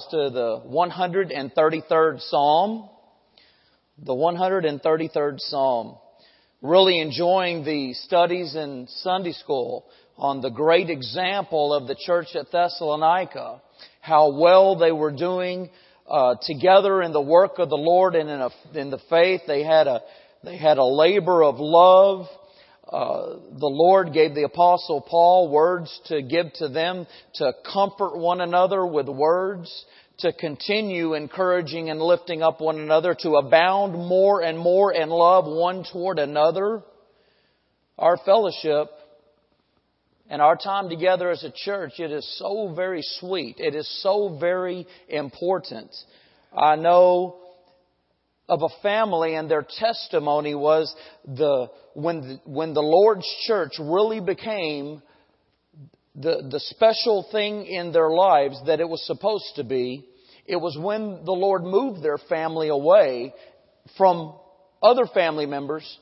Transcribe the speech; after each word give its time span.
to 0.00 0.30
the 0.30 0.62
133rd 0.66 2.20
Psalm. 2.20 2.88
The 3.98 4.14
133rd 4.14 5.34
Psalm. 5.38 5.96
Really 6.62 7.00
enjoying 7.00 7.64
the 7.64 7.92
studies 7.94 8.54
in 8.54 8.86
Sunday 8.88 9.32
school 9.32 9.86
on 10.16 10.40
the 10.40 10.50
great 10.50 10.88
example 10.90 11.74
of 11.74 11.86
the 11.86 11.96
church 12.06 12.28
at 12.34 12.50
Thessalonica. 12.50 13.60
How 14.00 14.38
well 14.38 14.76
they 14.76 14.92
were 14.92 15.12
doing 15.12 15.70
uh, 16.08 16.36
together 16.42 17.02
in 17.02 17.12
the 17.12 17.20
work 17.20 17.58
of 17.58 17.68
the 17.68 17.76
Lord 17.76 18.14
and 18.14 18.28
in, 18.30 18.40
a, 18.40 18.50
in 18.74 18.90
the 18.90 19.00
faith. 19.10 19.42
They 19.46 19.62
had 19.62 19.86
a 19.86 20.00
they 20.44 20.56
had 20.56 20.78
a 20.78 20.84
labor 20.84 21.44
of 21.44 21.56
love. 21.58 22.26
Uh, 22.88 23.36
the 23.58 23.68
Lord 23.68 24.12
gave 24.12 24.34
the 24.34 24.42
apostle 24.42 25.00
Paul 25.00 25.50
words 25.50 26.00
to 26.06 26.20
give 26.20 26.52
to 26.54 26.68
them 26.68 27.06
to 27.34 27.52
comfort 27.72 28.16
one 28.16 28.40
another 28.40 28.84
with 28.84 29.08
words, 29.08 29.84
to 30.18 30.32
continue 30.32 31.14
encouraging 31.14 31.90
and 31.90 32.00
lifting 32.00 32.42
up 32.42 32.60
one 32.60 32.78
another, 32.78 33.14
to 33.20 33.36
abound 33.36 33.94
more 33.94 34.42
and 34.42 34.58
more 34.58 34.92
in 34.92 35.08
love 35.10 35.44
one 35.46 35.84
toward 35.92 36.18
another. 36.18 36.82
Our 37.98 38.16
fellowship 38.24 38.88
and 40.28 40.42
our 40.42 40.56
time 40.56 40.88
together 40.88 41.30
as 41.30 41.44
a 41.44 41.52
church, 41.54 41.92
it 41.98 42.10
is 42.10 42.38
so 42.38 42.72
very 42.74 43.02
sweet. 43.20 43.56
It 43.58 43.74
is 43.74 43.88
so 44.02 44.38
very 44.40 44.86
important. 45.08 45.94
I 46.56 46.76
know 46.76 47.41
of 48.48 48.62
a 48.62 48.68
family 48.82 49.34
and 49.34 49.50
their 49.50 49.66
testimony 49.78 50.54
was 50.54 50.94
the, 51.26 51.68
when 51.94 52.20
the, 52.20 52.40
when 52.44 52.74
the 52.74 52.82
Lord's 52.82 53.26
church 53.46 53.72
really 53.78 54.20
became 54.20 55.02
the, 56.14 56.46
the 56.50 56.60
special 56.60 57.26
thing 57.32 57.64
in 57.66 57.92
their 57.92 58.10
lives 58.10 58.60
that 58.66 58.80
it 58.80 58.88
was 58.88 59.06
supposed 59.06 59.52
to 59.56 59.64
be, 59.64 60.04
it 60.46 60.56
was 60.56 60.76
when 60.78 61.24
the 61.24 61.32
Lord 61.32 61.62
moved 61.62 62.02
their 62.02 62.18
family 62.18 62.68
away 62.68 63.32
from 63.96 64.34
other 64.82 65.06
family 65.06 65.46
members 65.46 65.98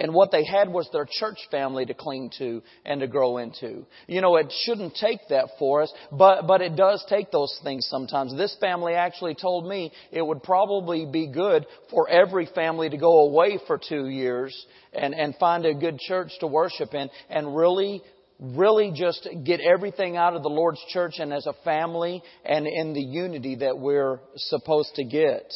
and 0.00 0.14
what 0.14 0.30
they 0.30 0.44
had 0.44 0.68
was 0.68 0.88
their 0.92 1.06
church 1.10 1.38
family 1.50 1.84
to 1.86 1.94
cling 1.94 2.30
to 2.38 2.62
and 2.84 3.00
to 3.00 3.08
grow 3.08 3.38
into. 3.38 3.84
You 4.06 4.20
know, 4.20 4.36
it 4.36 4.52
shouldn't 4.64 4.94
take 4.94 5.20
that 5.30 5.48
for 5.58 5.82
us, 5.82 5.92
but, 6.12 6.46
but 6.46 6.60
it 6.60 6.76
does 6.76 7.04
take 7.08 7.32
those 7.32 7.58
things 7.64 7.86
sometimes. 7.86 8.36
This 8.36 8.56
family 8.60 8.94
actually 8.94 9.34
told 9.34 9.66
me 9.68 9.92
it 10.12 10.24
would 10.24 10.42
probably 10.42 11.04
be 11.10 11.26
good 11.26 11.66
for 11.90 12.08
every 12.08 12.46
family 12.54 12.88
to 12.88 12.96
go 12.96 13.28
away 13.28 13.58
for 13.66 13.78
two 13.78 14.06
years 14.08 14.54
and, 14.92 15.14
and 15.14 15.34
find 15.36 15.66
a 15.66 15.74
good 15.74 15.98
church 15.98 16.30
to 16.40 16.46
worship 16.46 16.94
in 16.94 17.10
and 17.28 17.56
really 17.56 18.02
really 18.40 18.92
just 18.94 19.28
get 19.44 19.58
everything 19.60 20.16
out 20.16 20.36
of 20.36 20.44
the 20.44 20.48
Lord's 20.48 20.78
church 20.90 21.14
and 21.18 21.32
as 21.32 21.44
a 21.48 21.54
family 21.64 22.22
and 22.44 22.68
in 22.68 22.92
the 22.92 23.02
unity 23.02 23.56
that 23.56 23.76
we're 23.76 24.20
supposed 24.36 24.94
to 24.94 25.02
get. 25.02 25.52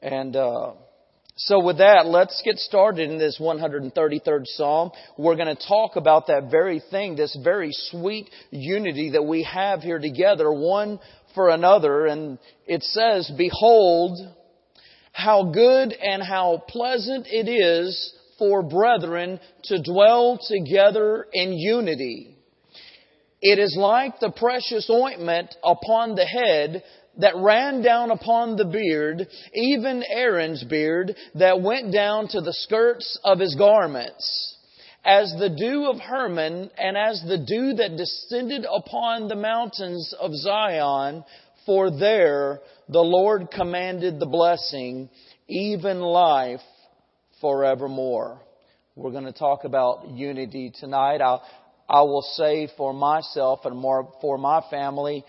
And, 0.00 0.34
uh, 0.34 0.72
so 1.46 1.58
with 1.58 1.78
that, 1.78 2.06
let's 2.06 2.40
get 2.44 2.58
started 2.58 3.10
in 3.10 3.18
this 3.18 3.38
133rd 3.40 4.42
Psalm. 4.44 4.92
We're 5.18 5.34
going 5.34 5.54
to 5.54 5.66
talk 5.66 5.96
about 5.96 6.28
that 6.28 6.52
very 6.52 6.80
thing, 6.90 7.16
this 7.16 7.36
very 7.42 7.70
sweet 7.72 8.30
unity 8.50 9.10
that 9.10 9.24
we 9.24 9.42
have 9.42 9.80
here 9.80 9.98
together, 9.98 10.52
one 10.52 11.00
for 11.34 11.48
another. 11.48 12.06
And 12.06 12.38
it 12.64 12.84
says, 12.84 13.28
Behold, 13.36 14.18
how 15.10 15.50
good 15.50 15.92
and 15.92 16.22
how 16.22 16.62
pleasant 16.68 17.26
it 17.28 17.50
is 17.50 18.14
for 18.38 18.62
brethren 18.62 19.40
to 19.64 19.82
dwell 19.82 20.38
together 20.48 21.26
in 21.32 21.54
unity. 21.54 22.36
It 23.40 23.58
is 23.58 23.76
like 23.76 24.20
the 24.20 24.30
precious 24.30 24.88
ointment 24.88 25.56
upon 25.64 26.14
the 26.14 26.24
head 26.24 26.84
that 27.18 27.36
ran 27.36 27.82
down 27.82 28.10
upon 28.10 28.56
the 28.56 28.64
beard, 28.64 29.26
even 29.54 30.02
Aaron's 30.08 30.64
beard, 30.64 31.14
that 31.34 31.60
went 31.60 31.92
down 31.92 32.28
to 32.28 32.40
the 32.40 32.52
skirts 32.52 33.18
of 33.24 33.38
his 33.38 33.54
garments, 33.54 34.56
as 35.04 35.34
the 35.38 35.50
dew 35.50 35.90
of 35.90 36.00
Hermon, 36.00 36.70
and 36.78 36.96
as 36.96 37.22
the 37.26 37.38
dew 37.38 37.74
that 37.74 37.96
descended 37.96 38.64
upon 38.70 39.28
the 39.28 39.36
mountains 39.36 40.14
of 40.20 40.32
Zion, 40.34 41.24
for 41.66 41.90
there 41.90 42.60
the 42.88 43.00
Lord 43.00 43.50
commanded 43.50 44.18
the 44.18 44.26
blessing, 44.26 45.08
even 45.48 46.00
life 46.00 46.60
forevermore. 47.40 48.40
We're 48.94 49.10
going 49.10 49.24
to 49.24 49.32
talk 49.32 49.64
about 49.64 50.08
unity 50.10 50.72
tonight. 50.78 51.20
I, 51.20 51.38
I 51.88 52.02
will 52.02 52.22
say 52.22 52.68
for 52.76 52.92
myself 52.92 53.60
and 53.64 53.76
more 53.76 54.12
for 54.20 54.38
my 54.38 54.62
family, 54.70 55.24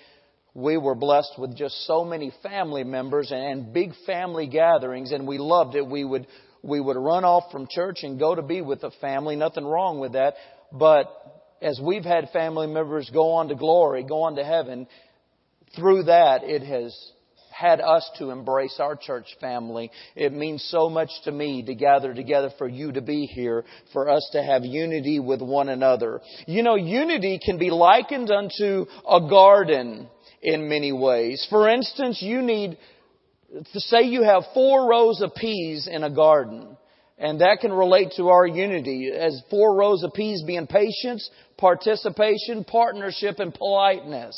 we 0.55 0.77
were 0.77 0.95
blessed 0.95 1.33
with 1.37 1.55
just 1.55 1.85
so 1.87 2.03
many 2.03 2.31
family 2.43 2.83
members 2.83 3.31
and 3.31 3.73
big 3.73 3.91
family 4.05 4.47
gatherings 4.47 5.11
and 5.11 5.27
we 5.27 5.37
loved 5.37 5.75
it. 5.75 5.85
We 5.85 6.03
would, 6.03 6.27
we 6.61 6.79
would 6.79 6.97
run 6.97 7.25
off 7.25 7.51
from 7.51 7.67
church 7.69 7.99
and 8.03 8.19
go 8.19 8.35
to 8.35 8.43
be 8.43 8.61
with 8.61 8.81
the 8.81 8.91
family. 9.01 9.35
Nothing 9.35 9.65
wrong 9.65 9.99
with 9.99 10.13
that. 10.13 10.35
But 10.71 11.07
as 11.61 11.79
we've 11.83 12.03
had 12.03 12.29
family 12.31 12.67
members 12.67 13.09
go 13.11 13.31
on 13.33 13.47
to 13.47 13.55
glory, 13.55 14.03
go 14.03 14.23
on 14.23 14.35
to 14.35 14.43
heaven, 14.43 14.87
through 15.75 16.03
that 16.03 16.43
it 16.43 16.61
has 16.61 16.95
had 17.51 17.79
us 17.79 18.09
to 18.17 18.29
embrace 18.29 18.77
our 18.79 18.95
church 18.95 19.27
family. 19.39 19.89
It 20.15 20.33
means 20.33 20.63
so 20.69 20.89
much 20.89 21.09
to 21.23 21.31
me 21.31 21.63
to 21.63 21.75
gather 21.75 22.13
together 22.13 22.51
for 22.57 22.67
you 22.67 22.91
to 22.91 23.01
be 23.01 23.25
here, 23.25 23.63
for 23.91 24.09
us 24.09 24.27
to 24.33 24.43
have 24.43 24.65
unity 24.65 25.19
with 25.19 25.41
one 25.41 25.69
another. 25.69 26.21
You 26.45 26.63
know, 26.63 26.75
unity 26.75 27.39
can 27.43 27.57
be 27.57 27.69
likened 27.69 28.31
unto 28.31 28.85
a 29.07 29.21
garden 29.29 30.09
in 30.43 30.69
many 30.69 30.91
ways. 30.91 31.45
For 31.49 31.69
instance, 31.69 32.21
you 32.21 32.41
need 32.41 32.77
to 33.71 33.79
say 33.79 34.03
you 34.03 34.23
have 34.23 34.43
four 34.53 34.89
rows 34.89 35.21
of 35.21 35.33
peas 35.35 35.87
in 35.91 36.03
a 36.03 36.09
garden. 36.09 36.77
And 37.17 37.41
that 37.41 37.59
can 37.61 37.71
relate 37.71 38.13
to 38.17 38.29
our 38.29 38.45
unity 38.45 39.11
as 39.11 39.41
four 39.49 39.75
rows 39.75 40.03
of 40.03 40.13
peas 40.13 40.43
being 40.45 40.67
patience, 40.67 41.29
participation, 41.57 42.65
partnership, 42.65 43.39
and 43.39 43.53
politeness. 43.53 44.35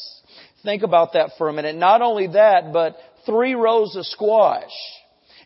Think 0.64 0.84
about 0.84 1.14
that 1.14 1.32
for 1.38 1.50
a 1.50 1.54
minute. 1.54 1.76
Not 1.76 2.02
only 2.02 2.28
that, 2.28 2.72
but 2.74 2.98
three 3.26 3.56
rows 3.56 3.96
of 3.96 4.06
squash. 4.06 4.72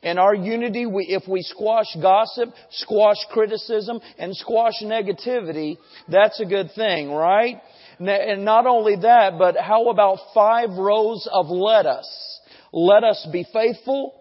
In 0.02 0.18
our 0.18 0.34
unity, 0.34 0.86
we, 0.86 1.06
if 1.06 1.28
we 1.28 1.42
squash 1.42 1.88
gossip, 2.02 2.50
squash 2.72 3.18
criticism, 3.32 4.00
and 4.18 4.36
squash 4.36 4.82
negativity, 4.82 5.78
that's 6.08 6.40
a 6.40 6.46
good 6.46 6.72
thing, 6.74 7.12
right? 7.12 7.62
And 8.00 8.46
not 8.46 8.66
only 8.66 8.96
that, 8.98 9.38
but 9.38 9.58
how 9.58 9.90
about 9.90 10.20
five 10.34 10.70
rows 10.72 11.28
of 11.32 11.48
let 11.48 11.86
us? 11.86 12.40
Let 12.72 13.04
us 13.04 13.28
be 13.32 13.46
faithful. 13.52 14.14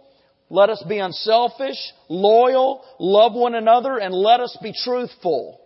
Let 0.50 0.70
us 0.70 0.82
be 0.88 0.98
unselfish, 0.98 1.76
loyal, 2.08 2.82
love 2.98 3.34
one 3.34 3.54
another, 3.54 3.98
and 3.98 4.14
let 4.14 4.40
us 4.40 4.56
be 4.62 4.72
truthful. 4.84 5.60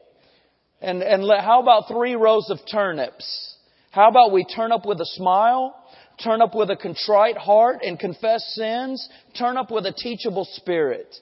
And, 0.80 1.02
and 1.02 1.22
let, 1.22 1.44
how 1.44 1.62
about 1.62 1.84
three 1.86 2.16
rows 2.16 2.50
of 2.50 2.58
turnips? 2.70 3.56
How 3.92 4.08
about 4.08 4.32
we 4.32 4.44
turn 4.44 4.72
up 4.72 4.84
with 4.84 5.00
a 5.00 5.06
smile, 5.06 5.76
turn 6.22 6.42
up 6.42 6.54
with 6.54 6.70
a 6.70 6.76
contrite 6.76 7.36
heart 7.36 7.82
and 7.82 7.98
confess 7.98 8.42
sins, 8.56 9.08
turn 9.38 9.56
up 9.56 9.70
with 9.70 9.86
a 9.86 9.92
teachable 9.92 10.48
spirit? 10.50 11.14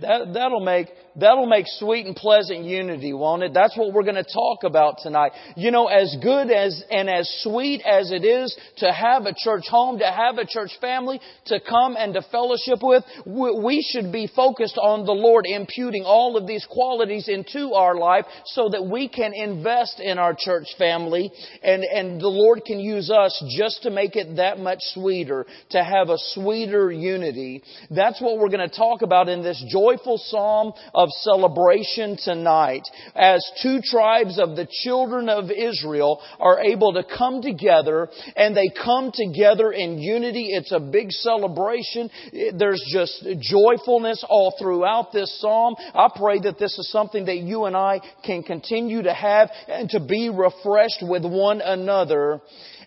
That, 0.00 0.32
that'll 0.34 0.64
make, 0.64 0.88
that'll 1.16 1.46
make 1.46 1.66
sweet 1.66 2.06
and 2.06 2.14
pleasant 2.14 2.64
unity, 2.64 3.12
won't 3.12 3.42
it? 3.42 3.52
That's 3.54 3.76
what 3.76 3.92
we're 3.92 4.02
going 4.02 4.14
to 4.16 4.24
talk 4.24 4.64
about 4.64 4.98
tonight. 5.02 5.32
You 5.56 5.70
know, 5.70 5.86
as 5.86 6.16
good 6.22 6.50
as, 6.50 6.82
and 6.90 7.08
as 7.08 7.28
sweet 7.42 7.82
as 7.82 8.12
it 8.12 8.24
is 8.24 8.56
to 8.78 8.92
have 8.92 9.26
a 9.26 9.34
church 9.36 9.64
home, 9.68 9.98
to 9.98 10.10
have 10.10 10.38
a 10.38 10.46
church 10.46 10.70
family, 10.80 11.20
to 11.46 11.60
come 11.60 11.96
and 11.98 12.14
to 12.14 12.22
fellowship 12.30 12.78
with, 12.82 13.04
we 13.26 13.86
should 13.90 14.12
be 14.12 14.28
focused 14.34 14.78
on 14.78 15.06
the 15.06 15.12
Lord 15.12 15.46
imputing 15.46 16.04
all 16.04 16.36
of 16.36 16.46
these 16.46 16.66
qualities 16.70 17.28
into 17.28 17.72
our 17.72 17.96
life 17.96 18.24
so 18.46 18.68
that 18.70 18.84
we 18.84 19.08
can 19.08 19.32
invest 19.34 20.00
in 20.00 20.18
our 20.18 20.34
church 20.38 20.66
family 20.78 21.32
and, 21.62 21.82
and 21.84 22.20
the 22.20 22.28
Lord 22.28 22.62
can 22.64 22.78
use 22.78 23.10
us 23.10 23.42
just 23.56 23.82
to 23.82 23.90
make 23.90 24.16
it 24.16 24.36
that 24.36 24.58
much 24.58 24.78
sweeter, 24.94 25.46
to 25.70 25.82
have 25.82 26.08
a 26.08 26.16
sweeter 26.34 26.90
unity. 26.90 27.62
That's 27.90 28.20
what 28.20 28.38
we're 28.38 28.48
going 28.48 28.68
to 28.68 28.76
talk 28.76 29.02
about 29.02 29.28
in 29.28 29.42
this 29.42 29.62
joyful 29.70 30.18
psalm 30.18 30.72
of 31.00 31.08
celebration 31.22 32.18
tonight 32.22 32.82
as 33.14 33.42
two 33.62 33.80
tribes 33.82 34.38
of 34.38 34.54
the 34.54 34.68
children 34.84 35.30
of 35.30 35.50
Israel 35.50 36.20
are 36.38 36.60
able 36.60 36.92
to 36.92 37.02
come 37.02 37.40
together 37.40 38.08
and 38.36 38.54
they 38.54 38.68
come 38.68 39.10
together 39.12 39.72
in 39.72 39.98
unity. 39.98 40.50
It's 40.52 40.72
a 40.72 40.80
big 40.80 41.10
celebration. 41.10 42.10
There's 42.54 42.84
just 42.92 43.26
joyfulness 43.40 44.22
all 44.28 44.54
throughout 44.60 45.10
this 45.12 45.40
psalm. 45.40 45.74
I 45.94 46.08
pray 46.14 46.40
that 46.40 46.58
this 46.58 46.78
is 46.78 46.90
something 46.90 47.24
that 47.26 47.38
you 47.38 47.64
and 47.64 47.74
I 47.74 48.00
can 48.24 48.42
continue 48.42 49.02
to 49.02 49.14
have 49.14 49.50
and 49.68 49.88
to 49.90 50.00
be 50.00 50.28
refreshed 50.28 51.02
with 51.02 51.24
one 51.24 51.62
another 51.62 52.42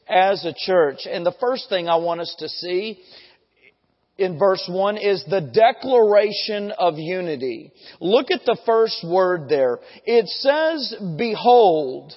as 0.07 0.45
a 0.45 0.53
church. 0.55 1.07
And 1.09 1.25
the 1.25 1.35
first 1.39 1.67
thing 1.69 1.87
I 1.87 1.95
want 1.95 2.21
us 2.21 2.35
to 2.39 2.47
see 2.47 3.01
in 4.17 4.37
verse 4.37 4.63
1 4.69 4.97
is 4.97 5.23
the 5.29 5.41
declaration 5.41 6.71
of 6.77 6.95
unity. 6.97 7.71
Look 7.99 8.29
at 8.31 8.41
the 8.45 8.57
first 8.65 9.03
word 9.05 9.49
there. 9.49 9.79
It 10.05 10.27
says, 10.27 10.95
behold. 11.17 12.13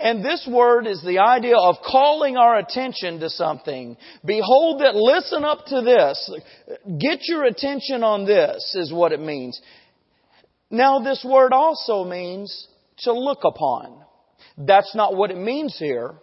And 0.00 0.24
this 0.24 0.48
word 0.50 0.86
is 0.86 1.02
the 1.02 1.20
idea 1.20 1.56
of 1.56 1.76
calling 1.86 2.36
our 2.36 2.58
attention 2.58 3.20
to 3.20 3.30
something. 3.30 3.96
Behold 4.24 4.80
that, 4.80 4.96
listen 4.96 5.44
up 5.44 5.66
to 5.66 5.82
this. 5.82 6.30
Get 6.98 7.20
your 7.28 7.44
attention 7.44 8.02
on 8.02 8.24
this 8.24 8.74
is 8.74 8.92
what 8.92 9.12
it 9.12 9.20
means. 9.20 9.60
Now 10.70 10.98
this 11.00 11.24
word 11.24 11.52
also 11.52 12.04
means 12.04 12.68
to 13.00 13.12
look 13.12 13.40
upon. 13.44 14.02
That's 14.58 14.94
not 14.94 15.14
what 15.16 15.30
it 15.30 15.38
means 15.38 15.76
here. 15.78 16.14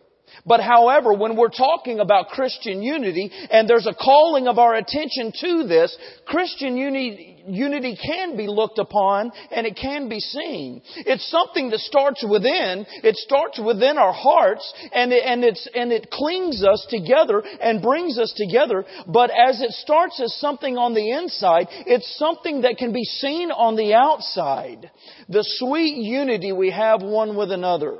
But 0.45 0.62
however, 0.62 1.13
when 1.13 1.35
we're 1.35 1.50
talking 1.50 2.00
about 2.00 2.30
Christian 2.30 2.81
unity, 2.81 3.31
and 3.51 3.69
there's 3.69 3.88
a 3.88 3.94
calling 3.94 4.47
of 4.47 4.59
our 4.59 4.75
attention 4.75 5.31
to 5.41 5.68
this, 5.68 5.95
Christian 6.25 6.77
unity, 6.77 7.44
unity 7.47 7.97
can 8.01 8.38
be 8.38 8.47
looked 8.47 8.80
upon 8.80 9.31
and 9.51 9.65
it 9.65 9.77
can 9.80 10.09
be 10.09 10.19
seen. 10.19 10.81
It's 10.97 11.30
something 11.30 11.69
that 11.69 11.80
starts 11.80 12.24
within, 12.27 12.85
it 13.03 13.15
starts 13.18 13.59
within 13.59 13.97
our 13.97 14.13
hearts, 14.13 14.71
and 14.94 15.12
it, 15.12 15.24
and 15.25 15.44
and 15.75 15.91
it 15.91 16.09
clings 16.09 16.63
us 16.63 16.85
together 16.89 17.44
and 17.62 17.81
brings 17.81 18.18
us 18.18 18.33
together, 18.35 18.85
but 19.07 19.30
as 19.30 19.62
it 19.62 19.71
starts 19.71 20.19
as 20.21 20.33
something 20.39 20.77
on 20.77 20.94
the 20.94 21.12
inside, 21.12 21.68
it's 21.85 22.18
something 22.18 22.62
that 22.62 22.77
can 22.77 22.94
be 22.94 23.03
seen 23.03 23.51
on 23.51 23.75
the 23.75 23.94
outside. 23.94 24.89
The 25.30 25.44
sweet 25.57 25.97
unity 25.97 26.51
we 26.51 26.71
have 26.71 27.01
one 27.01 27.35
with 27.35 27.51
another. 27.51 28.00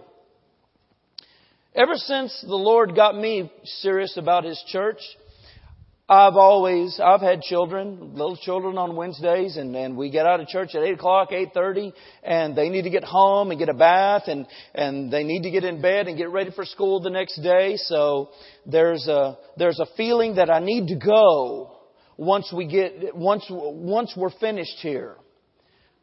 Ever 1.75 1.95
since 1.95 2.39
the 2.47 2.55
Lord 2.55 2.95
got 2.95 3.15
me 3.15 3.51
serious 3.63 4.15
about 4.15 4.43
His 4.43 4.63
church, 4.67 4.99
I've 6.07 6.35
always, 6.35 6.99
I've 7.03 7.21
had 7.21 7.41
children, 7.41 8.13
little 8.13 8.37
children 8.37 8.77
on 8.77 8.95
Wednesdays, 8.95 9.57
and, 9.57 9.75
and 9.75 9.97
we 9.97 10.11
get 10.11 10.27
out 10.27 10.39
of 10.39 10.47
church 10.47 10.75
at 10.75 10.83
8 10.83 10.93
o'clock, 10.93 11.31
8.30, 11.31 11.93
and 12.21 12.55
they 12.55 12.69
need 12.69 12.83
to 12.83 12.91
get 12.91 13.03
home 13.03 13.49
and 13.49 13.57
get 13.57 13.69
a 13.69 13.73
bath, 13.73 14.23
and, 14.27 14.45
and 14.75 15.11
they 15.11 15.23
need 15.23 15.43
to 15.43 15.49
get 15.49 15.63
in 15.63 15.81
bed 15.81 16.07
and 16.07 16.15
get 16.15 16.29
ready 16.29 16.51
for 16.51 16.63
school 16.63 16.99
the 16.99 17.09
next 17.09 17.41
day. 17.41 17.77
So 17.77 18.29
there's 18.67 19.07
a, 19.07 19.39
there's 19.57 19.79
a 19.79 19.87
feeling 19.97 20.35
that 20.35 20.51
I 20.51 20.59
need 20.59 20.89
to 20.89 20.95
go 20.95 21.75
once 22.17 22.53
we 22.55 22.67
get, 22.67 23.15
once, 23.15 23.45
once 23.49 24.13
we're 24.15 24.29
finished 24.39 24.77
here. 24.81 25.15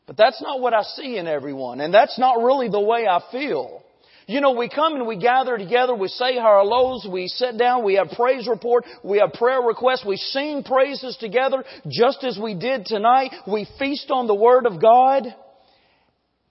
But 0.09 0.17
that's 0.17 0.43
not 0.43 0.61
what 0.61 0.75
I 0.75 0.83
see 0.83 1.17
in 1.17 1.29
everyone, 1.29 1.81
and 1.81 1.95
that's 1.95 2.19
not 2.19 2.43
really 2.43 2.69
the 2.69 2.81
way 2.81 3.07
I 3.07 3.21
feel. 3.31 3.85
You 4.31 4.41
know, 4.41 4.53
we 4.53 4.69
come 4.69 4.95
and 4.95 5.09
we 5.09 5.17
gather 5.17 5.59
together, 5.59 5.93
we 5.93 6.07
say 6.07 6.39
our 6.39 6.65
lows, 6.65 7.05
we 7.11 7.27
sit 7.27 7.59
down, 7.59 7.83
we 7.83 7.95
have 7.95 8.11
praise 8.15 8.47
report, 8.47 8.85
we 9.03 9.19
have 9.19 9.33
prayer 9.33 9.61
requests, 9.61 10.05
we 10.07 10.19
sing 10.19 10.63
praises 10.63 11.17
together, 11.19 11.65
just 11.89 12.23
as 12.23 12.39
we 12.41 12.55
did 12.55 12.87
tonight. 12.87 13.33
We 13.49 13.67
feast 13.81 14.09
on 14.13 14.29
the 14.29 14.35
Word 14.37 14.67
of 14.67 14.81
God. 14.81 15.25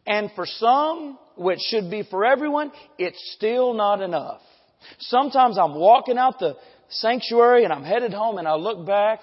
And 0.06 0.30
for 0.36 0.46
some, 0.46 1.18
which 1.38 1.60
should 1.70 1.90
be 1.90 2.04
for 2.04 2.26
everyone, 2.26 2.74
it's 2.98 3.34
still 3.38 3.74
not 3.74 4.02
enough. 4.02 4.42
Sometimes 5.00 5.58
I'm 5.58 5.74
walking 5.74 6.18
out 6.18 6.38
the 6.38 6.58
sanctuary 6.90 7.64
and 7.64 7.72
I'm 7.72 7.86
headed 7.86 8.12
home 8.12 8.40
and 8.40 8.48
I 8.48 8.56
look 8.56 8.86
back 8.86 9.22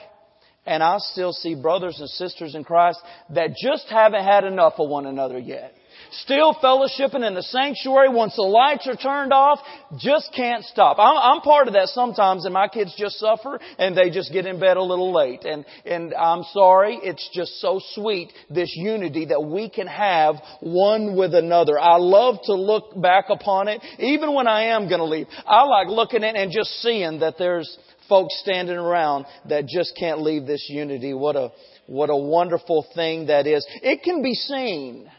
and 0.64 0.82
I 0.82 0.96
still 0.96 1.34
see 1.34 1.60
brothers 1.60 2.00
and 2.00 2.08
sisters 2.08 2.54
in 2.54 2.64
Christ 2.64 3.00
that 3.34 3.50
just 3.62 3.86
haven't 3.90 4.24
had 4.24 4.44
enough 4.44 4.74
of 4.78 4.88
one 4.88 5.04
another 5.04 5.38
yet. 5.38 5.74
Still 6.22 6.54
fellowshipping 6.54 7.26
in 7.26 7.34
the 7.34 7.42
sanctuary 7.42 8.08
once 8.08 8.36
the 8.36 8.42
lights 8.42 8.86
are 8.86 8.96
turned 8.96 9.32
off, 9.32 9.58
just 9.98 10.32
can't 10.34 10.64
stop. 10.64 10.98
I'm, 10.98 11.16
I'm, 11.16 11.40
part 11.40 11.68
of 11.68 11.74
that 11.74 11.88
sometimes 11.88 12.44
and 12.44 12.54
my 12.54 12.68
kids 12.68 12.94
just 12.96 13.18
suffer 13.18 13.60
and 13.78 13.96
they 13.96 14.10
just 14.10 14.32
get 14.32 14.46
in 14.46 14.58
bed 14.60 14.76
a 14.76 14.82
little 14.82 15.12
late. 15.12 15.44
And, 15.44 15.64
and 15.84 16.14
I'm 16.14 16.44
sorry, 16.52 16.98
it's 17.02 17.28
just 17.32 17.60
so 17.60 17.80
sweet, 17.94 18.32
this 18.48 18.72
unity 18.76 19.26
that 19.26 19.42
we 19.42 19.68
can 19.68 19.86
have 19.86 20.36
one 20.60 21.16
with 21.16 21.34
another. 21.34 21.78
I 21.78 21.96
love 21.96 22.36
to 22.44 22.54
look 22.54 23.00
back 23.00 23.26
upon 23.28 23.68
it, 23.68 23.82
even 23.98 24.34
when 24.34 24.46
I 24.46 24.68
am 24.68 24.88
gonna 24.88 25.04
leave. 25.04 25.26
I 25.46 25.64
like 25.64 25.88
looking 25.88 26.24
at 26.24 26.34
it 26.34 26.38
and 26.38 26.52
just 26.52 26.70
seeing 26.82 27.20
that 27.20 27.34
there's 27.38 27.76
folks 28.08 28.38
standing 28.40 28.76
around 28.76 29.26
that 29.48 29.66
just 29.66 29.96
can't 29.98 30.22
leave 30.22 30.46
this 30.46 30.66
unity. 30.68 31.14
What 31.14 31.36
a, 31.36 31.52
what 31.86 32.10
a 32.10 32.16
wonderful 32.16 32.86
thing 32.94 33.26
that 33.26 33.46
is. 33.46 33.66
It 33.82 34.02
can 34.02 34.22
be 34.22 34.34
seen. 34.34 35.10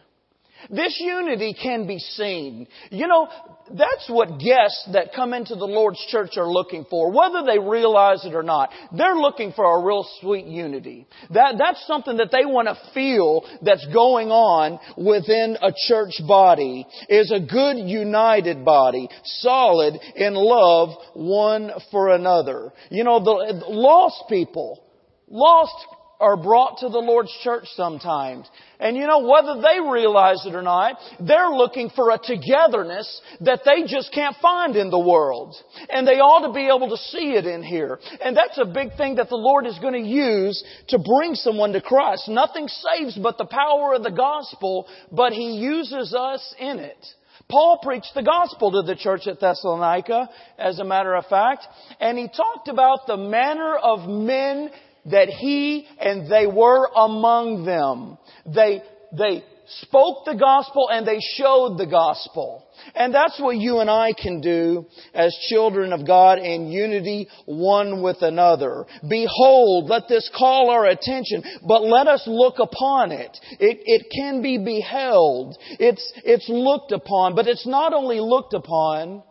This 0.70 0.98
unity 1.00 1.56
can 1.62 1.88
be 1.88 2.00
seen. 2.00 2.68
You 2.90 3.08
know, 3.08 3.28
that's 3.70 4.10
what 4.10 4.40
guests 4.40 4.90
that 4.94 5.14
come 5.16 5.34
into 5.34 5.56
the 5.56 5.66
Lord's 5.66 6.04
church 6.10 6.38
are 6.38 6.50
looking 6.50 6.86
for, 6.90 7.12
whether 7.12 7.44
they 7.46 7.60
realize 7.60 8.26
it 8.26 8.34
or 8.34 8.44
not. 8.44 8.70
They're 8.96 9.16
looking 9.16 9.52
for 9.54 9.66
a 9.66 9.84
real 9.84 10.08
sweet 10.22 10.46
unity. 10.46 11.08
That, 11.32 11.56
that's 11.58 11.86
something 11.86 12.18
that 12.18 12.32
they 12.32 12.46
want 12.46 12.68
to 12.68 12.94
feel 12.94 13.46
that's 13.62 13.86
going 13.94 14.30
on 14.30 14.80
within 14.98 15.58
a 15.62 15.72
church 15.88 16.22
body, 16.28 16.86
is 17.10 17.32
a 17.32 17.40
good 17.40 17.78
united 17.78 18.64
body, 18.64 19.10
solid 19.24 19.96
in 20.16 20.34
love 20.34 20.90
one 21.14 21.72
for 21.92 22.10
another. 22.10 22.72
You 22.90 23.04
know, 23.04 23.20
the 23.24 23.64
lost 23.68 24.24
people, 24.30 24.84
lost 25.28 25.76
are 26.20 26.38
brought 26.38 26.80
to 26.80 26.90
the 26.90 27.00
Lord's 27.00 27.32
church 27.44 27.66
sometimes. 27.76 28.48
And 28.80 28.96
you 28.96 29.06
know, 29.08 29.28
whether 29.28 29.62
they 29.62 29.80
realize 29.80 30.46
it 30.46 30.56
or 30.56 30.62
not, 30.62 30.98
they're 31.20 31.52
looking 31.52 31.90
for 31.96 32.12
a 32.12 32.18
togetherness 32.18 33.22
that 33.42 33.62
they 33.66 33.84
just 33.88 34.12
can't 34.14 34.36
find 34.42 34.76
in 34.76 34.90
the 34.90 35.00
world. 35.00 35.56
And 35.90 36.08
they 36.08 36.20
ought 36.20 36.48
to 36.48 36.54
be 36.54 36.68
able 36.68 36.90
to 36.90 36.98
see 36.98 37.34
it 37.34 37.46
in 37.46 37.64
here. 37.64 38.00
And 38.22 38.36
that's 38.36 38.58
a 38.58 38.66
big 38.66 38.96
thing 38.98 39.16
that 39.16 39.30
the 39.30 39.36
Lord 39.36 39.66
is 39.66 39.78
going 39.80 39.94
to 39.94 40.10
use 40.10 40.64
to 40.90 41.00
bring 41.00 41.36
someone 41.36 41.74
to 41.74 41.82
Christ. 41.82 42.28
Nothing 42.28 42.68
saves 42.68 43.18
but 43.18 43.38
the 43.38 43.46
power 43.46 43.94
of 43.94 44.04
the 44.04 44.12
gospel, 44.12 44.88
but 45.12 45.34
He 45.34 45.58
uses 45.58 46.14
us 46.14 46.56
in 46.60 46.80
it. 46.80 47.06
Paul 47.50 47.80
preached 47.82 48.12
the 48.14 48.24
gospel 48.24 48.72
to 48.72 48.82
the 48.82 48.96
church 48.96 49.26
at 49.26 49.40
Thessalonica, 49.40 50.30
as 50.58 50.80
a 50.80 50.84
matter 50.84 51.16
of 51.16 51.28
fact, 51.28 51.66
and 52.00 52.18
he 52.18 52.28
talked 52.28 52.68
about 52.68 53.08
the 53.08 53.16
manner 53.16 53.78
of 53.78 54.10
men 54.10 54.70
that 55.08 55.30
he 55.30 55.88
and 56.00 56.30
they 56.32 56.48
were 56.48 56.88
among 56.96 57.66
them. 57.66 58.18
They, 58.46 58.82
they 59.18 59.44
spoke 59.82 60.26
the 60.26 60.36
gospel 60.36 60.90
and 60.90 61.08
they 61.08 61.20
showed 61.36 61.78
the 61.78 61.88
gospel. 61.88 62.66
And 62.96 63.14
that's 63.14 63.40
what 63.40 63.58
you 63.58 63.80
and 63.80 63.90
I 63.90 64.14
can 64.14 64.40
do 64.40 64.86
as 65.14 65.36
children 65.50 65.92
of 65.94 66.06
God 66.06 66.40
in 66.40 66.68
unity 66.68 67.28
one 67.46 68.02
with 68.02 68.22
another. 68.22 68.86
Behold, 69.08 69.90
let 69.90 70.04
this 70.08 70.30
call 70.38 70.70
our 70.70 70.86
attention, 70.86 71.44
but 71.68 71.84
let 71.84 72.08
us 72.08 72.24
look 72.28 72.60
upon 72.60 73.12
it. 73.12 73.38
It, 73.60 73.80
it 73.86 74.08
can 74.14 74.42
be 74.42 74.58
beheld. 74.58 75.58
It's, 75.80 76.14
it's 76.24 76.48
looked 76.48 76.92
upon, 76.92 77.36
but 77.36 77.48
it's 77.48 77.68
not 77.68 77.94
only 77.94 78.20
looked 78.20 78.54
upon. 78.54 79.24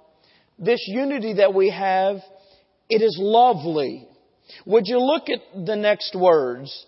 This 0.58 0.82
unity 0.87 1.34
that 1.34 1.52
we 1.52 1.70
have, 1.70 2.17
it 2.88 3.02
is 3.02 3.17
lovely. 3.20 4.08
Would 4.64 4.87
you 4.87 4.98
look 4.98 5.28
at 5.28 5.67
the 5.67 5.76
next 5.76 6.15
words? 6.15 6.86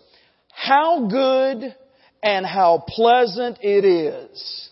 How 0.51 1.07
good 1.07 1.75
and 2.21 2.45
how 2.45 2.83
pleasant 2.87 3.59
it 3.61 3.85
is. 3.85 4.69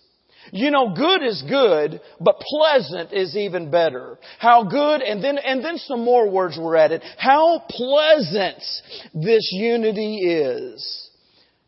You 0.52 0.72
know, 0.72 0.94
good 0.96 1.24
is 1.24 1.44
good, 1.48 2.00
but 2.22 2.40
pleasant 2.40 3.12
is 3.12 3.36
even 3.36 3.70
better. 3.70 4.18
How 4.40 4.64
good, 4.64 5.02
and 5.02 5.22
then, 5.22 5.38
and 5.38 5.64
then 5.64 5.78
some 5.78 6.06
more 6.06 6.30
words 6.30 6.58
were 6.58 6.78
added. 6.78 7.04
How 7.18 7.62
pleasant 7.70 8.64
this 9.14 9.50
unity 9.52 10.20
is. 10.20 11.07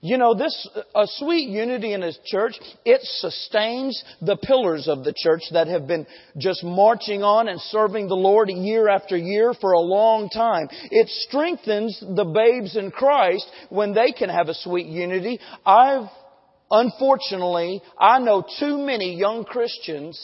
You 0.02 0.18
know, 0.18 0.34
this, 0.34 0.70
a 0.96 1.06
sweet 1.06 1.50
unity 1.50 1.92
in 1.92 2.02
His 2.02 2.18
church, 2.26 2.54
it 2.86 3.02
sustains 3.04 4.02
the 4.22 4.38
pillars 4.38 4.88
of 4.88 5.04
the 5.04 5.14
church 5.16 5.42
that 5.52 5.68
have 5.68 5.88
been 5.88 6.08
just 6.38 6.64
marching 6.64 7.22
on 7.22 7.50
and 7.50 7.60
serving 7.60 8.08
the 8.08 8.16
Lord 8.16 8.50
year 8.50 8.88
after 8.88 9.18
year 9.18 9.54
for 9.60 9.74
a 9.74 9.80
long 9.80 10.30
time. 10.30 10.70
It 10.90 11.10
strengthens 11.28 12.00
the 12.00 12.24
babes 12.24 12.78
in 12.78 12.92
Christ 12.92 13.46
when 13.70 13.94
they 13.94 14.14
can 14.14 14.30
have 14.30 14.48
a 14.48 14.54
sweet 14.54 14.88
unity. 14.88 15.38
I've, 15.66 16.08
unfortunately, 16.72 17.82
I 18.00 18.20
know 18.20 18.46
too 18.58 18.78
many 18.78 19.18
young 19.18 19.44
Christians 19.44 20.18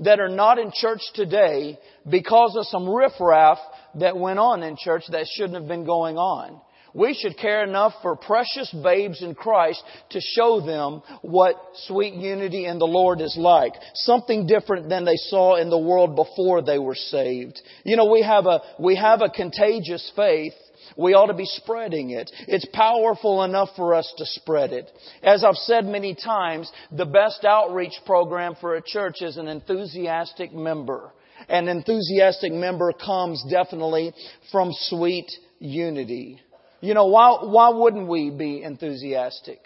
that 0.00 0.18
are 0.18 0.28
not 0.28 0.58
in 0.58 0.72
church 0.74 1.02
today 1.14 1.78
because 2.10 2.56
of 2.56 2.66
some 2.66 2.88
riffraff 2.88 3.58
that 4.00 4.16
went 4.16 4.40
on 4.40 4.64
in 4.64 4.76
church 4.76 5.04
that 5.10 5.26
shouldn't 5.32 5.54
have 5.54 5.68
been 5.68 5.84
going 5.84 6.16
on. 6.16 6.60
We 6.94 7.14
should 7.14 7.38
care 7.38 7.64
enough 7.64 7.94
for 8.02 8.16
precious 8.16 8.70
babes 8.82 9.22
in 9.22 9.34
Christ 9.34 9.82
to 10.10 10.20
show 10.20 10.60
them 10.60 11.02
what 11.22 11.56
sweet 11.86 12.14
unity 12.14 12.66
in 12.66 12.78
the 12.78 12.86
Lord 12.86 13.20
is 13.20 13.36
like. 13.38 13.72
Something 13.94 14.46
different 14.46 14.88
than 14.88 15.04
they 15.04 15.16
saw 15.16 15.56
in 15.56 15.70
the 15.70 15.78
world 15.78 16.16
before 16.16 16.62
they 16.62 16.78
were 16.78 16.94
saved. 16.94 17.60
You 17.84 17.96
know, 17.96 18.10
we 18.10 18.22
have 18.22 18.46
a, 18.46 18.60
we 18.78 18.96
have 18.96 19.22
a 19.22 19.30
contagious 19.30 20.12
faith. 20.14 20.54
We 20.96 21.14
ought 21.14 21.26
to 21.26 21.34
be 21.34 21.46
spreading 21.46 22.10
it. 22.10 22.30
It's 22.46 22.66
powerful 22.74 23.44
enough 23.44 23.70
for 23.76 23.94
us 23.94 24.12
to 24.18 24.26
spread 24.26 24.72
it. 24.72 24.90
As 25.22 25.42
I've 25.42 25.54
said 25.54 25.86
many 25.86 26.14
times, 26.14 26.70
the 26.90 27.06
best 27.06 27.44
outreach 27.44 27.94
program 28.04 28.56
for 28.60 28.74
a 28.74 28.82
church 28.82 29.22
is 29.22 29.38
an 29.38 29.48
enthusiastic 29.48 30.52
member. 30.52 31.10
An 31.48 31.68
enthusiastic 31.68 32.52
member 32.52 32.92
comes 32.92 33.42
definitely 33.50 34.12
from 34.50 34.70
sweet 34.72 35.30
unity. 35.58 36.40
You 36.82 36.94
know, 36.94 37.06
why, 37.06 37.38
why 37.42 37.68
wouldn't 37.70 38.08
we 38.08 38.30
be 38.30 38.62
enthusiastic? 38.62 39.60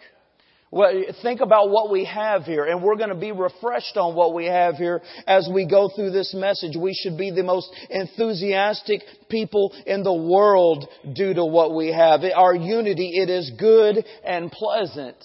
Well, 0.70 0.92
think 1.22 1.40
about 1.40 1.70
what 1.70 1.90
we 1.90 2.04
have 2.04 2.42
here, 2.42 2.66
and 2.66 2.82
we're 2.82 2.96
going 2.96 3.08
to 3.08 3.14
be 3.14 3.32
refreshed 3.32 3.96
on 3.96 4.14
what 4.14 4.34
we 4.34 4.44
have 4.44 4.74
here 4.74 5.00
as 5.26 5.48
we 5.50 5.66
go 5.66 5.88
through 5.88 6.10
this 6.10 6.34
message. 6.34 6.76
We 6.76 6.92
should 6.92 7.16
be 7.16 7.30
the 7.30 7.42
most 7.42 7.70
enthusiastic 7.88 9.00
people 9.30 9.72
in 9.86 10.02
the 10.02 10.12
world 10.12 10.86
due 11.14 11.32
to 11.32 11.44
what 11.46 11.74
we 11.74 11.90
have. 11.90 12.20
Our 12.22 12.54
unity, 12.54 13.12
it 13.14 13.30
is 13.30 13.50
good 13.58 14.04
and 14.22 14.52
pleasant. 14.52 15.16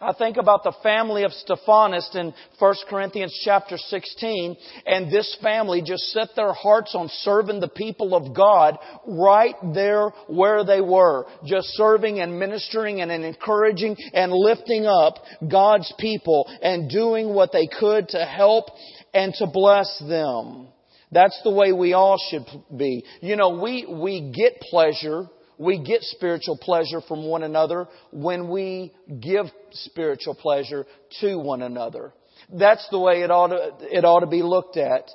I 0.00 0.12
think 0.12 0.36
about 0.36 0.62
the 0.62 0.76
family 0.80 1.24
of 1.24 1.32
Stephanas 1.32 2.08
in 2.14 2.32
1 2.60 2.74
Corinthians 2.88 3.36
chapter 3.44 3.76
16, 3.76 4.56
and 4.86 5.10
this 5.10 5.36
family 5.42 5.82
just 5.82 6.04
set 6.12 6.28
their 6.36 6.52
hearts 6.52 6.94
on 6.94 7.08
serving 7.22 7.58
the 7.58 7.68
people 7.68 8.14
of 8.14 8.32
God 8.32 8.78
right 9.08 9.56
there 9.74 10.10
where 10.28 10.62
they 10.62 10.80
were, 10.80 11.26
just 11.44 11.66
serving 11.70 12.20
and 12.20 12.38
ministering 12.38 13.00
and 13.00 13.10
encouraging 13.10 13.96
and 14.14 14.32
lifting 14.32 14.86
up 14.86 15.14
God's 15.50 15.92
people 15.98 16.48
and 16.62 16.88
doing 16.88 17.34
what 17.34 17.50
they 17.50 17.66
could 17.66 18.08
to 18.10 18.24
help 18.24 18.66
and 19.12 19.34
to 19.34 19.48
bless 19.52 19.98
them. 20.08 20.68
That's 21.10 21.40
the 21.42 21.50
way 21.50 21.72
we 21.72 21.94
all 21.94 22.18
should 22.30 22.46
be. 22.76 23.04
You 23.20 23.34
know, 23.34 23.60
we, 23.60 23.84
we 23.84 24.32
get 24.32 24.60
pleasure 24.60 25.28
we 25.58 25.82
get 25.82 26.02
spiritual 26.02 26.56
pleasure 26.56 27.00
from 27.00 27.26
one 27.26 27.42
another 27.42 27.88
when 28.12 28.48
we 28.48 28.92
give 29.20 29.46
spiritual 29.72 30.34
pleasure 30.34 30.86
to 31.20 31.36
one 31.36 31.62
another. 31.62 32.12
That's 32.52 32.86
the 32.90 32.98
way 32.98 33.22
it 33.22 33.30
ought 33.30 33.48
to, 33.48 33.72
it 33.80 34.04
ought 34.04 34.20
to 34.20 34.26
be 34.26 34.42
looked 34.42 34.76
at. 34.76 35.10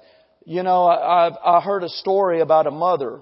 You 0.45 0.61
know, 0.63 0.85
I, 0.85 1.29
I 1.57 1.61
heard 1.61 1.83
a 1.83 1.89
story 1.89 2.41
about 2.41 2.67
a 2.67 2.71
mother. 2.71 3.21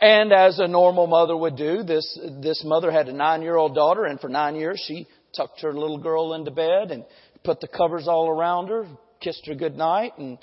And 0.00 0.32
as 0.32 0.58
a 0.58 0.66
normal 0.66 1.06
mother 1.06 1.36
would 1.36 1.56
do, 1.56 1.82
this, 1.84 2.18
this 2.42 2.62
mother 2.64 2.90
had 2.90 3.08
a 3.08 3.12
nine 3.12 3.42
year 3.42 3.56
old 3.56 3.74
daughter 3.74 4.04
and 4.04 4.18
for 4.18 4.28
nine 4.28 4.56
years 4.56 4.82
she 4.86 5.06
tucked 5.36 5.60
her 5.60 5.72
little 5.72 5.98
girl 5.98 6.34
into 6.34 6.50
bed 6.50 6.90
and 6.90 7.04
put 7.44 7.60
the 7.60 7.68
covers 7.68 8.08
all 8.08 8.28
around 8.28 8.68
her, 8.68 8.86
kissed 9.20 9.46
her 9.46 9.54
good 9.54 9.76
night 9.76 10.12
and, 10.18 10.38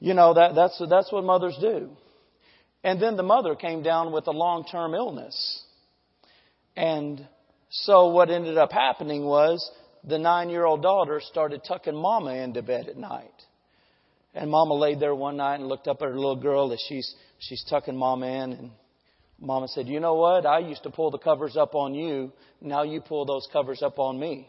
you 0.00 0.12
know, 0.12 0.34
that, 0.34 0.54
that's, 0.54 0.82
that's 0.90 1.10
what 1.10 1.24
mothers 1.24 1.56
do. 1.60 1.96
And 2.86 3.02
then 3.02 3.16
the 3.16 3.24
mother 3.24 3.56
came 3.56 3.82
down 3.82 4.12
with 4.12 4.28
a 4.28 4.30
long 4.30 4.64
term 4.64 4.94
illness. 4.94 5.64
And 6.76 7.26
so 7.68 8.10
what 8.10 8.30
ended 8.30 8.56
up 8.56 8.70
happening 8.70 9.24
was 9.24 9.68
the 10.04 10.20
nine 10.20 10.50
year 10.50 10.64
old 10.64 10.82
daughter 10.82 11.20
started 11.20 11.62
tucking 11.66 11.96
mama 11.96 12.34
into 12.34 12.62
bed 12.62 12.86
at 12.88 12.96
night. 12.96 13.42
And 14.34 14.48
mama 14.52 14.74
laid 14.74 15.00
there 15.00 15.16
one 15.16 15.38
night 15.38 15.58
and 15.58 15.66
looked 15.68 15.88
up 15.88 16.00
at 16.00 16.06
her 16.06 16.14
little 16.14 16.40
girl 16.40 16.72
as 16.72 16.80
she's, 16.88 17.12
she's 17.40 17.64
tucking 17.68 17.96
mama 17.96 18.26
in. 18.26 18.52
And 18.52 18.70
mama 19.40 19.66
said, 19.66 19.88
You 19.88 19.98
know 19.98 20.14
what? 20.14 20.46
I 20.46 20.60
used 20.60 20.84
to 20.84 20.90
pull 20.90 21.10
the 21.10 21.18
covers 21.18 21.56
up 21.56 21.74
on 21.74 21.92
you. 21.92 22.30
Now 22.60 22.84
you 22.84 23.00
pull 23.00 23.26
those 23.26 23.48
covers 23.52 23.82
up 23.82 23.98
on 23.98 24.16
me. 24.16 24.48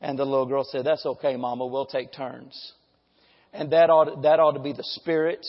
And 0.00 0.18
the 0.18 0.24
little 0.24 0.46
girl 0.46 0.64
said, 0.64 0.86
That's 0.86 1.04
okay, 1.04 1.36
mama. 1.36 1.66
We'll 1.66 1.84
take 1.84 2.14
turns. 2.14 2.72
And 3.52 3.72
that 3.72 3.90
ought, 3.90 4.22
that 4.22 4.40
ought 4.40 4.52
to 4.52 4.62
be 4.62 4.72
the 4.72 4.84
spirit 4.84 5.46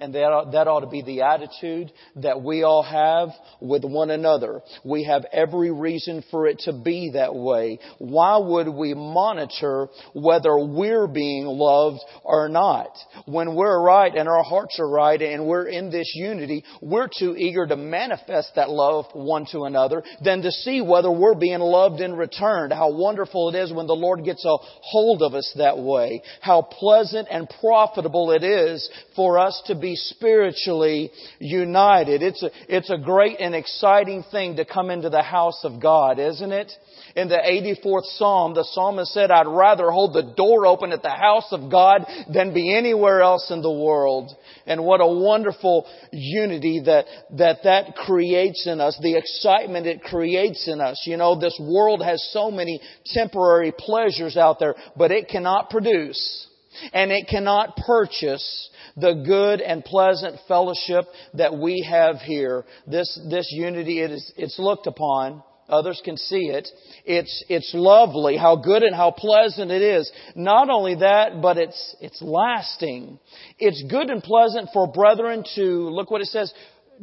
and 0.00 0.14
that 0.14 0.24
ought, 0.24 0.52
that 0.52 0.68
ought 0.68 0.80
to 0.80 0.86
be 0.86 1.02
the 1.02 1.22
attitude 1.22 1.92
that 2.16 2.42
we 2.42 2.62
all 2.62 2.82
have 2.82 3.28
with 3.60 3.84
one 3.84 4.10
another. 4.10 4.60
We 4.84 5.04
have 5.04 5.24
every 5.32 5.70
reason 5.70 6.24
for 6.30 6.46
it 6.46 6.60
to 6.60 6.72
be 6.72 7.10
that 7.14 7.34
way. 7.34 7.78
Why 7.98 8.38
would 8.38 8.68
we 8.68 8.94
monitor 8.94 9.88
whether 10.14 10.58
we're 10.58 11.06
being 11.06 11.46
loved 11.46 12.00
or 12.24 12.48
not? 12.48 12.96
When 13.26 13.54
we're 13.54 13.80
right 13.80 14.14
and 14.14 14.28
our 14.28 14.42
hearts 14.42 14.78
are 14.80 14.88
right 14.88 15.20
and 15.20 15.46
we're 15.46 15.68
in 15.68 15.90
this 15.90 16.10
unity, 16.14 16.64
we're 16.80 17.08
too 17.08 17.36
eager 17.36 17.66
to 17.66 17.76
manifest 17.76 18.52
that 18.56 18.70
love 18.70 19.06
one 19.12 19.46
to 19.52 19.62
another 19.62 20.02
than 20.24 20.42
to 20.42 20.50
see 20.50 20.80
whether 20.80 21.10
we're 21.10 21.34
being 21.34 21.60
loved 21.60 22.00
in 22.00 22.14
return. 22.14 22.70
How 22.70 22.92
wonderful 22.92 23.50
it 23.50 23.58
is 23.58 23.72
when 23.72 23.86
the 23.86 23.94
Lord 23.94 24.24
gets 24.24 24.44
a 24.44 24.56
hold 24.60 25.22
of 25.22 25.34
us 25.34 25.52
that 25.56 25.78
way. 25.78 26.22
How 26.40 26.62
pleasant 26.62 27.28
and 27.30 27.48
profitable 27.60 28.32
it 28.32 28.42
is 28.42 28.88
for 29.14 29.38
us 29.38 29.62
to 29.66 29.71
be 29.74 29.96
spiritually 29.96 31.10
united. 31.38 32.22
It's 32.22 32.42
a, 32.42 32.50
it's 32.68 32.90
a 32.90 32.98
great 32.98 33.38
and 33.40 33.54
exciting 33.54 34.24
thing 34.30 34.56
to 34.56 34.64
come 34.64 34.90
into 34.90 35.10
the 35.10 35.22
house 35.22 35.60
of 35.64 35.80
God, 35.80 36.18
isn't 36.18 36.52
it? 36.52 36.72
In 37.14 37.28
the 37.28 37.36
84th 37.36 38.06
Psalm, 38.16 38.54
the 38.54 38.64
psalmist 38.64 39.12
said, 39.12 39.30
I'd 39.30 39.46
rather 39.46 39.90
hold 39.90 40.14
the 40.14 40.34
door 40.34 40.66
open 40.66 40.92
at 40.92 41.02
the 41.02 41.10
house 41.10 41.48
of 41.52 41.70
God 41.70 42.06
than 42.32 42.54
be 42.54 42.74
anywhere 42.74 43.20
else 43.20 43.50
in 43.50 43.62
the 43.62 43.72
world. 43.72 44.30
And 44.66 44.84
what 44.84 45.00
a 45.00 45.06
wonderful 45.06 45.86
unity 46.12 46.82
that, 46.86 47.06
that 47.36 47.58
that 47.64 47.96
creates 47.96 48.66
in 48.66 48.80
us, 48.80 48.98
the 49.02 49.16
excitement 49.16 49.86
it 49.86 50.02
creates 50.02 50.68
in 50.68 50.80
us. 50.80 51.02
You 51.06 51.16
know, 51.16 51.38
this 51.38 51.58
world 51.60 52.02
has 52.02 52.26
so 52.32 52.50
many 52.50 52.80
temporary 53.06 53.72
pleasures 53.76 54.36
out 54.36 54.58
there, 54.58 54.74
but 54.96 55.10
it 55.10 55.28
cannot 55.28 55.70
produce 55.70 56.48
and 56.92 57.12
it 57.12 57.28
cannot 57.28 57.76
purchase 57.76 58.70
the 58.96 59.22
good 59.26 59.60
and 59.60 59.84
pleasant 59.84 60.38
fellowship 60.48 61.04
that 61.34 61.56
we 61.56 61.86
have 61.88 62.16
here. 62.16 62.64
This, 62.86 63.20
this 63.30 63.48
unity, 63.50 64.00
it 64.00 64.10
is, 64.10 64.32
it's 64.36 64.58
looked 64.58 64.86
upon. 64.86 65.42
Others 65.68 66.02
can 66.04 66.16
see 66.16 66.50
it. 66.50 66.68
It's, 67.06 67.44
it's 67.48 67.70
lovely, 67.72 68.36
how 68.36 68.56
good 68.56 68.82
and 68.82 68.94
how 68.94 69.10
pleasant 69.10 69.70
it 69.70 69.80
is. 69.80 70.10
Not 70.34 70.68
only 70.68 70.96
that, 70.96 71.40
but 71.40 71.56
it's, 71.56 71.96
it's 72.00 72.20
lasting. 72.20 73.18
It's 73.58 73.82
good 73.88 74.10
and 74.10 74.22
pleasant 74.22 74.68
for 74.74 74.92
brethren 74.92 75.44
to, 75.54 75.62
look 75.62 76.10
what 76.10 76.20
it 76.20 76.26
says, 76.26 76.52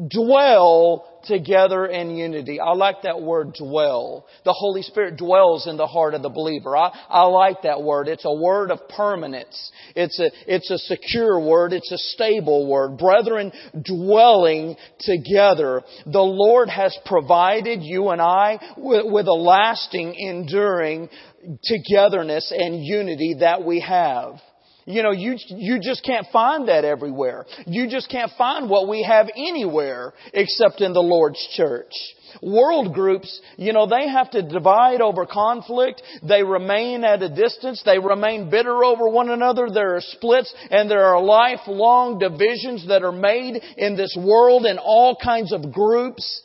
dwell 0.08 1.06
together 1.26 1.86
in 1.86 2.12
unity. 2.16 2.60
I 2.60 2.72
like 2.72 3.02
that 3.04 3.22
word 3.22 3.54
dwell. 3.54 4.26
The 4.46 4.54
Holy 4.54 4.82
Spirit 4.82 5.18
dwells 5.18 5.68
in 5.68 5.76
the 5.76 5.88
heart 5.88 6.14
of 6.14 6.22
the 6.22 6.30
believer. 6.30 6.76
I, 6.78 6.92
I 7.10 7.24
like 7.24 7.64
that 7.64 7.84
word. 7.84 8.08
It's 8.08 8.26
a 8.26 8.34
word 8.34 8.72
of 8.72 8.88
permanence. 8.88 9.72
It's 9.96 10.20
a, 10.20 10.30
it's 10.48 10.72
a 10.72 10.78
secure 10.78 11.40
word. 11.40 11.74
It's 11.74 11.92
a 11.92 11.98
stable 11.98 12.68
word. 12.68 12.98
Brethren 12.98 13.52
dwelling 13.84 14.78
together. 15.00 15.84
The 16.06 16.20
Lord 16.20 16.70
has 16.70 16.98
provided 17.06 17.84
you 17.84 18.10
and 18.10 18.22
I 18.22 18.60
with, 18.78 19.06
with 19.06 19.28
a 19.28 19.34
lasting, 19.34 20.16
enduring 20.16 21.10
togetherness 21.64 22.54
and 22.56 22.84
unity 22.84 23.38
that 23.40 23.64
we 23.64 23.82
have. 23.82 24.36
You 24.90 25.04
know, 25.04 25.12
you, 25.12 25.36
you 25.50 25.80
just 25.80 26.04
can't 26.04 26.26
find 26.34 26.68
that 26.68 26.84
everywhere. 26.84 27.46
You 27.68 27.88
just 27.88 28.10
can't 28.10 28.32
find 28.40 28.68
what 28.68 28.90
we 28.90 29.04
have 29.04 29.30
anywhere 29.38 30.14
except 30.34 30.82
in 30.82 30.94
the 30.94 31.00
Lord's 31.00 31.48
church. 31.54 31.92
World 32.42 32.96
groups, 32.96 33.40
you 33.56 33.72
know, 33.72 33.86
they 33.86 34.10
have 34.10 34.32
to 34.32 34.42
divide 34.42 35.00
over 35.00 35.28
conflict. 35.28 36.02
They 36.28 36.42
remain 36.42 37.04
at 37.04 37.22
a 37.22 37.30
distance. 37.30 37.84
They 37.86 38.00
remain 38.00 38.50
bitter 38.50 38.84
over 38.84 39.08
one 39.08 39.30
another. 39.30 39.68
There 39.72 39.96
are 39.96 40.02
splits 40.02 40.52
and 40.72 40.90
there 40.90 41.06
are 41.06 41.22
lifelong 41.22 42.18
divisions 42.18 42.88
that 42.88 43.04
are 43.04 43.12
made 43.12 43.62
in 43.78 43.96
this 43.96 44.18
world 44.20 44.66
in 44.66 44.80
all 44.80 45.16
kinds 45.24 45.54
of 45.54 45.72
groups. 45.72 46.42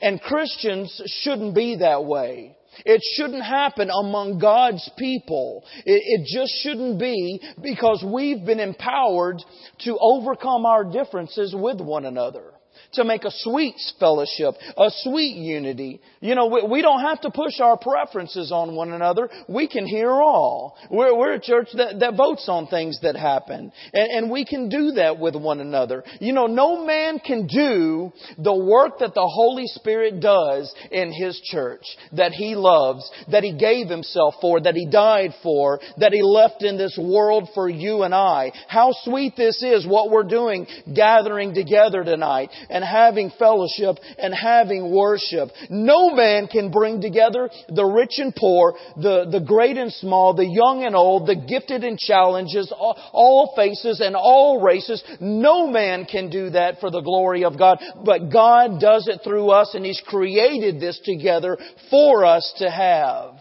And 0.00 0.20
Christians 0.20 1.02
shouldn't 1.22 1.56
be 1.56 1.78
that 1.80 2.04
way. 2.04 2.56
It 2.84 3.00
shouldn't 3.14 3.44
happen 3.44 3.90
among 3.90 4.38
God's 4.38 4.88
people. 4.98 5.64
It, 5.84 6.02
it, 6.04 6.26
just 6.26 6.52
shouldn't 6.62 6.98
be 6.98 7.40
because 7.62 8.04
we've 8.06 8.44
been 8.44 8.60
empowered 8.60 9.42
to 9.80 9.98
overcome 10.00 10.66
our 10.66 10.84
differences 10.84 11.54
with 11.56 11.80
one 11.80 12.04
another 12.04 12.49
to 12.94 13.04
make 13.04 13.24
a 13.24 13.30
sweet 13.30 13.76
fellowship, 13.98 14.54
a 14.76 14.90
sweet 15.02 15.36
unity. 15.36 16.00
You 16.20 16.34
know, 16.34 16.46
we, 16.46 16.62
we 16.68 16.82
don't 16.82 17.00
have 17.00 17.20
to 17.22 17.30
push 17.30 17.60
our 17.60 17.76
preferences 17.76 18.52
on 18.52 18.74
one 18.74 18.92
another. 18.92 19.28
We 19.48 19.68
can 19.68 19.86
hear 19.86 20.10
all. 20.10 20.76
We're, 20.90 21.16
we're 21.16 21.34
a 21.34 21.40
church 21.40 21.68
that, 21.74 22.00
that 22.00 22.16
votes 22.16 22.46
on 22.48 22.66
things 22.66 22.98
that 23.02 23.16
happen. 23.16 23.72
And, 23.92 24.10
and 24.10 24.30
we 24.30 24.44
can 24.44 24.68
do 24.68 24.92
that 24.92 25.18
with 25.18 25.36
one 25.36 25.60
another. 25.60 26.04
You 26.20 26.32
know, 26.32 26.46
no 26.46 26.84
man 26.84 27.18
can 27.18 27.46
do 27.46 28.12
the 28.38 28.54
work 28.54 28.98
that 29.00 29.14
the 29.14 29.26
Holy 29.26 29.66
Spirit 29.66 30.20
does 30.20 30.72
in 30.90 31.12
His 31.12 31.40
church, 31.44 31.84
that 32.12 32.32
He 32.32 32.54
loves, 32.54 33.08
that 33.30 33.42
He 33.42 33.56
gave 33.56 33.88
Himself 33.88 34.34
for, 34.40 34.60
that 34.60 34.74
He 34.74 34.88
died 34.90 35.34
for, 35.42 35.80
that 35.98 36.12
He 36.12 36.22
left 36.22 36.62
in 36.62 36.76
this 36.76 36.98
world 37.00 37.48
for 37.54 37.68
you 37.68 38.02
and 38.02 38.14
I. 38.14 38.52
How 38.68 38.90
sweet 39.04 39.36
this 39.36 39.62
is, 39.62 39.86
what 39.86 40.10
we're 40.10 40.24
doing, 40.24 40.66
gathering 40.94 41.54
together 41.54 42.04
tonight. 42.04 42.50
And 42.68 42.79
and 42.80 42.88
having 42.88 43.30
fellowship 43.38 43.96
and 44.18 44.34
having 44.34 44.90
worship. 44.90 45.50
No 45.68 46.14
man 46.14 46.46
can 46.46 46.70
bring 46.70 47.02
together 47.02 47.50
the 47.68 47.84
rich 47.84 48.14
and 48.16 48.34
poor, 48.34 48.74
the, 48.96 49.28
the 49.30 49.40
great 49.40 49.76
and 49.76 49.92
small, 49.92 50.32
the 50.34 50.46
young 50.46 50.84
and 50.84 50.96
old, 50.96 51.26
the 51.26 51.36
gifted 51.36 51.84
and 51.84 51.98
challenges, 51.98 52.72
all, 52.74 52.96
all 53.12 53.52
faces 53.54 54.00
and 54.00 54.16
all 54.16 54.62
races. 54.62 55.04
No 55.20 55.66
man 55.66 56.06
can 56.06 56.30
do 56.30 56.50
that 56.50 56.80
for 56.80 56.90
the 56.90 57.02
glory 57.02 57.44
of 57.44 57.58
God, 57.58 57.78
but 58.02 58.32
God 58.32 58.80
does 58.80 59.08
it 59.08 59.20
through 59.22 59.50
us 59.50 59.74
and 59.74 59.84
He's 59.84 60.02
created 60.06 60.80
this 60.80 60.98
together 61.04 61.58
for 61.90 62.24
us 62.24 62.50
to 62.58 62.70
have. 62.70 63.34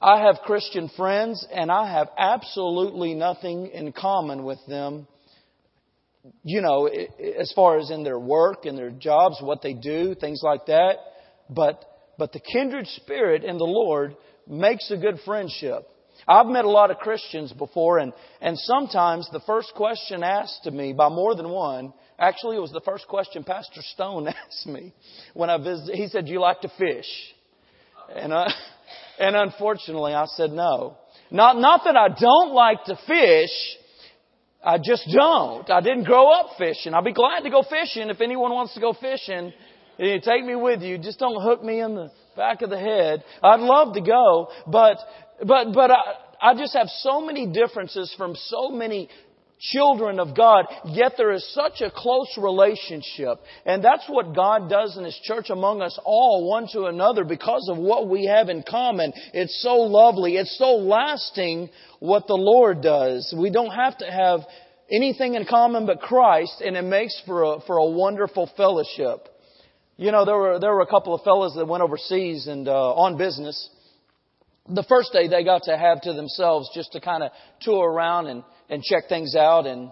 I 0.00 0.20
have 0.26 0.36
Christian 0.44 0.88
friends 0.96 1.44
and 1.52 1.72
I 1.72 1.92
have 1.92 2.10
absolutely 2.16 3.14
nothing 3.14 3.66
in 3.74 3.90
common 3.90 4.44
with 4.44 4.60
them 4.68 5.08
you 6.42 6.60
know, 6.60 6.86
as 6.86 7.52
far 7.54 7.78
as 7.78 7.90
in 7.90 8.04
their 8.04 8.18
work 8.18 8.64
and 8.64 8.76
their 8.76 8.90
jobs, 8.90 9.38
what 9.40 9.62
they 9.62 9.74
do, 9.74 10.14
things 10.14 10.40
like 10.42 10.66
that. 10.66 10.96
But 11.50 11.84
but 12.18 12.32
the 12.32 12.40
kindred 12.40 12.86
spirit 12.88 13.44
in 13.44 13.58
the 13.58 13.64
Lord 13.64 14.16
makes 14.46 14.90
a 14.90 14.96
good 14.96 15.20
friendship. 15.24 15.88
I've 16.26 16.46
met 16.46 16.64
a 16.64 16.70
lot 16.70 16.90
of 16.90 16.98
Christians 16.98 17.52
before 17.52 17.98
and, 17.98 18.12
and 18.40 18.58
sometimes 18.58 19.28
the 19.32 19.40
first 19.46 19.72
question 19.74 20.22
asked 20.22 20.64
to 20.64 20.70
me 20.70 20.92
by 20.92 21.08
more 21.08 21.34
than 21.34 21.48
one, 21.48 21.94
actually 22.18 22.56
it 22.56 22.60
was 22.60 22.72
the 22.72 22.82
first 22.84 23.06
question 23.06 23.44
Pastor 23.44 23.80
Stone 23.80 24.28
asked 24.28 24.66
me 24.66 24.92
when 25.32 25.48
I 25.48 25.58
visited. 25.58 25.94
He 25.94 26.08
said, 26.08 26.26
do 26.26 26.32
you 26.32 26.40
like 26.40 26.60
to 26.62 26.72
fish? 26.76 27.06
And, 28.14 28.34
I, 28.34 28.42
uh, 28.42 28.50
and 29.20 29.36
unfortunately 29.36 30.12
I 30.12 30.26
said 30.26 30.50
no. 30.50 30.98
Not, 31.30 31.58
not 31.58 31.82
that 31.84 31.96
I 31.96 32.08
don't 32.08 32.52
like 32.52 32.84
to 32.86 32.98
fish, 33.06 33.50
I 34.68 34.76
just 34.76 35.08
don't. 35.10 35.70
I 35.70 35.80
didn't 35.80 36.04
grow 36.04 36.30
up 36.30 36.58
fishing. 36.58 36.92
I'll 36.92 37.02
be 37.02 37.14
glad 37.14 37.40
to 37.40 37.48
go 37.50 37.62
fishing 37.62 38.10
if 38.10 38.20
anyone 38.20 38.50
wants 38.50 38.74
to 38.74 38.80
go 38.80 38.92
fishing. 38.92 39.54
You 39.96 40.20
take 40.20 40.44
me 40.44 40.56
with 40.56 40.82
you. 40.82 40.98
Just 40.98 41.18
don't 41.18 41.42
hook 41.42 41.64
me 41.64 41.80
in 41.80 41.94
the 41.94 42.10
back 42.36 42.60
of 42.60 42.68
the 42.68 42.78
head. 42.78 43.24
I'd 43.42 43.60
love 43.60 43.94
to 43.94 44.02
go, 44.02 44.48
but 44.66 44.98
but, 45.42 45.72
but 45.72 45.90
I, 45.90 46.50
I 46.50 46.54
just 46.54 46.74
have 46.74 46.88
so 46.98 47.24
many 47.24 47.46
differences 47.46 48.14
from 48.18 48.36
so 48.36 48.70
many 48.70 49.08
children 49.58 50.20
of 50.20 50.36
God, 50.36 50.66
yet 50.86 51.12
there 51.16 51.32
is 51.32 51.46
such 51.52 51.80
a 51.80 51.90
close 51.90 52.36
relationship. 52.38 53.38
And 53.66 53.82
that's 53.82 54.08
what 54.08 54.34
God 54.34 54.70
does 54.70 54.96
in 54.96 55.04
His 55.04 55.18
church 55.22 55.50
among 55.50 55.82
us 55.82 55.98
all, 56.04 56.48
one 56.48 56.68
to 56.72 56.84
another, 56.84 57.24
because 57.24 57.68
of 57.70 57.78
what 57.78 58.08
we 58.08 58.26
have 58.26 58.48
in 58.48 58.62
common. 58.68 59.12
It's 59.34 59.60
so 59.62 59.76
lovely. 59.76 60.36
It's 60.36 60.56
so 60.58 60.76
lasting 60.76 61.70
what 62.00 62.26
the 62.26 62.34
Lord 62.34 62.82
does. 62.82 63.34
We 63.36 63.50
don't 63.50 63.74
have 63.74 63.98
to 63.98 64.10
have 64.10 64.40
anything 64.90 65.34
in 65.34 65.44
common 65.44 65.86
but 65.86 66.00
Christ, 66.00 66.62
and 66.64 66.76
it 66.76 66.82
makes 66.82 67.20
for 67.26 67.42
a, 67.42 67.60
for 67.66 67.78
a 67.78 67.90
wonderful 67.90 68.50
fellowship. 68.56 69.28
You 69.96 70.12
know, 70.12 70.24
there 70.24 70.36
were, 70.36 70.60
there 70.60 70.72
were 70.72 70.82
a 70.82 70.86
couple 70.86 71.14
of 71.14 71.22
fellows 71.22 71.54
that 71.56 71.66
went 71.66 71.82
overseas 71.82 72.46
and, 72.46 72.68
uh, 72.68 72.94
on 72.94 73.18
business 73.18 73.68
the 74.68 74.84
first 74.88 75.12
day 75.12 75.28
they 75.28 75.44
got 75.44 75.64
to 75.64 75.76
have 75.76 76.00
to 76.02 76.12
themselves 76.12 76.70
just 76.74 76.92
to 76.92 77.00
kind 77.00 77.22
of 77.22 77.30
tour 77.60 77.90
around 77.90 78.26
and, 78.26 78.44
and 78.68 78.82
check 78.82 79.08
things 79.08 79.34
out. 79.34 79.66
And, 79.66 79.90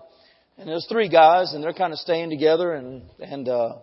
and 0.58 0.68
there's 0.68 0.86
three 0.90 1.08
guys 1.08 1.52
and 1.52 1.62
they're 1.62 1.72
kind 1.72 1.92
of 1.92 1.98
staying 1.98 2.30
together 2.30 2.72
and, 2.72 3.02
and, 3.20 3.48
uh, 3.48 3.76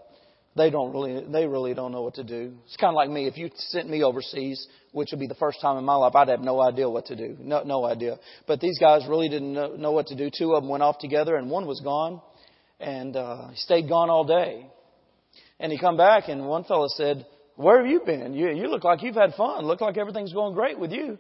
they 0.56 0.70
don't 0.70 0.94
really, 0.94 1.26
they 1.32 1.48
really 1.48 1.74
don't 1.74 1.92
know 1.92 2.04
what 2.04 2.14
to 2.16 2.24
do. 2.24 2.54
It's 2.66 2.76
kind 2.78 2.92
of 2.92 2.96
like 2.96 3.10
me. 3.10 3.26
If 3.26 3.38
you 3.38 3.50
sent 3.56 3.90
me 3.90 4.04
overseas, 4.04 4.68
which 4.92 5.10
would 5.12 5.20
be 5.20 5.26
the 5.26 5.34
first 5.36 5.60
time 5.60 5.78
in 5.78 5.84
my 5.84 5.96
life, 5.96 6.14
I'd 6.14 6.28
have 6.28 6.42
no 6.42 6.62
idea 6.62 6.88
what 6.88 7.08
to 7.08 7.16
do. 7.16 7.36
No, 7.40 7.64
no 7.64 7.86
idea. 7.86 8.20
But 8.46 8.60
these 8.60 8.78
guys 8.78 9.02
really 9.10 9.30
didn't 9.30 9.52
know, 9.52 9.76
know 9.76 9.92
what 9.92 10.08
to 10.08 10.16
do. 10.16 10.30
Two 10.30 10.54
of 10.54 10.62
them 10.62 10.70
went 10.70 10.84
off 10.84 11.00
together 11.00 11.36
and 11.38 11.50
one 11.50 11.66
was 11.66 11.82
gone 11.82 12.22
and, 12.80 13.16
uh, 13.16 13.48
he 13.50 13.56
stayed 13.56 13.90
gone 13.90 14.12
all 14.12 14.26
day. 14.26 14.68
And 15.60 15.72
he 15.72 15.80
come 15.80 15.98
back 15.98 16.26
and 16.28 16.46
one 16.48 16.66
fellow 16.66 16.88
said, 16.88 17.26
where 17.56 17.78
have 17.78 17.88
you 17.88 18.02
been? 18.06 18.34
You, 18.34 18.50
you 18.50 18.68
look 18.68 18.84
like 18.84 19.04
you've 19.04 19.16
had 19.16 19.34
fun. 19.36 19.66
Look 19.66 19.82
like 19.82 19.98
everything's 19.98 20.34
going 20.34 20.54
great 20.54 20.80
with 20.80 20.92
you. 20.92 21.18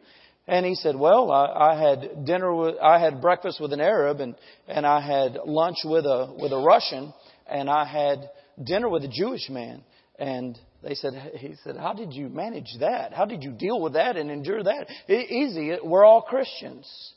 And 0.47 0.65
he 0.65 0.75
said, 0.75 0.95
well, 0.95 1.31
I, 1.31 1.71
I 1.71 1.89
had 1.89 2.25
dinner 2.25 2.53
with, 2.53 2.75
I 2.81 2.99
had 2.99 3.21
breakfast 3.21 3.61
with 3.61 3.71
an 3.71 3.79
Arab 3.79 4.19
and, 4.19 4.35
and 4.67 4.85
I 4.85 4.99
had 4.99 5.37
lunch 5.45 5.77
with 5.85 6.05
a, 6.05 6.35
with 6.37 6.51
a 6.51 6.57
Russian 6.57 7.13
and 7.47 7.69
I 7.69 7.85
had 7.85 8.29
dinner 8.61 8.89
with 8.89 9.03
a 9.03 9.07
Jewish 9.07 9.49
man. 9.49 9.83
And 10.19 10.59
they 10.83 10.95
said, 10.95 11.13
he 11.37 11.55
said, 11.63 11.77
how 11.77 11.93
did 11.93 12.13
you 12.13 12.27
manage 12.29 12.67
that? 12.81 13.13
How 13.13 13.25
did 13.25 13.41
you 13.41 13.51
deal 13.51 13.79
with 13.79 13.93
that 13.93 14.17
and 14.17 14.29
endure 14.29 14.63
that? 14.63 14.87
easy. 15.07 15.77
We're 15.83 16.03
all 16.05 16.21
Christians. 16.21 17.13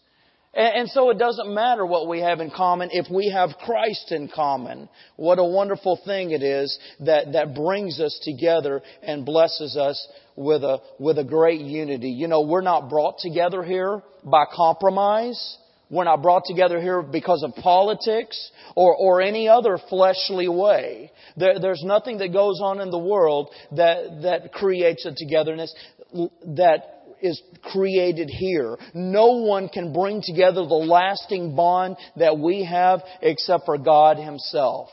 And 0.57 0.89
so 0.89 1.11
it 1.11 1.19
doesn't 1.19 1.53
matter 1.53 1.85
what 1.85 2.09
we 2.09 2.21
have 2.21 2.41
in 2.41 2.51
common 2.51 2.89
if 2.91 3.11
we 3.11 3.31
have 3.31 3.51
Christ 3.63 4.11
in 4.11 4.29
common. 4.35 4.89
What 5.17 5.39
a 5.39 5.45
wonderful 5.45 6.01
thing 6.07 6.31
it 6.31 6.43
is 6.43 6.79
that, 7.01 7.35
that 7.35 7.55
brings 7.55 8.01
us 8.01 8.19
together 8.25 8.81
and 9.03 9.27
blesses 9.27 9.77
us 9.77 10.09
with 10.35 10.65
a, 10.65 10.81
with 10.99 11.19
a 11.19 11.25
great 11.25 11.61
unity. 11.61 12.09
You 12.09 12.27
know, 12.29 12.41
we're 12.41 12.63
not 12.63 12.89
brought 12.89 13.19
together 13.19 13.63
here 13.63 14.03
by 14.25 14.45
compromise. 14.51 15.59
We're 15.91 16.05
not 16.05 16.23
brought 16.23 16.45
together 16.47 16.81
here 16.81 17.03
because 17.03 17.43
of 17.43 17.55
politics 17.63 18.51
or, 18.75 18.97
or 18.97 19.21
any 19.21 19.49
other 19.49 19.79
fleshly 19.91 20.49
way. 20.49 21.13
There, 21.37 21.61
there's 21.61 21.83
nothing 21.85 22.17
that 22.19 22.33
goes 22.33 22.61
on 22.63 22.81
in 22.81 22.91
the 22.91 22.99
world 22.99 23.51
that, 23.73 24.23
that 24.23 24.53
creates 24.55 25.05
a 25.05 25.13
togetherness 25.15 25.75
that 26.47 26.96
is 27.23 27.41
created 27.63 28.29
here. 28.31 28.77
No 28.95 29.39
one 29.39 29.69
can 29.69 29.93
bring 29.93 30.23
together 30.23 30.67
the 30.67 30.75
lasting 30.75 31.55
bond 31.57 31.97
that 32.17 32.39
we 32.39 32.65
have 32.65 33.03
except 33.23 33.65
for 33.67 33.79
God 33.79 34.19
Himself. 34.19 34.91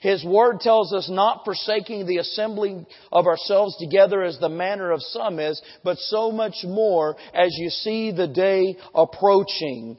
His 0.00 0.24
Word 0.24 0.60
tells 0.60 0.92
us 0.92 1.08
not 1.08 1.44
forsaking 1.44 2.06
the 2.06 2.18
assembling 2.18 2.86
of 3.10 3.26
ourselves 3.26 3.76
together 3.78 4.22
as 4.22 4.38
the 4.38 4.48
manner 4.48 4.90
of 4.90 5.02
some 5.02 5.38
is, 5.38 5.60
but 5.82 5.98
so 5.98 6.30
much 6.30 6.56
more 6.64 7.16
as 7.32 7.54
you 7.56 7.70
see 7.70 8.10
the 8.10 8.28
day 8.28 8.76
approaching. 8.94 9.96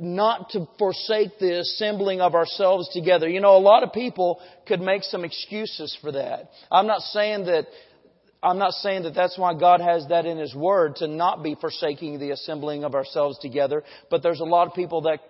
Not 0.00 0.50
to 0.50 0.66
forsake 0.78 1.38
the 1.38 1.60
assembling 1.60 2.20
of 2.20 2.34
ourselves 2.34 2.88
together. 2.92 3.28
You 3.28 3.40
know, 3.40 3.56
a 3.56 3.58
lot 3.58 3.82
of 3.82 3.92
people 3.92 4.40
could 4.66 4.80
make 4.80 5.02
some 5.02 5.24
excuses 5.24 5.96
for 6.00 6.12
that. 6.12 6.50
I'm 6.70 6.86
not 6.86 7.00
saying 7.00 7.46
that 7.46 7.66
I'm 8.42 8.58
not 8.58 8.72
saying 8.72 9.04
that 9.04 9.14
that's 9.14 9.38
why 9.38 9.54
God 9.54 9.80
has 9.80 10.06
that 10.08 10.26
in 10.26 10.36
His 10.36 10.54
Word 10.54 10.96
to 10.96 11.06
not 11.06 11.42
be 11.42 11.56
forsaking 11.60 12.18
the 12.18 12.30
assembling 12.30 12.82
of 12.82 12.94
ourselves 12.94 13.38
together, 13.38 13.84
but 14.10 14.22
there's 14.22 14.40
a 14.40 14.44
lot 14.44 14.66
of 14.66 14.74
people 14.74 15.02
that 15.02 15.20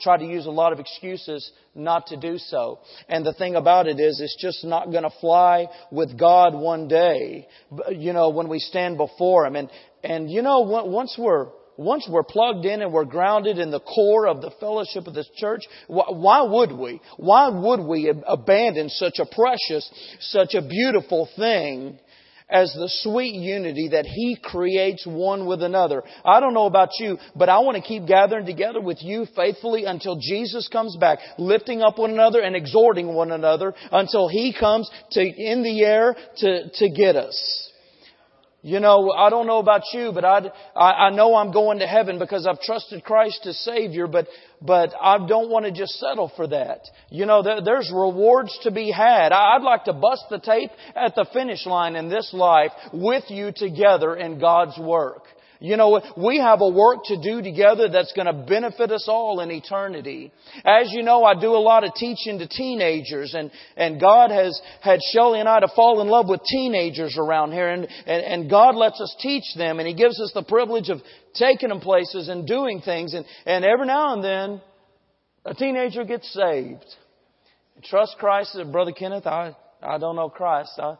try 0.00 0.16
to 0.16 0.24
use 0.24 0.46
a 0.46 0.50
lot 0.50 0.72
of 0.72 0.78
excuses 0.78 1.50
not 1.74 2.06
to 2.08 2.16
do 2.16 2.38
so. 2.38 2.78
And 3.08 3.26
the 3.26 3.32
thing 3.32 3.56
about 3.56 3.88
it 3.88 3.98
is, 3.98 4.20
it's 4.20 4.36
just 4.40 4.64
not 4.64 4.92
going 4.92 5.02
to 5.02 5.12
fly 5.20 5.66
with 5.90 6.16
God 6.18 6.54
one 6.54 6.86
day, 6.86 7.48
you 7.90 8.12
know, 8.12 8.30
when 8.30 8.48
we 8.48 8.60
stand 8.60 8.96
before 8.96 9.46
Him. 9.46 9.56
And, 9.56 9.70
and 10.04 10.30
you 10.30 10.42
know, 10.42 10.60
once 10.60 11.16
we're, 11.18 11.48
once 11.76 12.06
we're 12.08 12.22
plugged 12.22 12.66
in 12.66 12.82
and 12.82 12.92
we're 12.92 13.04
grounded 13.04 13.58
in 13.58 13.72
the 13.72 13.80
core 13.80 14.28
of 14.28 14.42
the 14.42 14.52
fellowship 14.60 15.08
of 15.08 15.14
this 15.14 15.28
church, 15.36 15.62
why 15.88 16.42
would 16.42 16.70
we? 16.70 17.00
Why 17.16 17.48
would 17.48 17.80
we 17.80 18.12
abandon 18.28 18.90
such 18.90 19.18
a 19.18 19.26
precious, 19.26 19.90
such 20.20 20.54
a 20.54 20.62
beautiful 20.62 21.28
thing 21.36 21.98
as 22.50 22.72
the 22.72 22.88
sweet 23.02 23.34
unity 23.34 23.88
that 23.92 24.06
He 24.06 24.36
creates 24.40 25.06
one 25.06 25.46
with 25.46 25.62
another. 25.62 26.02
I 26.24 26.40
don't 26.40 26.54
know 26.54 26.66
about 26.66 26.90
you, 26.98 27.18
but 27.34 27.48
I 27.48 27.60
want 27.60 27.76
to 27.76 27.82
keep 27.82 28.06
gathering 28.06 28.46
together 28.46 28.80
with 28.80 29.02
you 29.02 29.26
faithfully 29.36 29.84
until 29.84 30.16
Jesus 30.16 30.68
comes 30.68 30.96
back, 30.96 31.18
lifting 31.38 31.82
up 31.82 31.98
one 31.98 32.10
another 32.10 32.40
and 32.40 32.56
exhorting 32.56 33.14
one 33.14 33.32
another 33.32 33.74
until 33.92 34.28
He 34.28 34.54
comes 34.58 34.90
to, 35.12 35.20
in 35.20 35.62
the 35.62 35.82
air 35.84 36.16
to, 36.38 36.70
to 36.70 36.90
get 36.90 37.16
us. 37.16 37.69
You 38.62 38.78
know, 38.78 39.10
I 39.10 39.30
don't 39.30 39.46
know 39.46 39.58
about 39.58 39.82
you, 39.94 40.12
but 40.12 40.22
I, 40.22 40.50
I 40.76 41.10
know 41.10 41.34
I'm 41.34 41.50
going 41.50 41.78
to 41.78 41.86
heaven 41.86 42.18
because 42.18 42.46
I've 42.46 42.60
trusted 42.60 43.02
Christ 43.04 43.46
as 43.46 43.56
Savior, 43.64 44.06
but, 44.06 44.26
but 44.60 44.92
I 45.00 45.16
don't 45.26 45.48
want 45.48 45.64
to 45.64 45.72
just 45.72 45.92
settle 45.94 46.30
for 46.36 46.46
that. 46.48 46.80
You 47.08 47.24
know, 47.24 47.42
there, 47.42 47.62
there's 47.62 47.90
rewards 47.90 48.58
to 48.64 48.70
be 48.70 48.90
had. 48.90 49.32
I'd 49.32 49.62
like 49.62 49.84
to 49.84 49.94
bust 49.94 50.24
the 50.28 50.40
tape 50.40 50.70
at 50.94 51.14
the 51.14 51.26
finish 51.32 51.64
line 51.64 51.96
in 51.96 52.10
this 52.10 52.34
life 52.34 52.72
with 52.92 53.24
you 53.28 53.50
together 53.56 54.14
in 54.14 54.38
God's 54.38 54.78
work. 54.78 55.22
You 55.62 55.76
know, 55.76 56.00
we 56.16 56.38
have 56.38 56.62
a 56.62 56.68
work 56.68 57.04
to 57.04 57.20
do 57.20 57.42
together 57.42 57.90
that's 57.90 58.14
going 58.14 58.26
to 58.26 58.32
benefit 58.32 58.90
us 58.90 59.06
all 59.08 59.40
in 59.40 59.50
eternity. 59.50 60.32
As 60.64 60.90
you 60.90 61.02
know, 61.02 61.22
I 61.22 61.38
do 61.38 61.54
a 61.54 61.60
lot 61.60 61.84
of 61.84 61.92
teaching 61.94 62.38
to 62.38 62.48
teenagers 62.48 63.34
and, 63.34 63.50
and 63.76 64.00
God 64.00 64.30
has 64.30 64.58
had 64.80 65.00
Shelly 65.12 65.38
and 65.38 65.48
I 65.48 65.60
to 65.60 65.68
fall 65.76 66.00
in 66.00 66.08
love 66.08 66.30
with 66.30 66.40
teenagers 66.50 67.14
around 67.18 67.52
here 67.52 67.68
and, 67.68 67.86
and, 68.06 68.24
and 68.42 68.50
God 68.50 68.74
lets 68.74 69.02
us 69.02 69.14
teach 69.20 69.44
them 69.54 69.78
and 69.78 69.86
He 69.86 69.92
gives 69.92 70.18
us 70.18 70.32
the 70.32 70.42
privilege 70.42 70.88
of 70.88 71.02
taking 71.34 71.68
them 71.68 71.80
places 71.80 72.28
and 72.28 72.46
doing 72.46 72.80
things 72.80 73.12
and, 73.12 73.26
and 73.44 73.62
every 73.62 73.86
now 73.86 74.14
and 74.14 74.24
then 74.24 74.62
a 75.44 75.54
teenager 75.54 76.04
gets 76.04 76.32
saved. 76.32 76.86
Trust 77.84 78.16
Christ, 78.18 78.56
uh, 78.58 78.64
Brother 78.64 78.92
Kenneth, 78.92 79.26
I, 79.26 79.54
I 79.82 79.98
don't 79.98 80.16
know 80.16 80.30
Christ. 80.30 80.72
I, 80.78 80.96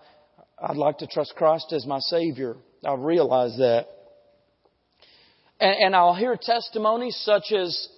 I'd 0.62 0.76
like 0.76 0.98
to 0.98 1.06
trust 1.06 1.34
Christ 1.34 1.72
as 1.72 1.86
my 1.86 1.98
Savior. 1.98 2.56
I 2.84 2.92
realize 2.94 3.56
that. 3.56 3.86
And, 5.60 5.76
and 5.80 5.96
I'll 5.96 6.14
hear 6.14 6.36
testimonies 6.40 7.16
such 7.24 7.52
as, 7.52 7.88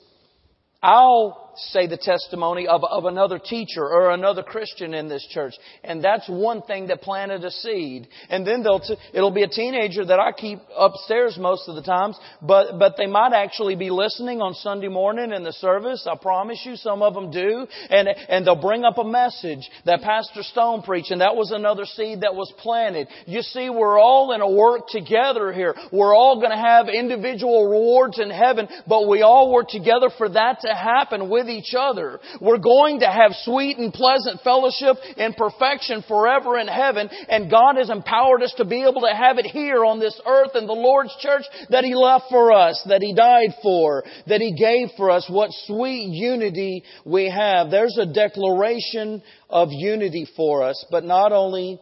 I'll 0.83 1.52
say 1.57 1.87
the 1.87 1.97
testimony 1.97 2.67
of, 2.67 2.83
of 2.85 3.05
another 3.05 3.39
teacher 3.39 3.83
or 3.83 4.11
another 4.11 4.43
Christian 4.43 4.95
in 4.95 5.09
this 5.09 5.27
church. 5.31 5.55
And 5.85 6.03
that's 6.03 6.29
one 6.29 6.63
thing 6.63 6.89
that 6.89 7.03
planted 7.03 7.45
a 7.45 7.51
seed. 7.51 8.09
And 8.31 8.47
then 8.47 8.63
they'll 8.63 8.81
t- 8.81 8.97
it'll 9.13 9.31
be 9.31 9.43
a 9.43 9.49
teenager 9.49 10.05
that 10.05 10.19
I 10.19 10.33
keep 10.33 10.59
upstairs 10.77 11.37
most 11.39 11.69
of 11.69 11.75
the 11.75 11.83
times, 11.83 12.19
but, 12.41 12.79
but 12.79 12.95
they 12.97 13.07
might 13.07 13.33
actually 13.35 13.77
be 13.77 13.91
listening 13.91 14.41
on 14.41 14.55
Sunday 14.55 14.89
morning 14.89 15.33
in 15.33 15.43
the 15.43 15.53
service. 15.53 16.07
I 16.11 16.17
promise 16.17 16.63
you, 16.65 16.77
some 16.77 17.03
of 17.03 17.15
them 17.15 17.31
do. 17.31 17.67
And, 17.91 18.09
and 18.09 18.47
they'll 18.47 18.61
bring 18.61 18.85
up 18.85 18.99
a 18.99 19.05
message 19.05 19.69
that 19.85 20.01
Pastor 20.03 20.43
Stone 20.43 20.83
preached, 20.83 21.11
and 21.11 21.21
that 21.21 21.37
was 21.37 21.51
another 21.51 21.85
seed 21.85 22.23
that 22.23 22.35
was 22.35 22.53
planted. 22.59 23.09
You 23.27 23.43
see, 23.43 23.71
we're 23.71 23.99
all 23.99 24.33
in 24.33 24.41
a 24.41 24.51
work 24.51 24.89
together 24.89 25.53
here. 25.53 25.75
We're 25.93 26.15
all 26.15 26.37
going 26.37 26.51
to 26.51 26.57
have 26.57 26.89
individual 26.89 27.69
rewards 27.69 28.19
in 28.19 28.31
heaven, 28.31 28.69
but 28.87 29.09
we 29.09 29.23
all 29.23 29.53
work 29.53 29.69
together 29.69 30.09
for 30.17 30.29
that 30.31 30.61
to 30.63 30.75
happen 30.75 31.29
with 31.29 31.42
with 31.43 31.51
each 31.51 31.75
other. 31.79 32.21
We're 32.41 32.59
going 32.59 33.01
to 33.01 33.07
have 33.07 33.33
sweet 33.43 33.79
and 33.79 33.93
pleasant 33.93 34.41
fellowship 34.43 34.97
and 35.17 35.37
perfection 35.37 36.05
forever 36.07 36.59
in 36.59 36.69
heaven. 36.69 37.09
And 37.29 37.51
God 37.51 37.77
has 37.77 37.91
empowered 37.91 38.43
us 38.43 38.55
to 38.57 38.65
be 38.65 38.83
able 38.83 39.03
to 39.03 39.15
have 39.15 39.39
it 39.39 39.47
here 39.47 39.85
on 39.85 39.99
this 39.99 40.19
earth 40.27 40.55
in 40.55 40.67
the 40.67 40.73
Lord's 40.73 41.15
church 41.21 41.45
that 41.71 41.85
He 41.85 41.95
left 41.95 42.27
for 42.31 42.53
us, 42.53 42.83
that 42.89 43.03
He 43.03 43.15
died 43.15 43.55
for, 43.63 44.05
that 44.27 44.41
He 44.41 44.55
gave 44.55 44.95
for 44.97 45.11
us. 45.11 45.27
What 45.29 45.51
sweet 45.67 46.09
unity 46.11 46.85
we 47.05 47.31
have. 47.31 47.71
There's 47.71 47.99
a 47.99 48.07
declaration 48.07 49.23
of 49.51 49.69
unity 49.71 50.27
for 50.37 50.63
us. 50.63 50.85
But 50.91 51.05
not 51.05 51.33
only 51.33 51.81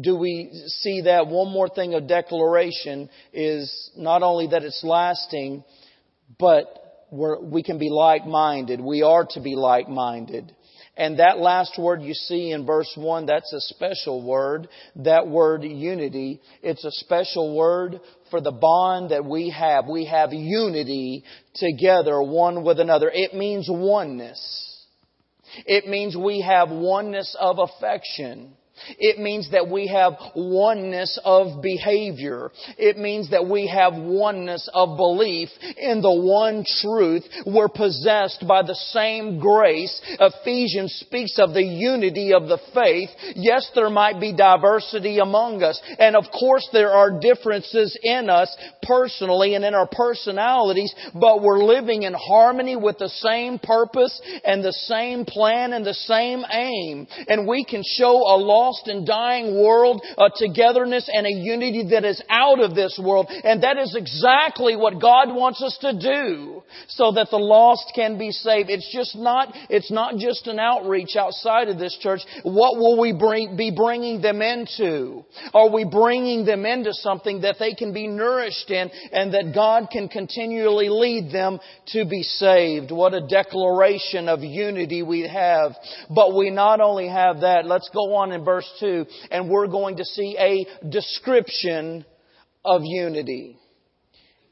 do 0.00 0.16
we 0.16 0.50
see 0.66 1.02
that 1.02 1.26
one 1.26 1.50
more 1.50 1.68
thing 1.68 1.94
of 1.94 2.06
declaration 2.06 3.08
is 3.32 3.90
not 3.96 4.22
only 4.22 4.48
that 4.48 4.62
it's 4.62 4.84
lasting, 4.84 5.64
but 6.38 6.87
we 7.10 7.62
can 7.62 7.78
be 7.78 7.90
like-minded. 7.90 8.80
We 8.80 9.02
are 9.02 9.26
to 9.30 9.40
be 9.40 9.56
like-minded. 9.56 10.54
And 10.96 11.20
that 11.20 11.38
last 11.38 11.78
word 11.78 12.02
you 12.02 12.12
see 12.12 12.50
in 12.50 12.66
verse 12.66 12.92
1, 12.96 13.26
that's 13.26 13.52
a 13.52 13.60
special 13.60 14.20
word. 14.20 14.68
That 14.96 15.28
word 15.28 15.62
unity, 15.62 16.40
it's 16.60 16.84
a 16.84 16.90
special 16.90 17.56
word 17.56 18.00
for 18.30 18.40
the 18.40 18.50
bond 18.50 19.12
that 19.12 19.24
we 19.24 19.50
have. 19.50 19.86
We 19.86 20.06
have 20.06 20.32
unity 20.32 21.22
together 21.54 22.20
one 22.20 22.64
with 22.64 22.80
another. 22.80 23.10
It 23.14 23.32
means 23.32 23.68
oneness. 23.70 24.76
It 25.64 25.86
means 25.86 26.16
we 26.16 26.40
have 26.40 26.68
oneness 26.70 27.34
of 27.38 27.58
affection. 27.60 28.54
It 28.98 29.18
means 29.18 29.50
that 29.52 29.68
we 29.68 29.88
have 29.88 30.14
oneness 30.34 31.18
of 31.24 31.62
behavior. 31.62 32.50
It 32.76 32.98
means 32.98 33.30
that 33.30 33.48
we 33.48 33.66
have 33.68 33.94
oneness 33.94 34.68
of 34.72 34.96
belief 34.96 35.48
in 35.76 36.00
the 36.02 36.12
one 36.12 36.64
truth. 36.82 37.24
We're 37.46 37.68
possessed 37.68 38.44
by 38.46 38.62
the 38.62 38.74
same 38.74 39.38
grace. 39.38 40.00
Ephesians 40.20 40.92
speaks 41.06 41.38
of 41.38 41.54
the 41.54 41.62
unity 41.62 42.32
of 42.32 42.48
the 42.48 42.58
faith. 42.74 43.10
Yes, 43.34 43.70
there 43.74 43.90
might 43.90 44.20
be 44.20 44.34
diversity 44.34 45.18
among 45.18 45.62
us. 45.62 45.80
And 45.98 46.16
of 46.16 46.24
course 46.38 46.68
there 46.72 46.90
are 46.90 47.20
differences 47.20 47.96
in 48.02 48.30
us 48.30 48.54
personally 48.82 49.54
and 49.54 49.64
in 49.64 49.74
our 49.74 49.88
personalities, 49.90 50.94
but 51.14 51.42
we're 51.42 51.62
living 51.64 52.02
in 52.02 52.14
harmony 52.14 52.76
with 52.76 52.98
the 52.98 53.08
same 53.08 53.58
purpose 53.58 54.20
and 54.44 54.64
the 54.64 54.72
same 54.72 55.24
plan 55.24 55.72
and 55.72 55.84
the 55.84 55.94
same 55.94 56.44
aim. 56.50 57.06
And 57.28 57.46
we 57.46 57.64
can 57.64 57.82
show 57.84 58.12
a 58.12 58.36
law 58.36 58.67
lost 58.68 58.88
and 58.88 59.06
dying 59.06 59.62
world, 59.62 60.02
a 60.16 60.28
togetherness 60.34 61.08
and 61.12 61.26
a 61.26 61.30
unity 61.30 61.88
that 61.90 62.04
is 62.04 62.22
out 62.28 62.60
of 62.60 62.74
this 62.74 63.00
world. 63.02 63.28
And 63.28 63.62
that 63.62 63.78
is 63.78 63.96
exactly 63.96 64.76
what 64.76 65.00
God 65.00 65.34
wants 65.34 65.62
us 65.62 65.78
to 65.80 65.98
do 65.98 66.62
so 66.88 67.12
that 67.12 67.28
the 67.30 67.38
lost 67.38 67.92
can 67.94 68.18
be 68.18 68.30
saved. 68.30 68.70
It's 68.70 68.92
just 68.92 69.16
not, 69.16 69.54
it's 69.70 69.90
not 69.90 70.16
just 70.18 70.46
an 70.46 70.58
outreach 70.58 71.16
outside 71.16 71.68
of 71.68 71.78
this 71.78 71.96
church. 72.00 72.20
What 72.42 72.78
will 72.78 73.00
we 73.00 73.12
bring, 73.12 73.56
be 73.56 73.72
bringing 73.74 74.20
them 74.20 74.42
into? 74.42 75.24
Are 75.54 75.70
we 75.70 75.84
bringing 75.84 76.44
them 76.44 76.66
into 76.66 76.92
something 76.92 77.42
that 77.42 77.56
they 77.58 77.74
can 77.74 77.92
be 77.92 78.06
nourished 78.06 78.70
in 78.70 78.90
and 79.12 79.32
that 79.34 79.52
God 79.54 79.88
can 79.90 80.08
continually 80.08 80.88
lead 80.88 81.32
them 81.32 81.58
to 81.88 82.04
be 82.04 82.22
saved? 82.22 82.90
What 82.90 83.14
a 83.14 83.26
declaration 83.26 84.28
of 84.28 84.40
unity 84.40 85.02
we 85.02 85.26
have. 85.26 85.72
But 86.10 86.34
we 86.34 86.50
not 86.50 86.80
only 86.80 87.08
have 87.08 87.40
that, 87.40 87.64
let's 87.64 87.88
go 87.90 88.14
on 88.16 88.32
in 88.32 88.44
verse 88.44 88.57
verse 88.58 88.72
2, 88.80 89.06
and 89.30 89.48
we're 89.48 89.68
going 89.68 89.96
to 89.96 90.04
see 90.04 90.36
a 90.38 90.66
description 90.88 92.04
of 92.64 92.82
unity. 92.84 93.56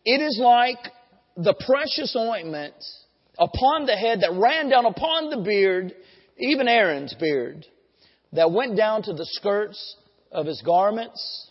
It 0.04 0.20
is 0.22 0.38
like 0.40 0.78
the 1.36 1.54
precious 1.66 2.14
ointment 2.16 2.74
upon 3.36 3.86
the 3.86 3.96
head 3.96 4.20
that 4.20 4.32
ran 4.32 4.68
down 4.68 4.86
upon 4.86 5.30
the 5.30 5.42
beard, 5.42 5.92
even 6.38 6.68
Aaron's 6.68 7.14
beard, 7.14 7.66
that 8.32 8.52
went 8.52 8.76
down 8.76 9.02
to 9.02 9.12
the 9.12 9.26
skirts 9.26 9.96
of 10.30 10.46
his 10.46 10.62
garments, 10.64 11.50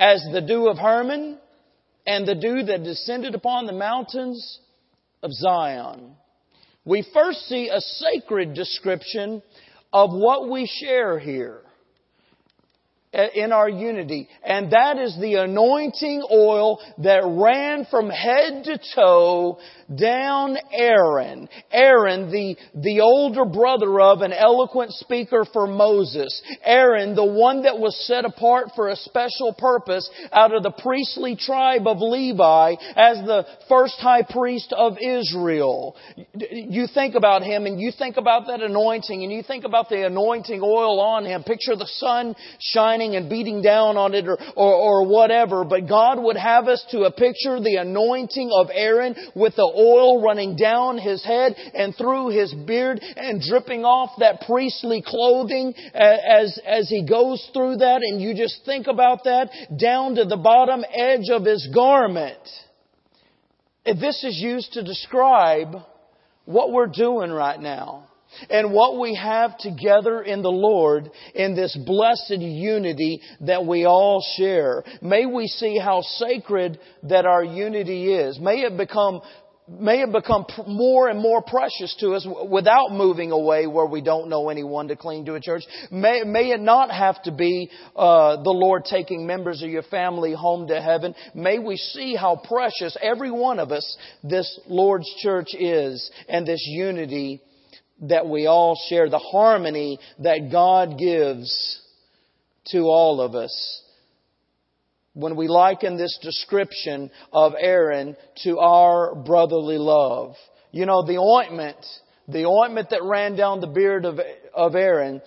as 0.00 0.24
the 0.32 0.40
dew 0.40 0.68
of 0.68 0.78
Hermon 0.78 1.38
and 2.06 2.26
the 2.26 2.34
dew 2.34 2.62
that 2.62 2.84
descended 2.84 3.34
upon 3.34 3.66
the 3.66 3.72
mountains 3.72 4.60
of 5.22 5.30
Zion. 5.32 6.12
We 6.86 7.06
first 7.12 7.40
see 7.48 7.68
a 7.68 7.80
sacred 7.80 8.54
description 8.54 9.42
of 9.92 10.10
what 10.12 10.48
we 10.48 10.66
share 10.66 11.18
here 11.18 11.65
in 13.12 13.52
our 13.52 13.68
unity. 13.68 14.28
And 14.44 14.70
that 14.72 14.98
is 14.98 15.16
the 15.20 15.36
anointing 15.36 16.22
oil 16.30 16.80
that 16.98 17.22
ran 17.24 17.86
from 17.90 18.10
head 18.10 18.64
to 18.64 18.78
toe 18.94 19.58
down 19.94 20.56
Aaron. 20.72 21.48
Aaron, 21.70 22.30
the, 22.30 22.56
the 22.74 23.00
older 23.00 23.44
brother 23.44 24.00
of 24.00 24.20
an 24.22 24.32
eloquent 24.32 24.92
speaker 24.92 25.46
for 25.52 25.66
Moses. 25.66 26.42
Aaron, 26.64 27.14
the 27.14 27.24
one 27.24 27.62
that 27.62 27.78
was 27.78 27.96
set 28.06 28.24
apart 28.24 28.70
for 28.74 28.88
a 28.88 28.96
special 28.96 29.54
purpose 29.56 30.08
out 30.32 30.54
of 30.54 30.62
the 30.62 30.72
priestly 30.72 31.36
tribe 31.36 31.86
of 31.86 31.98
Levi 32.00 32.74
as 32.96 33.18
the 33.18 33.46
first 33.68 33.94
high 33.98 34.22
priest 34.22 34.74
of 34.76 34.96
Israel. 35.00 35.96
You 36.34 36.86
think 36.92 37.14
about 37.14 37.42
him 37.42 37.66
and 37.66 37.80
you 37.80 37.92
think 37.96 38.16
about 38.16 38.48
that 38.48 38.60
anointing 38.60 39.22
and 39.22 39.32
you 39.32 39.42
think 39.42 39.64
about 39.64 39.88
the 39.88 40.04
anointing 40.06 40.60
oil 40.62 41.00
on 41.00 41.24
him. 41.24 41.44
Picture 41.44 41.76
the 41.76 41.86
sun 41.86 42.34
shining 42.58 42.95
and 43.00 43.28
beating 43.28 43.62
down 43.62 43.96
on 43.96 44.14
it 44.14 44.26
or, 44.26 44.38
or, 44.56 44.74
or 44.74 45.06
whatever, 45.06 45.64
but 45.64 45.88
God 45.88 46.22
would 46.22 46.36
have 46.36 46.68
us 46.68 46.84
to 46.90 47.02
a 47.02 47.10
picture 47.10 47.60
the 47.60 47.76
anointing 47.76 48.50
of 48.52 48.68
Aaron 48.72 49.14
with 49.34 49.56
the 49.56 49.62
oil 49.62 50.22
running 50.22 50.56
down 50.56 50.98
his 50.98 51.24
head 51.24 51.54
and 51.74 51.94
through 51.96 52.30
his 52.30 52.52
beard 52.66 53.00
and 53.16 53.40
dripping 53.40 53.84
off 53.84 54.18
that 54.18 54.42
priestly 54.42 55.02
clothing 55.06 55.74
as, 55.94 56.58
as 56.66 56.88
he 56.88 57.04
goes 57.06 57.48
through 57.52 57.76
that 57.76 58.00
and 58.02 58.20
you 58.20 58.34
just 58.34 58.64
think 58.64 58.86
about 58.86 59.24
that 59.24 59.50
down 59.78 60.14
to 60.14 60.24
the 60.24 60.36
bottom 60.36 60.84
edge 60.94 61.28
of 61.30 61.44
his 61.44 61.68
garment. 61.74 62.38
This 63.84 64.24
is 64.24 64.36
used 64.36 64.72
to 64.72 64.82
describe 64.82 65.76
what 66.44 66.72
we're 66.72 66.86
doing 66.86 67.30
right 67.30 67.60
now 67.60 68.08
and 68.50 68.72
what 68.72 68.98
we 68.98 69.14
have 69.14 69.58
together 69.58 70.22
in 70.22 70.42
the 70.42 70.50
Lord 70.50 71.10
in 71.34 71.54
this 71.54 71.76
blessed 71.86 72.38
unity 72.40 73.20
that 73.42 73.64
we 73.64 73.84
all 73.84 74.24
share. 74.36 74.84
May 75.02 75.26
we 75.26 75.46
see 75.46 75.78
how 75.78 76.02
sacred 76.02 76.78
that 77.04 77.26
our 77.26 77.44
unity 77.44 78.12
is. 78.12 78.38
May 78.38 78.62
it 78.62 78.76
become 78.76 79.20
may 79.68 80.02
it 80.02 80.12
become 80.12 80.46
more 80.66 81.08
and 81.08 81.18
more 81.18 81.42
precious 81.42 81.94
to 81.98 82.14
us 82.14 82.26
without 82.48 82.92
moving 82.92 83.32
away 83.32 83.66
where 83.66 83.86
we 83.86 84.00
don't 84.00 84.28
know 84.28 84.48
anyone 84.48 84.88
to 84.88 84.96
cling 84.96 85.24
to 85.24 85.34
a 85.34 85.40
church. 85.40 85.62
May, 85.90 86.22
may 86.24 86.50
it 86.50 86.60
not 86.60 86.90
have 86.90 87.20
to 87.24 87.32
be 87.32 87.70
uh, 87.96 88.42
the 88.42 88.50
Lord 88.50 88.84
taking 88.84 89.26
members 89.26 89.62
of 89.62 89.70
your 89.70 89.82
family 89.82 90.32
home 90.32 90.68
to 90.68 90.80
heaven. 90.80 91.14
May 91.34 91.58
we 91.58 91.76
see 91.76 92.14
how 92.14 92.36
precious 92.36 92.96
every 93.02 93.30
one 93.30 93.58
of 93.58 93.72
us 93.72 93.96
this 94.22 94.60
Lord's 94.68 95.12
church 95.18 95.48
is 95.52 96.10
and 96.28 96.46
this 96.46 96.62
unity 96.64 97.42
that 98.02 98.28
we 98.28 98.46
all 98.46 98.78
share, 98.88 99.08
the 99.08 99.18
harmony 99.18 99.98
that 100.18 100.50
God 100.50 100.98
gives 100.98 101.80
to 102.66 102.80
all 102.80 103.20
of 103.20 103.34
us. 103.34 103.82
When 105.14 105.36
we 105.36 105.48
liken 105.48 105.96
this 105.96 106.18
description 106.22 107.10
of 107.32 107.54
Aaron 107.58 108.16
to 108.44 108.58
our 108.58 109.14
brotherly 109.14 109.78
love. 109.78 110.34
You 110.72 110.84
know, 110.84 111.06
the 111.06 111.16
ointment, 111.16 111.78
the 112.28 112.44
ointment 112.44 112.90
that 112.90 113.02
ran 113.02 113.34
down 113.34 113.60
the 113.60 113.66
beard 113.66 114.04
of, 114.04 114.20
of 114.54 114.74
Aaron, 114.74 115.22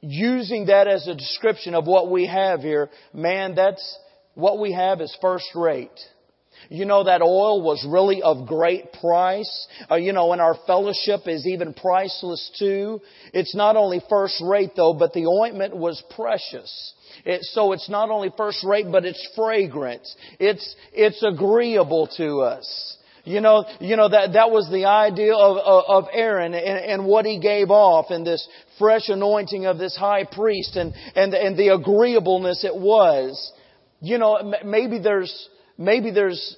using 0.00 0.66
that 0.66 0.88
as 0.88 1.06
a 1.06 1.14
description 1.14 1.74
of 1.74 1.86
what 1.86 2.10
we 2.10 2.26
have 2.26 2.60
here, 2.60 2.90
man, 3.12 3.54
that's, 3.54 3.98
what 4.34 4.58
we 4.58 4.72
have 4.72 5.00
is 5.00 5.16
first 5.20 5.46
rate. 5.54 5.90
You 6.68 6.84
know 6.84 7.04
that 7.04 7.22
oil 7.22 7.62
was 7.62 7.86
really 7.88 8.22
of 8.22 8.46
great 8.46 8.92
price. 8.92 9.68
Uh, 9.90 9.96
you 9.96 10.12
know, 10.12 10.32
and 10.32 10.40
our 10.40 10.56
fellowship 10.66 11.22
is 11.26 11.46
even 11.46 11.74
priceless 11.74 12.50
too. 12.58 13.00
It's 13.32 13.54
not 13.54 13.76
only 13.76 14.00
first 14.08 14.42
rate 14.42 14.72
though, 14.76 14.94
but 14.94 15.12
the 15.12 15.26
ointment 15.26 15.76
was 15.76 16.02
precious. 16.14 16.94
It, 17.24 17.42
so 17.44 17.72
it's 17.72 17.88
not 17.88 18.10
only 18.10 18.30
first 18.36 18.64
rate, 18.64 18.86
but 18.90 19.04
it's 19.04 19.28
fragrant. 19.36 20.06
It's, 20.40 20.74
it's 20.92 21.22
agreeable 21.22 22.08
to 22.16 22.40
us. 22.40 22.96
You 23.24 23.40
know, 23.40 23.64
you 23.78 23.94
know 23.96 24.08
that 24.08 24.32
that 24.32 24.50
was 24.50 24.68
the 24.68 24.86
idea 24.86 25.32
of 25.32 25.56
of, 25.56 26.08
Aaron 26.12 26.54
and, 26.54 26.78
and 26.78 27.06
what 27.06 27.24
he 27.24 27.38
gave 27.38 27.70
off 27.70 28.06
and 28.10 28.26
this 28.26 28.46
fresh 28.80 29.08
anointing 29.08 29.64
of 29.64 29.78
this 29.78 29.96
high 29.96 30.24
priest 30.24 30.74
and 30.74 30.92
and 31.14 31.32
and 31.32 31.56
the 31.56 31.68
agreeableness 31.68 32.64
it 32.64 32.74
was. 32.74 33.52
You 34.00 34.18
know, 34.18 34.52
maybe 34.64 34.98
there's 34.98 35.48
maybe 35.78 36.10
there's, 36.10 36.56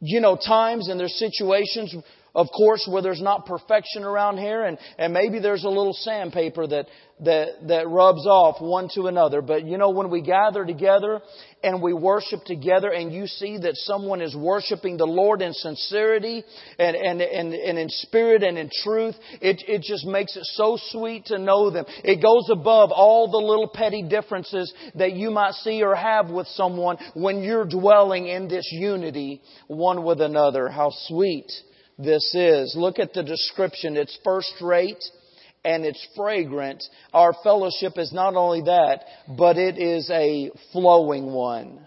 you 0.00 0.20
know, 0.20 0.36
times 0.36 0.88
and 0.88 0.98
there's 0.98 1.18
situations 1.18 1.94
Of 2.34 2.46
course, 2.56 2.86
where 2.90 3.02
there's 3.02 3.20
not 3.20 3.46
perfection 3.46 4.04
around 4.04 4.38
here, 4.38 4.64
and, 4.64 4.78
and 4.98 5.12
maybe 5.12 5.40
there's 5.40 5.64
a 5.64 5.68
little 5.68 5.92
sandpaper 5.92 6.66
that, 6.66 6.86
that, 7.24 7.66
that 7.66 7.88
rubs 7.88 8.24
off 8.26 8.60
one 8.60 8.88
to 8.94 9.08
another. 9.08 9.42
But 9.42 9.66
you 9.66 9.78
know, 9.78 9.90
when 9.90 10.10
we 10.10 10.22
gather 10.22 10.64
together 10.64 11.20
and 11.62 11.82
we 11.82 11.92
worship 11.92 12.44
together 12.44 12.90
and 12.90 13.12
you 13.12 13.26
see 13.26 13.58
that 13.58 13.74
someone 13.74 14.22
is 14.22 14.34
worshiping 14.34 14.96
the 14.96 15.06
Lord 15.06 15.42
in 15.42 15.52
sincerity 15.52 16.44
and, 16.78 16.96
and, 16.96 17.20
and, 17.20 17.52
and 17.52 17.78
in 17.78 17.88
spirit 17.88 18.44
and 18.44 18.56
in 18.56 18.70
truth, 18.82 19.16
it, 19.40 19.62
it 19.66 19.82
just 19.82 20.06
makes 20.06 20.36
it 20.36 20.44
so 20.52 20.78
sweet 20.90 21.26
to 21.26 21.38
know 21.38 21.70
them. 21.70 21.84
It 22.04 22.22
goes 22.22 22.48
above 22.50 22.90
all 22.92 23.30
the 23.30 23.38
little 23.38 23.68
petty 23.68 24.04
differences 24.08 24.72
that 24.94 25.12
you 25.14 25.32
might 25.32 25.54
see 25.54 25.82
or 25.82 25.96
have 25.96 26.30
with 26.30 26.46
someone 26.48 26.96
when 27.14 27.42
you're 27.42 27.66
dwelling 27.66 28.28
in 28.28 28.46
this 28.46 28.68
unity 28.70 29.42
one 29.66 30.04
with 30.04 30.20
another. 30.20 30.68
How 30.68 30.90
sweet 31.08 31.50
this 32.02 32.34
is. 32.34 32.74
Look 32.76 32.98
at 32.98 33.12
the 33.12 33.22
description. 33.22 33.96
It's 33.96 34.18
first 34.24 34.54
rate 34.60 35.02
and 35.64 35.84
it's 35.84 36.06
fragrant. 36.16 36.82
Our 37.12 37.34
fellowship 37.42 37.98
is 37.98 38.12
not 38.12 38.34
only 38.34 38.62
that, 38.62 39.04
but 39.36 39.58
it 39.58 39.78
is 39.78 40.10
a 40.10 40.50
flowing 40.72 41.32
one. 41.32 41.86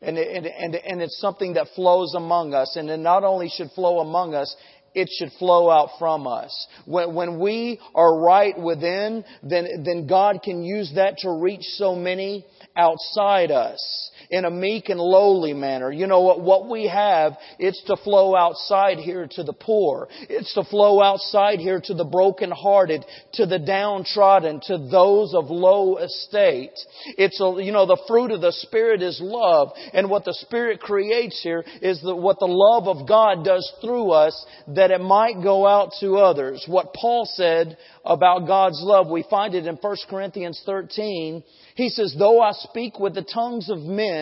And, 0.00 0.16
and, 0.16 0.46
and, 0.46 0.74
and 0.74 1.02
it's 1.02 1.20
something 1.20 1.54
that 1.54 1.68
flows 1.74 2.14
among 2.14 2.54
us. 2.54 2.76
And 2.76 2.88
it 2.88 2.98
not 2.98 3.24
only 3.24 3.48
should 3.48 3.70
flow 3.72 4.00
among 4.00 4.34
us, 4.34 4.54
it 4.94 5.08
should 5.18 5.32
flow 5.38 5.70
out 5.70 5.90
from 5.98 6.26
us. 6.26 6.66
When, 6.86 7.14
when 7.14 7.38
we 7.38 7.80
are 7.94 8.20
right 8.20 8.58
within, 8.58 9.24
then, 9.42 9.84
then 9.84 10.06
God 10.06 10.40
can 10.42 10.64
use 10.64 10.92
that 10.94 11.18
to 11.18 11.30
reach 11.30 11.62
so 11.62 11.94
many 11.94 12.44
outside 12.76 13.50
us 13.50 14.10
in 14.30 14.44
a 14.44 14.50
meek 14.50 14.88
and 14.88 15.00
lowly 15.00 15.54
manner. 15.54 15.90
You 15.90 16.06
know 16.06 16.20
what, 16.20 16.40
what 16.40 16.68
we 16.68 16.88
have, 16.88 17.32
it's 17.58 17.82
to 17.84 17.96
flow 17.96 18.36
outside 18.36 18.98
here 18.98 19.26
to 19.32 19.42
the 19.42 19.52
poor. 19.52 20.08
It's 20.28 20.52
to 20.54 20.64
flow 20.64 21.02
outside 21.02 21.58
here 21.58 21.80
to 21.84 21.94
the 21.94 22.04
brokenhearted, 22.04 23.04
to 23.34 23.46
the 23.46 23.58
downtrodden, 23.58 24.60
to 24.66 24.78
those 24.90 25.34
of 25.34 25.46
low 25.50 25.96
estate. 25.98 26.72
It's 27.16 27.40
a, 27.40 27.62
you 27.62 27.72
know, 27.72 27.86
the 27.86 28.02
fruit 28.06 28.30
of 28.30 28.40
the 28.40 28.52
Spirit 28.52 29.02
is 29.02 29.18
love. 29.22 29.72
And 29.92 30.10
what 30.10 30.24
the 30.24 30.34
Spirit 30.34 30.80
creates 30.80 31.40
here 31.42 31.64
is 31.80 32.00
that 32.02 32.16
what 32.16 32.38
the 32.38 32.46
love 32.46 32.88
of 32.88 33.08
God 33.08 33.44
does 33.44 33.70
through 33.80 34.10
us 34.10 34.46
that 34.68 34.90
it 34.90 35.00
might 35.00 35.42
go 35.42 35.66
out 35.66 35.92
to 36.00 36.16
others. 36.16 36.64
What 36.66 36.94
Paul 36.94 37.28
said 37.32 37.78
about 38.04 38.46
God's 38.46 38.80
love, 38.82 39.08
we 39.08 39.24
find 39.30 39.54
it 39.54 39.66
in 39.66 39.76
1 39.76 39.96
Corinthians 40.08 40.62
13 40.66 41.42
he 41.78 41.90
says, 41.90 42.12
though 42.18 42.40
I 42.40 42.50
speak 42.54 42.98
with 42.98 43.14
the 43.14 43.22
tongues 43.22 43.70
of 43.70 43.78
men 43.78 44.17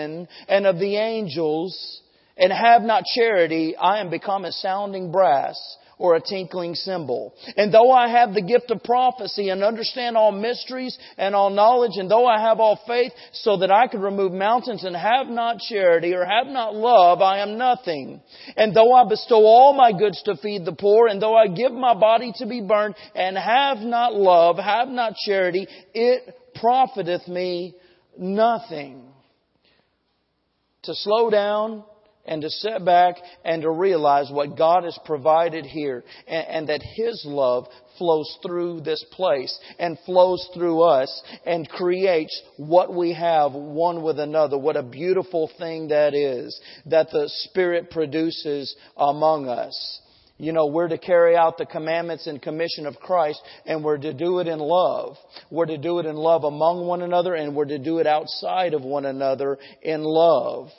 and 0.49 0.67
of 0.67 0.79
the 0.79 0.97
angels 0.97 2.03
and 2.37 2.53
have 2.53 2.83
not 2.83 3.05
charity, 3.15 3.77
I 3.77 4.01
am 4.01 4.11
become 4.11 4.45
a 4.45 4.53
sounding 4.53 5.11
brass 5.11 5.57
or 5.99 6.15
a 6.15 6.21
tinkling 6.21 6.75
cymbal. 6.75 7.33
And 7.57 7.73
though 7.73 7.91
I 7.91 8.09
have 8.09 8.35
the 8.35 8.43
gift 8.43 8.71
of 8.71 8.83
prophecy 8.83 9.49
and 9.49 9.65
understand 9.65 10.17
all 10.17 10.31
mysteries 10.31 10.97
and 11.17 11.35
all 11.35 11.49
knowledge, 11.49 11.93
and 11.95 12.11
though 12.11 12.27
I 12.27 12.41
have 12.41 12.61
all 12.61 12.79
faith 12.87 13.13
so 13.33 13.57
that 13.59 13.71
I 13.71 13.87
could 13.87 14.03
remove 14.03 14.33
mountains 14.33 14.85
and 14.85 14.95
have 14.95 15.29
not 15.29 15.59
charity 15.59 16.13
or 16.13 16.25
have 16.25 16.49
not 16.49 16.75
love, 16.75 17.23
I 17.23 17.39
am 17.39 17.57
nothing. 17.57 18.21
And 18.57 18.77
though 18.77 18.93
I 18.93 19.09
bestow 19.09 19.45
all 19.47 19.73
my 19.73 19.93
goods 19.93 20.23
to 20.25 20.37
feed 20.37 20.67
the 20.67 20.73
poor, 20.73 21.07
and 21.07 21.21
though 21.21 21.35
I 21.35 21.47
give 21.49 21.73
my 21.73 21.95
body 21.95 22.33
to 22.37 22.47
be 22.47 22.61
burned 22.61 22.95
and 23.15 23.39
have 23.39 23.79
not 23.79 24.13
love, 24.13 24.59
have 24.59 24.89
not 24.89 25.15
charity, 25.25 25.67
it 25.95 26.35
profiteth 26.55 27.27
me 27.27 27.75
nothing. 28.19 29.03
To 30.87 30.95
slow 30.95 31.31
down 31.31 31.85
and 32.27 32.43
to 32.43 32.51
sit 32.51 32.85
back 32.85 33.17
and 33.45 33.63
to 33.63 33.71
realize 33.71 34.31
what 34.31 34.57
God 34.57 34.85
has 34.85 34.99
provided 35.05 35.65
here 35.65 36.05
and, 36.27 36.47
and, 36.47 36.69
that 36.69 36.83
His 36.83 37.25
love 37.25 37.67
flows 37.99 38.39
through 38.43 38.81
this 38.81 39.05
place 39.13 39.59
and 39.79 39.99
flows 40.07 40.49
through 40.55 40.83
us 40.83 41.23
and 41.45 41.69
creates 41.69 42.41
what 42.57 42.95
we 42.95 43.15
have 43.15 43.53
one 43.53 44.03
with 44.03 44.19
another. 44.19 44.59
What 44.59 44.77
a 44.77 44.83
beautiful 44.83 45.51
thing 45.59 45.89
that 45.89 46.15
is 46.15 46.61
that 46.87 47.11
the 47.11 47.29
Spirit 47.29 47.91
produces 47.91 48.75
among 48.97 49.49
us. 49.49 50.01
You 50.39 50.53
know, 50.53 50.67
we're 50.67 50.89
to 50.89 50.99
carry 50.99 51.35
out 51.35 51.57
the 51.57 51.65
commandments 51.65 52.27
and 52.27 52.41
commission 52.43 52.87
of 52.87 52.97
Christ, 52.97 53.41
and 53.65 53.83
we're 53.83 53.97
to 53.97 54.13
do 54.13 54.41
it 54.41 54.47
in 54.47 54.59
love. 54.59 55.17
We're 55.51 55.67
to 55.67 55.79
do 55.79 55.99
it 55.99 56.07
in 56.07 56.17
love 56.17 56.45
among 56.45 56.87
one 56.87 57.01
another, 57.01 57.35
and 57.35 57.57
we're 57.57 57.65
to 57.65 57.79
do 57.79 57.99
it 57.99 58.07
outside 58.07 58.75
of 58.75 58.83
one 58.83 59.07
another 59.07 59.59
in 59.83 60.03
love. 60.03 60.71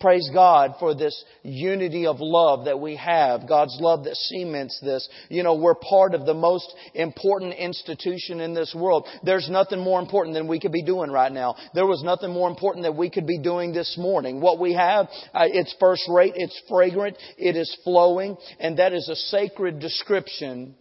Praise 0.00 0.30
God 0.32 0.76
for 0.80 0.94
this 0.94 1.24
unity 1.42 2.06
of 2.06 2.16
love 2.20 2.64
that 2.64 2.80
we 2.80 2.96
have. 2.96 3.46
God's 3.46 3.76
love 3.80 4.04
that 4.04 4.16
cements 4.16 4.80
this. 4.80 5.06
You 5.28 5.42
know, 5.42 5.56
we're 5.56 5.74
part 5.74 6.14
of 6.14 6.24
the 6.24 6.32
most 6.32 6.72
important 6.94 7.52
institution 7.52 8.40
in 8.40 8.54
this 8.54 8.74
world. 8.74 9.06
There's 9.22 9.50
nothing 9.50 9.78
more 9.78 10.00
important 10.00 10.34
than 10.34 10.48
we 10.48 10.58
could 10.58 10.72
be 10.72 10.82
doing 10.82 11.10
right 11.10 11.30
now. 11.30 11.54
There 11.74 11.86
was 11.86 12.02
nothing 12.02 12.32
more 12.32 12.48
important 12.48 12.84
that 12.84 12.96
we 12.96 13.10
could 13.10 13.26
be 13.26 13.38
doing 13.38 13.74
this 13.74 13.98
morning. 13.98 14.40
What 14.40 14.58
we 14.58 14.72
have, 14.72 15.06
uh, 15.34 15.44
it's 15.44 15.76
first 15.78 16.08
rate, 16.08 16.32
it's 16.34 16.58
fragrant, 16.66 17.18
it 17.36 17.54
is 17.54 17.76
flowing, 17.84 18.38
and 18.58 18.78
that 18.78 18.94
is 18.94 19.06
a 19.10 19.16
sacred 19.16 19.80
description 19.80 20.76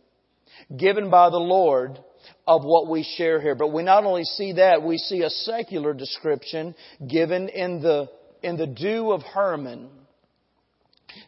given 0.78 1.10
by 1.10 1.30
the 1.30 1.38
Lord 1.38 2.00
of 2.48 2.64
what 2.64 2.90
we 2.90 3.04
share 3.18 3.42
here. 3.42 3.56
But 3.56 3.74
we 3.74 3.84
not 3.84 4.06
only 4.06 4.24
see 4.24 4.54
that, 4.54 4.82
we 4.82 4.98
see 4.98 5.24
a 5.24 5.30
secular 5.30 5.94
description 5.94 6.74
given 7.06 7.50
in 7.50 7.82
the 7.82 8.10
in 8.44 8.58
the 8.58 8.68
dew 8.68 9.12
of 9.12 9.22
Hermon. 9.24 9.90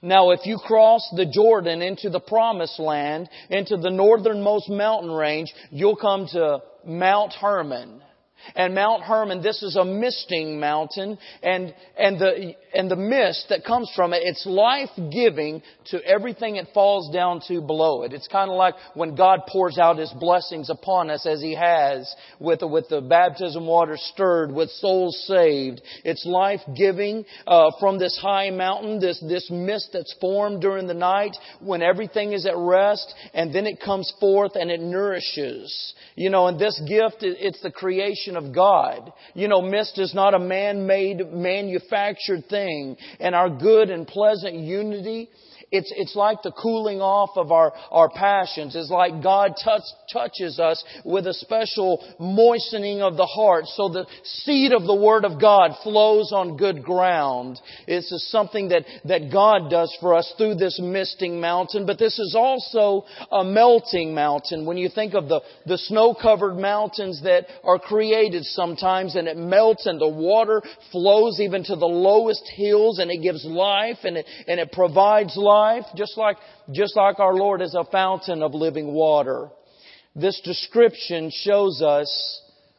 Now, 0.01 0.31
if 0.31 0.45
you 0.45 0.57
cross 0.57 1.07
the 1.15 1.25
Jordan 1.25 1.81
into 1.81 2.09
the 2.09 2.19
promised 2.19 2.79
land, 2.79 3.29
into 3.49 3.77
the 3.77 3.89
northernmost 3.89 4.69
mountain 4.69 5.11
range, 5.11 5.53
you'll 5.69 5.95
come 5.95 6.27
to 6.27 6.59
Mount 6.85 7.33
Hermon. 7.33 8.01
And 8.55 8.75
Mount 8.75 9.03
Hermon, 9.03 9.41
this 9.41 9.63
is 9.63 9.75
a 9.75 9.85
misting 9.85 10.59
mountain, 10.59 11.17
and, 11.41 11.73
and, 11.97 12.19
the, 12.19 12.53
and 12.73 12.89
the 12.89 12.95
mist 12.95 13.47
that 13.49 13.65
comes 13.65 13.91
from 13.95 14.13
it, 14.13 14.21
it's 14.23 14.45
life-giving 14.45 15.61
to 15.91 16.03
everything 16.05 16.55
it 16.55 16.67
falls 16.73 17.13
down 17.13 17.41
to 17.47 17.61
below 17.61 18.03
it. 18.03 18.13
It's 18.13 18.27
kind 18.27 18.49
of 18.49 18.57
like 18.57 18.75
when 18.93 19.15
God 19.15 19.41
pours 19.47 19.77
out 19.77 19.97
His 19.97 20.13
blessings 20.19 20.69
upon 20.69 21.09
us 21.09 21.25
as 21.25 21.41
He 21.41 21.55
has 21.55 22.13
with, 22.39 22.61
with 22.63 22.89
the 22.89 23.01
baptism 23.01 23.65
water 23.67 23.97
stirred, 23.97 24.51
with 24.51 24.69
souls 24.69 25.23
saved. 25.27 25.81
It's 26.03 26.25
life-giving 26.25 27.25
uh, 27.47 27.71
from 27.79 27.99
this 27.99 28.17
high 28.21 28.49
mountain, 28.49 28.99
this, 28.99 29.23
this 29.27 29.49
mist 29.49 29.89
that's 29.93 30.15
formed 30.19 30.61
during 30.61 30.87
the 30.87 30.93
night 30.93 31.35
when 31.59 31.81
everything 31.81 32.33
is 32.33 32.45
at 32.45 32.57
rest, 32.57 33.13
and 33.33 33.53
then 33.53 33.65
it 33.65 33.79
comes 33.79 34.11
forth 34.19 34.53
and 34.55 34.69
it 34.69 34.81
nourishes. 34.81 35.93
You 36.15 36.29
know, 36.29 36.47
and 36.47 36.59
this 36.59 36.79
gift, 36.87 37.17
it's 37.21 37.61
the 37.61 37.71
creation 37.71 38.30
of 38.35 38.53
God. 38.53 39.11
You 39.33 39.47
know, 39.47 39.61
mist 39.61 39.97
is 39.97 40.13
not 40.13 40.33
a 40.33 40.39
man-made, 40.39 41.31
manufactured 41.31 42.47
thing. 42.49 42.97
And 43.19 43.35
our 43.35 43.49
good 43.49 43.89
and 43.89 44.07
pleasant 44.07 44.55
unity 44.55 45.29
it's, 45.71 45.91
it's 45.95 46.15
like 46.17 46.43
the 46.43 46.51
cooling 46.51 46.99
off 46.99 47.31
of 47.37 47.51
our, 47.51 47.71
our 47.91 48.09
passions. 48.09 48.75
It's 48.75 48.89
like 48.89 49.23
God 49.23 49.53
touch, 49.63 49.83
touches 50.11 50.59
us 50.59 50.83
with 51.05 51.25
a 51.27 51.33
special 51.33 52.05
moistening 52.19 53.01
of 53.01 53.15
the 53.15 53.25
heart 53.25 53.65
so 53.67 53.87
the 53.87 54.05
seed 54.23 54.73
of 54.73 54.83
the 54.83 54.95
Word 54.95 55.23
of 55.23 55.39
God 55.39 55.71
flows 55.81 56.33
on 56.33 56.57
good 56.57 56.83
ground. 56.83 57.57
This 57.87 58.11
is 58.11 58.29
something 58.29 58.69
that, 58.69 58.83
that 59.05 59.31
God 59.31 59.69
does 59.69 59.95
for 60.01 60.13
us 60.13 60.33
through 60.37 60.55
this 60.55 60.77
misting 60.81 61.39
mountain, 61.39 61.85
but 61.85 61.97
this 61.97 62.19
is 62.19 62.35
also 62.37 63.05
a 63.31 63.45
melting 63.45 64.13
mountain. 64.13 64.65
When 64.65 64.75
you 64.75 64.89
think 64.93 65.13
of 65.13 65.29
the, 65.29 65.39
the 65.65 65.77
snow-covered 65.77 66.57
mountains 66.57 67.21
that 67.23 67.45
are 67.63 67.79
created 67.79 68.43
sometimes 68.43 69.15
and 69.15 69.25
it 69.25 69.37
melts 69.37 69.85
and 69.85 70.01
the 70.01 70.09
water 70.09 70.61
flows 70.91 71.39
even 71.39 71.63
to 71.63 71.77
the 71.77 71.85
lowest 71.85 72.43
hills 72.57 72.99
and 72.99 73.09
it 73.09 73.21
gives 73.21 73.45
life 73.45 73.99
and 74.03 74.17
it, 74.17 74.25
and 74.47 74.59
it 74.59 74.73
provides 74.73 75.37
life 75.37 75.60
life, 75.61 75.85
just 75.95 76.17
like, 76.17 76.37
just 76.71 76.95
like 76.95 77.19
our 77.19 77.35
Lord 77.35 77.61
is 77.61 77.75
a 77.75 77.83
fountain 77.83 78.41
of 78.41 78.53
living 78.53 78.93
water. 78.93 79.49
This 80.15 80.41
description 80.43 81.31
shows 81.31 81.81
us 81.81 82.09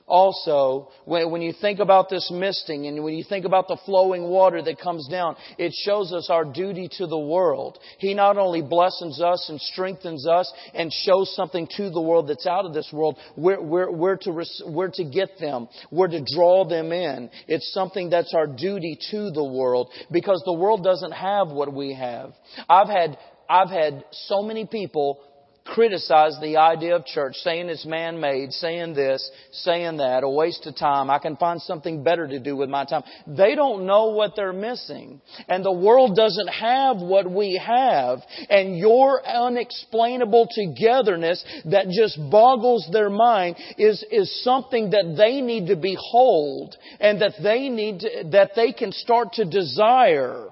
also, 0.07 0.91
when, 1.05 1.43
you 1.43 1.53
think 1.61 1.79
about 1.79 2.11
this 2.11 2.31
misting 2.31 2.87
and 2.87 3.03
when 3.05 3.15
you 3.15 3.25
think 3.29 3.45
about 3.45 3.69
the 3.69 3.79
flowing 3.87 4.25
water 4.25 4.61
that 4.63 4.81
comes 4.81 5.09
down, 5.09 5.37
it 5.59 5.73
shows 5.85 6.13
us 6.13 6.29
our 6.29 6.45
duty 6.45 6.89
to 6.99 7.07
the 7.07 7.19
world. 7.19 7.79
He 7.99 8.13
not 8.15 8.37
only 8.37 8.63
blesses 8.63 9.21
us 9.25 9.47
and 9.49 9.61
strengthens 9.61 10.27
us 10.27 10.53
and 10.75 10.93
shows 10.93 11.35
something 11.37 11.69
to 11.77 11.91
the 11.91 12.01
world 12.01 12.29
that's 12.29 12.47
out 12.47 12.67
of 12.67 12.75
this 12.75 12.91
world, 12.93 13.17
we're, 13.37 13.61
we're, 13.61 13.91
we're, 13.91 14.17
to, 14.19 14.45
we're 14.67 14.91
to 14.91 15.05
get 15.05 15.39
them. 15.39 15.69
We're 15.91 16.09
to 16.09 16.25
draw 16.35 16.69
them 16.69 16.93
in. 16.93 17.31
It's 17.47 17.73
something 17.73 18.11
that's 18.11 18.35
our 18.35 18.47
duty 18.47 18.99
to 19.13 19.31
the 19.31 19.45
world 19.45 19.91
because 20.11 20.43
the 20.45 20.53
world 20.53 20.83
doesn't 20.83 21.13
have 21.13 21.49
what 21.49 21.73
we 21.73 21.95
have. 21.95 22.33
I've 22.69 22.89
had, 22.89 23.19
I've 23.49 23.71
had 23.71 24.05
so 24.11 24.43
many 24.43 24.67
people 24.67 25.21
criticize 25.65 26.37
the 26.41 26.57
idea 26.57 26.97
of 26.97 27.07
church, 27.07 27.35
saying 27.37 27.69
it's 27.69 27.87
man-made, 27.87 28.53
saying 28.53 28.95
this, 28.95 29.31
saying 29.53 29.99
that, 29.99 30.25
a 30.25 30.29
waste 30.29 30.67
of 30.67 30.77
time. 30.77 31.09
I 31.09 31.19
can 31.19 31.37
find 31.37 31.61
something 31.63 32.03
better 32.03 32.27
to 32.27 32.41
do 32.41 32.57
with 32.57 32.69
my 32.69 32.85
time. 32.85 33.03
They 33.27 33.55
don't 33.55 33.87
know 33.87 34.07
what 34.09 34.33
they're 34.35 34.53
missing. 34.53 35.21
And 35.49 35.65
the 35.65 35.73
world 35.73 36.17
doesn't 36.17 36.49
have 36.49 36.97
what 36.97 37.31
we 37.31 37.61
have. 37.65 38.19
And 38.51 38.77
your 38.77 39.25
unexplainable 39.27 40.49
togetherness 40.53 41.45
that 41.67 41.87
just 41.89 42.19
boggles 42.31 42.89
their 42.93 43.11
mind 43.11 43.57
is, 43.79 44.05
is 44.11 44.43
something 44.43 44.91
that 44.91 45.15
they 45.17 45.41
need 45.41 45.69
to 45.69 45.77
behold 45.77 46.77
and 46.99 47.23
that 47.23 47.35
they 47.43 47.69
need 47.69 48.01
to, 48.01 48.25
that 48.33 48.53
they 48.57 48.73
can 48.73 48.91
start 48.91 49.35
to 49.35 49.45
desire. 49.45 50.49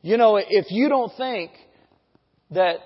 You 0.00 0.16
know, 0.16 0.36
if 0.36 0.66
you 0.70 0.88
don't 0.88 1.12
think 1.16 1.52
that 2.50 2.78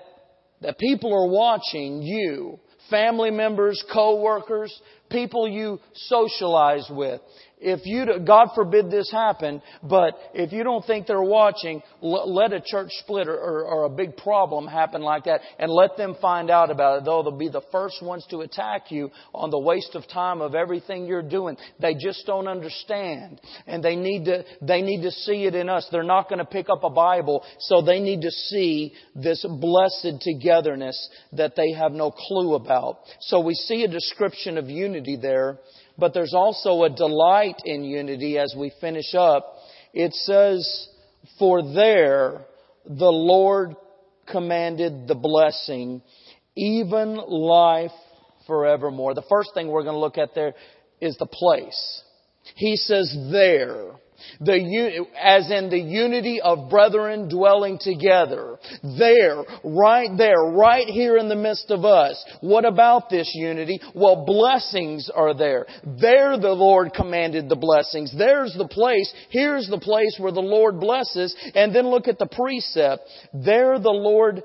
that 0.61 0.77
people 0.77 1.13
are 1.13 1.29
watching 1.29 2.01
you, 2.01 2.59
family 2.89 3.31
members, 3.31 3.83
co-workers, 3.93 4.73
people 5.09 5.47
you 5.47 5.79
socialize 5.93 6.87
with, 6.89 7.21
if 7.59 7.85
you, 7.85 8.05
God 8.25 8.49
forbid 8.53 8.91
this 8.91 9.11
happen, 9.11 9.63
but 9.81 10.13
if 10.35 10.51
you 10.51 10.63
don't 10.63 10.85
think 10.85 11.07
they're 11.07 11.21
watching, 11.21 11.81
let 12.01 12.53
a 12.53 12.61
church 12.61 12.89
split 12.99 13.27
or, 13.27 13.35
or, 13.35 13.65
or, 13.65 13.83
a 13.85 13.89
big 13.89 14.15
problem 14.15 14.67
happen 14.67 15.01
like 15.01 15.23
that 15.23 15.41
and 15.57 15.71
let 15.71 15.97
them 15.97 16.15
find 16.21 16.51
out 16.51 16.69
about 16.69 16.99
it. 16.99 17.05
Though 17.05 17.23
they'll 17.23 17.37
be 17.37 17.49
the 17.49 17.63
first 17.71 18.03
ones 18.03 18.27
to 18.29 18.41
attack 18.41 18.91
you 18.91 19.09
on 19.33 19.49
the 19.49 19.59
waste 19.59 19.95
of 19.95 20.07
time 20.07 20.41
of 20.41 20.53
everything 20.53 21.05
you're 21.05 21.27
doing. 21.27 21.57
They 21.79 21.95
just 21.95 22.27
don't 22.27 22.47
understand. 22.47 23.41
And 23.65 23.83
they 23.83 23.95
need 23.95 24.25
to, 24.25 24.43
they 24.61 24.83
need 24.83 25.01
to 25.01 25.11
see 25.11 25.45
it 25.45 25.55
in 25.55 25.67
us. 25.67 25.87
They're 25.91 26.03
not 26.03 26.29
going 26.29 26.39
to 26.39 26.45
pick 26.45 26.67
up 26.69 26.83
a 26.83 26.91
Bible, 26.91 27.43
so 27.59 27.81
they 27.81 27.99
need 27.99 28.21
to 28.21 28.31
see 28.31 28.93
this 29.15 29.43
blessed 29.59 30.21
togetherness 30.21 31.09
that 31.33 31.55
they 31.55 31.71
have 31.71 31.91
no 31.91 32.11
clue 32.11 32.53
about. 32.53 32.99
So 33.21 33.39
we 33.39 33.55
see 33.55 33.83
a 33.83 33.87
description 33.87 34.59
of 34.59 34.69
unity 34.69 35.17
there 35.19 35.57
but 35.97 36.13
there's 36.13 36.33
also 36.33 36.83
a 36.83 36.89
delight 36.89 37.61
in 37.65 37.83
unity 37.83 38.37
as 38.37 38.53
we 38.57 38.71
finish 38.79 39.13
up. 39.15 39.55
It 39.93 40.13
says, 40.13 40.87
For 41.39 41.61
there 41.73 42.45
the 42.85 43.11
Lord 43.11 43.75
commanded 44.29 45.07
the 45.07 45.15
blessing, 45.15 46.01
even 46.55 47.15
life 47.15 47.91
forevermore. 48.45 49.13
The 49.13 49.23
first 49.29 49.51
thing 49.53 49.67
we're 49.67 49.83
going 49.83 49.95
to 49.95 49.99
look 49.99 50.17
at 50.17 50.35
there 50.35 50.53
is 51.01 51.17
the 51.17 51.25
place. 51.25 52.01
He 52.55 52.75
says 52.75 53.15
there. 53.31 53.91
The, 54.39 55.05
as 55.21 55.49
in 55.51 55.69
the 55.69 55.79
unity 55.79 56.41
of 56.41 56.69
brethren 56.69 57.29
dwelling 57.29 57.79
together. 57.79 58.57
There, 58.97 59.43
right 59.63 60.09
there, 60.17 60.39
right 60.39 60.87
here 60.87 61.17
in 61.17 61.29
the 61.29 61.35
midst 61.35 61.71
of 61.71 61.85
us. 61.85 62.23
What 62.41 62.65
about 62.65 63.09
this 63.09 63.31
unity? 63.33 63.79
Well, 63.95 64.25
blessings 64.25 65.09
are 65.13 65.33
there. 65.33 65.65
There 65.83 66.37
the 66.37 66.51
Lord 66.51 66.93
commanded 66.93 67.49
the 67.49 67.55
blessings. 67.55 68.13
There's 68.17 68.53
the 68.57 68.67
place. 68.67 69.11
Here's 69.29 69.67
the 69.67 69.79
place 69.79 70.17
where 70.19 70.31
the 70.31 70.39
Lord 70.39 70.79
blesses. 70.79 71.35
And 71.55 71.75
then 71.75 71.87
look 71.87 72.07
at 72.07 72.19
the 72.19 72.27
precept. 72.27 73.03
There 73.33 73.79
the 73.79 73.89
Lord 73.89 74.43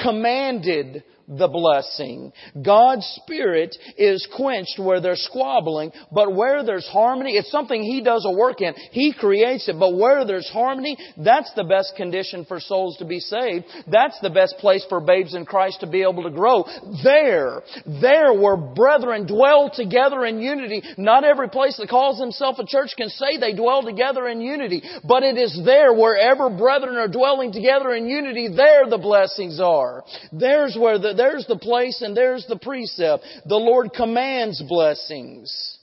commanded 0.00 1.04
the 1.28 1.48
blessing. 1.48 2.32
God's 2.60 3.06
Spirit 3.22 3.76
is 3.96 4.26
quenched 4.36 4.78
where 4.78 5.00
there's 5.00 5.22
squabbling, 5.22 5.92
but 6.10 6.34
where 6.34 6.64
there's 6.64 6.86
harmony, 6.86 7.32
it's 7.32 7.50
something 7.50 7.82
He 7.82 8.02
does 8.02 8.24
a 8.26 8.36
work 8.36 8.60
in. 8.60 8.74
He 8.90 9.12
creates 9.12 9.68
it, 9.68 9.78
but 9.78 9.96
where 9.96 10.24
there's 10.24 10.48
harmony, 10.48 10.96
that's 11.16 11.52
the 11.54 11.64
best 11.64 11.94
condition 11.96 12.44
for 12.44 12.60
souls 12.60 12.96
to 12.98 13.04
be 13.04 13.20
saved. 13.20 13.66
That's 13.90 14.18
the 14.20 14.30
best 14.30 14.56
place 14.58 14.84
for 14.88 15.00
babes 15.00 15.34
in 15.34 15.44
Christ 15.44 15.80
to 15.80 15.86
be 15.86 16.02
able 16.02 16.22
to 16.24 16.30
grow. 16.30 16.64
There, 17.02 17.62
there 17.86 18.32
where 18.32 18.56
brethren 18.56 19.26
dwell 19.26 19.70
together 19.74 20.24
in 20.24 20.40
unity. 20.40 20.82
Not 20.96 21.24
every 21.24 21.48
place 21.48 21.76
that 21.78 21.88
calls 21.88 22.20
himself 22.20 22.58
a 22.58 22.66
church 22.66 22.90
can 22.96 23.08
say 23.08 23.38
they 23.38 23.54
dwell 23.54 23.82
together 23.82 24.28
in 24.28 24.40
unity, 24.40 24.82
but 25.04 25.22
it 25.22 25.36
is 25.36 25.60
there 25.64 25.92
wherever 25.92 26.50
brethren 26.50 26.96
are 26.96 27.08
dwelling 27.08 27.52
together 27.52 27.94
in 27.94 28.06
unity, 28.06 28.48
there 28.54 28.88
the 28.88 28.98
blessings 28.98 29.60
are. 29.60 30.04
There's 30.32 30.76
where 30.78 30.98
the, 30.98 31.11
there's 31.16 31.46
the 31.46 31.58
place 31.58 32.02
and 32.02 32.16
there's 32.16 32.46
the 32.48 32.58
precept. 32.58 33.24
The 33.46 33.56
Lord 33.56 33.92
commands 33.94 34.62
blessings. 34.68 35.78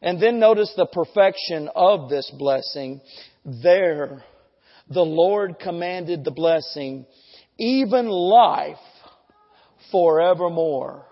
And 0.00 0.22
then 0.22 0.38
notice 0.38 0.72
the 0.76 0.86
perfection 0.86 1.68
of 1.74 2.08
this 2.08 2.30
blessing. 2.38 3.00
There, 3.44 4.22
the 4.88 5.02
Lord 5.02 5.58
commanded 5.58 6.24
the 6.24 6.30
blessing, 6.30 7.06
even 7.58 8.08
life 8.08 8.76
forevermore. 9.90 11.04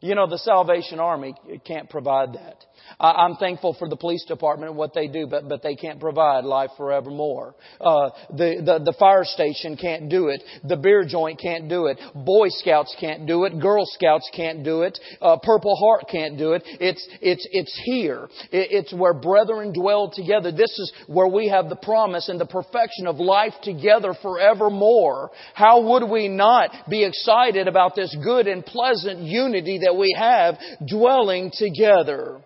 You 0.00 0.16
know, 0.16 0.26
the 0.26 0.38
Salvation 0.38 0.98
Army 0.98 1.34
can't 1.64 1.88
provide 1.88 2.32
that. 2.32 2.64
I'm 3.00 3.36
thankful 3.36 3.74
for 3.78 3.88
the 3.88 3.96
police 3.96 4.24
department 4.24 4.70
and 4.70 4.78
what 4.78 4.94
they 4.94 5.08
do, 5.08 5.26
but, 5.26 5.48
but 5.48 5.62
they 5.62 5.76
can't 5.76 6.00
provide 6.00 6.44
life 6.44 6.70
forevermore. 6.76 7.54
Uh, 7.80 8.10
the, 8.30 8.62
the, 8.64 8.84
the 8.84 8.94
fire 8.98 9.24
station 9.24 9.76
can't 9.76 10.08
do 10.08 10.28
it. 10.28 10.42
The 10.64 10.76
beer 10.76 11.04
joint 11.04 11.40
can't 11.40 11.68
do 11.68 11.86
it. 11.86 11.98
Boy 12.14 12.48
Scouts 12.48 12.94
can't 12.98 13.26
do 13.26 13.44
it. 13.44 13.58
Girl 13.60 13.84
Scouts 13.86 14.30
can't 14.34 14.64
do 14.64 14.82
it. 14.82 14.98
Uh, 15.20 15.36
Purple 15.42 15.76
Heart 15.76 16.04
can't 16.10 16.38
do 16.38 16.52
it. 16.52 16.62
It's, 16.64 17.06
it's, 17.20 17.46
it's 17.50 17.80
here. 17.84 18.28
It's 18.50 18.92
where 18.92 19.14
brethren 19.14 19.72
dwell 19.72 20.10
together. 20.10 20.52
This 20.52 20.70
is 20.78 20.92
where 21.06 21.28
we 21.28 21.48
have 21.48 21.68
the 21.68 21.76
promise 21.76 22.28
and 22.28 22.40
the 22.40 22.46
perfection 22.46 23.06
of 23.06 23.16
life 23.16 23.54
together 23.62 24.14
forevermore. 24.20 25.30
How 25.54 25.80
would 25.90 26.08
we 26.08 26.28
not 26.28 26.70
be 26.88 27.04
excited 27.04 27.68
about 27.68 27.94
this 27.94 28.16
good 28.22 28.46
and 28.46 28.64
pleasant 28.64 29.20
unity 29.20 29.80
that 29.84 29.96
we 29.96 30.14
have 30.18 30.56
dwelling 30.86 31.50
together? 31.52 32.40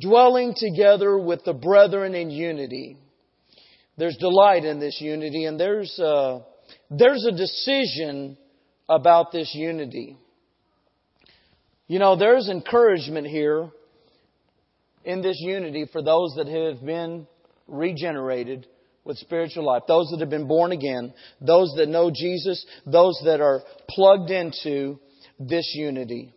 Dwelling 0.00 0.54
together 0.56 1.18
with 1.18 1.44
the 1.44 1.52
brethren 1.52 2.14
in 2.14 2.30
unity. 2.30 2.96
There's 3.96 4.16
delight 4.16 4.64
in 4.64 4.78
this 4.78 5.00
unity, 5.00 5.44
and 5.44 5.58
there's 5.58 5.98
a, 5.98 6.44
there's 6.90 7.26
a 7.26 7.32
decision 7.32 8.36
about 8.88 9.32
this 9.32 9.52
unity. 9.54 10.16
You 11.88 11.98
know, 11.98 12.16
there's 12.16 12.48
encouragement 12.48 13.26
here 13.26 13.70
in 15.04 15.22
this 15.22 15.38
unity 15.40 15.86
for 15.90 16.02
those 16.02 16.34
that 16.36 16.46
have 16.46 16.84
been 16.84 17.26
regenerated 17.66 18.66
with 19.04 19.16
spiritual 19.16 19.64
life, 19.64 19.82
those 19.88 20.10
that 20.10 20.20
have 20.20 20.30
been 20.30 20.46
born 20.46 20.70
again, 20.70 21.14
those 21.40 21.72
that 21.76 21.88
know 21.88 22.10
Jesus, 22.14 22.64
those 22.86 23.18
that 23.24 23.40
are 23.40 23.62
plugged 23.88 24.30
into 24.30 24.98
this 25.40 25.72
unity. 25.74 26.34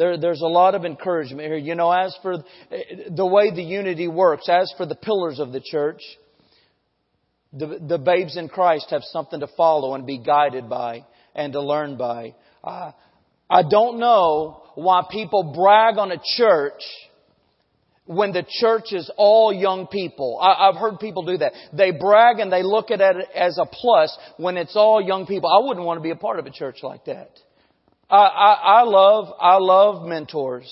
There, 0.00 0.16
there's 0.16 0.40
a 0.40 0.46
lot 0.46 0.74
of 0.74 0.86
encouragement 0.86 1.46
here. 1.46 1.58
You 1.58 1.74
know, 1.74 1.92
as 1.92 2.16
for 2.22 2.38
the 3.10 3.26
way 3.26 3.54
the 3.54 3.62
unity 3.62 4.08
works, 4.08 4.48
as 4.48 4.72
for 4.78 4.86
the 4.86 4.94
pillars 4.94 5.38
of 5.38 5.52
the 5.52 5.60
church, 5.60 6.00
the, 7.52 7.78
the 7.86 7.98
babes 7.98 8.38
in 8.38 8.48
Christ 8.48 8.86
have 8.92 9.02
something 9.04 9.40
to 9.40 9.46
follow 9.58 9.94
and 9.94 10.06
be 10.06 10.16
guided 10.16 10.70
by 10.70 11.04
and 11.34 11.52
to 11.52 11.60
learn 11.60 11.98
by. 11.98 12.34
Uh, 12.64 12.92
I 13.50 13.62
don't 13.68 13.98
know 13.98 14.62
why 14.74 15.02
people 15.10 15.52
brag 15.54 15.98
on 15.98 16.12
a 16.12 16.22
church 16.38 16.80
when 18.06 18.32
the 18.32 18.46
church 18.48 18.92
is 18.92 19.10
all 19.18 19.52
young 19.52 19.86
people. 19.86 20.38
I, 20.40 20.68
have 20.72 20.76
heard 20.76 20.98
people 20.98 21.26
do 21.26 21.36
that. 21.36 21.52
They 21.74 21.90
brag 21.90 22.38
and 22.38 22.50
they 22.50 22.62
look 22.62 22.90
at 22.90 23.02
it 23.02 23.16
as 23.34 23.58
a 23.58 23.66
plus 23.66 24.16
when 24.38 24.56
it's 24.56 24.76
all 24.76 25.02
young 25.02 25.26
people. 25.26 25.50
I 25.50 25.66
wouldn't 25.68 25.84
want 25.84 25.98
to 25.98 26.02
be 26.02 26.10
a 26.10 26.16
part 26.16 26.38
of 26.38 26.46
a 26.46 26.50
church 26.50 26.78
like 26.82 27.04
that. 27.04 27.32
I, 28.10 28.16
I, 28.16 28.52
I 28.52 28.82
love, 28.82 29.34
I 29.40 29.56
love 29.56 30.06
mentors. 30.06 30.70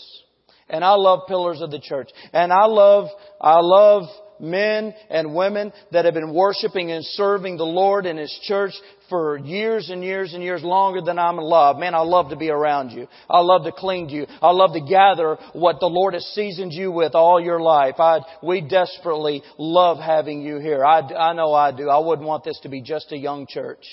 And 0.71 0.85
I 0.85 0.95
love 0.95 1.21
pillars 1.29 1.63
of 1.63 1.71
the 1.71 1.81
church. 1.81 2.11
And 2.33 2.53
I 2.53 2.67
love, 2.67 3.09
I 3.41 3.61
love 3.61 4.05
men 4.41 4.95
and 5.11 5.35
women 5.35 5.73
that 5.93 6.05
have 6.05 6.15
been 6.15 6.35
worshiping 6.35 6.91
and 6.91 7.05
serving 7.05 7.57
the 7.57 7.65
Lord 7.65 8.07
in 8.07 8.17
His 8.17 8.37
church 8.43 8.73
for 9.09 9.39
years 9.39 9.89
and 9.89 10.05
years 10.05 10.35
and 10.35 10.43
years 10.43 10.63
longer 10.63 11.01
than 11.01 11.19
I'm 11.19 11.39
alive. 11.39 11.77
Man, 11.79 11.95
I 11.95 12.01
love 12.01 12.31
to 12.31 12.37
be 12.37 12.51
around 12.51 12.91
you. 12.91 13.09
I 13.29 13.41
love 13.41 13.65
to 13.65 13.73
cling 13.73 14.09
to 14.09 14.15
you. 14.15 14.27
I 14.43 14.51
love 14.51 14.75
to 14.75 14.81
gather 14.81 15.39
what 15.55 15.81
the 15.81 15.87
Lord 15.87 16.15
has 16.15 16.25
seasoned 16.35 16.73
you 16.73 16.93
with 16.93 17.15
all 17.15 17.41
your 17.41 17.61
life. 17.61 17.95
I, 17.99 18.21
we 18.43 18.61
desperately 18.61 19.43
love 19.57 19.99
having 19.99 20.43
you 20.43 20.59
here. 20.59 20.85
I, 20.85 21.01
I 21.01 21.33
know 21.33 21.55
I 21.55 21.73
do. 21.73 21.89
I 21.89 21.99
wouldn't 21.99 22.29
want 22.29 22.45
this 22.45 22.61
to 22.61 22.69
be 22.69 22.83
just 22.83 23.11
a 23.13 23.17
young 23.17 23.47
church. 23.49 23.87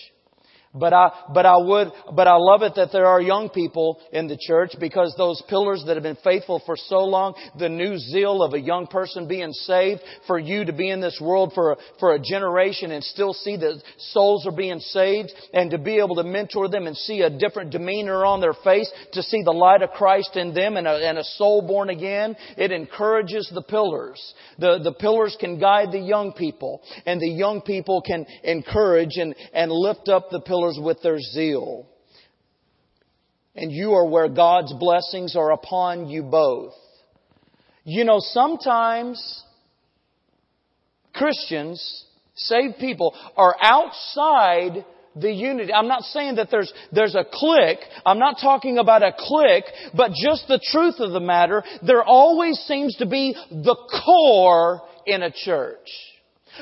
But 0.77 0.93
I, 0.93 1.09
but 1.33 1.45
I 1.45 1.55
would, 1.55 1.91
but 2.13 2.27
I 2.27 2.35
love 2.35 2.61
it 2.61 2.73
that 2.75 2.91
there 2.91 3.05
are 3.05 3.21
young 3.21 3.49
people 3.49 3.97
in 4.11 4.27
the 4.27 4.37
church 4.37 4.71
because 4.77 5.15
those 5.17 5.41
pillars 5.47 5.83
that 5.87 5.95
have 5.95 6.03
been 6.03 6.17
faithful 6.21 6.61
for 6.65 6.75
so 6.75 6.99
long, 6.99 7.33
the 7.57 7.69
new 7.69 7.97
zeal 7.97 8.43
of 8.43 8.53
a 8.53 8.59
young 8.59 8.85
person 8.87 9.25
being 9.25 9.53
saved, 9.53 10.01
for 10.27 10.37
you 10.37 10.65
to 10.65 10.73
be 10.73 10.89
in 10.89 10.99
this 10.99 11.17
world 11.21 11.53
for, 11.55 11.77
for 11.97 12.13
a 12.13 12.19
generation 12.19 12.91
and 12.91 13.03
still 13.03 13.33
see 13.33 13.55
that 13.55 13.81
souls 13.97 14.45
are 14.45 14.51
being 14.51 14.79
saved 14.79 15.31
and 15.53 15.71
to 15.71 15.77
be 15.77 15.97
able 15.97 16.15
to 16.15 16.23
mentor 16.23 16.67
them 16.67 16.87
and 16.87 16.97
see 16.97 17.21
a 17.21 17.29
different 17.29 17.71
demeanor 17.71 18.25
on 18.25 18.41
their 18.41 18.53
face, 18.53 18.91
to 19.13 19.23
see 19.23 19.43
the 19.43 19.51
light 19.51 19.81
of 19.81 19.91
Christ 19.91 20.35
in 20.35 20.53
them 20.53 20.75
and 20.75 20.87
a, 20.87 21.07
and 21.07 21.17
a 21.17 21.23
soul 21.23 21.65
born 21.65 21.89
again, 21.89 22.35
it 22.57 22.71
encourages 22.71 23.49
the 23.53 23.61
pillars. 23.61 24.21
The, 24.59 24.79
the 24.83 24.93
pillars 24.93 25.37
can 25.39 25.57
guide 25.57 25.93
the 25.93 25.99
young 25.99 26.33
people 26.33 26.81
and 27.05 27.21
the 27.21 27.29
young 27.29 27.61
people 27.61 28.01
can 28.01 28.25
encourage 28.43 29.15
and, 29.15 29.35
and 29.53 29.71
lift 29.71 30.09
up 30.09 30.29
the 30.29 30.41
pillars 30.41 30.64
with 30.81 31.01
their 31.01 31.19
zeal. 31.19 31.87
and 33.55 33.71
you 33.71 33.93
are 33.93 34.05
where 34.05 34.27
God's 34.27 34.73
blessings 34.73 35.35
are 35.35 35.51
upon 35.51 36.09
you 36.09 36.23
both. 36.23 36.73
You 37.83 38.03
know, 38.03 38.17
sometimes 38.19 39.43
Christians, 41.13 42.05
saved 42.35 42.77
people, 42.79 43.15
are 43.37 43.55
outside 43.61 44.83
the 45.15 45.31
unity. 45.31 45.71
I'm 45.71 45.87
not 45.87 46.01
saying 46.01 46.35
that 46.35 46.49
there's, 46.51 46.73
there's 46.91 47.15
a 47.15 47.23
clique. 47.31 47.79
I'm 48.05 48.19
not 48.19 48.37
talking 48.41 48.77
about 48.77 49.01
a 49.01 49.13
clique, 49.17 49.63
but 49.95 50.11
just 50.11 50.47
the 50.49 50.59
truth 50.71 50.95
of 50.99 51.11
the 51.11 51.21
matter, 51.21 51.63
there 51.85 52.03
always 52.03 52.57
seems 52.67 52.95
to 52.97 53.05
be 53.05 53.33
the 53.49 53.77
core 54.05 54.81
in 55.05 55.23
a 55.23 55.31
church. 55.31 55.87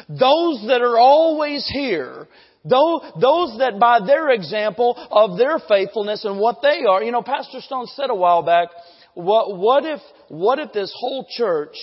Those 0.07 0.65
that 0.67 0.81
are 0.81 0.97
always 0.99 1.67
here, 1.73 2.27
those, 2.65 3.01
those 3.19 3.57
that 3.59 3.77
by 3.79 3.99
their 4.05 4.29
example 4.29 4.95
of 5.11 5.37
their 5.37 5.59
faithfulness 5.59 6.23
and 6.23 6.39
what 6.39 6.61
they 6.61 6.83
are, 6.89 7.03
you 7.03 7.11
know, 7.11 7.21
Pastor 7.21 7.59
Stone 7.59 7.87
said 7.87 8.09
a 8.09 8.15
while 8.15 8.43
back, 8.43 8.69
what, 9.15 9.57
what 9.57 9.85
if, 9.85 9.99
what 10.29 10.59
if 10.59 10.71
this 10.71 10.93
whole 10.97 11.25
church 11.29 11.75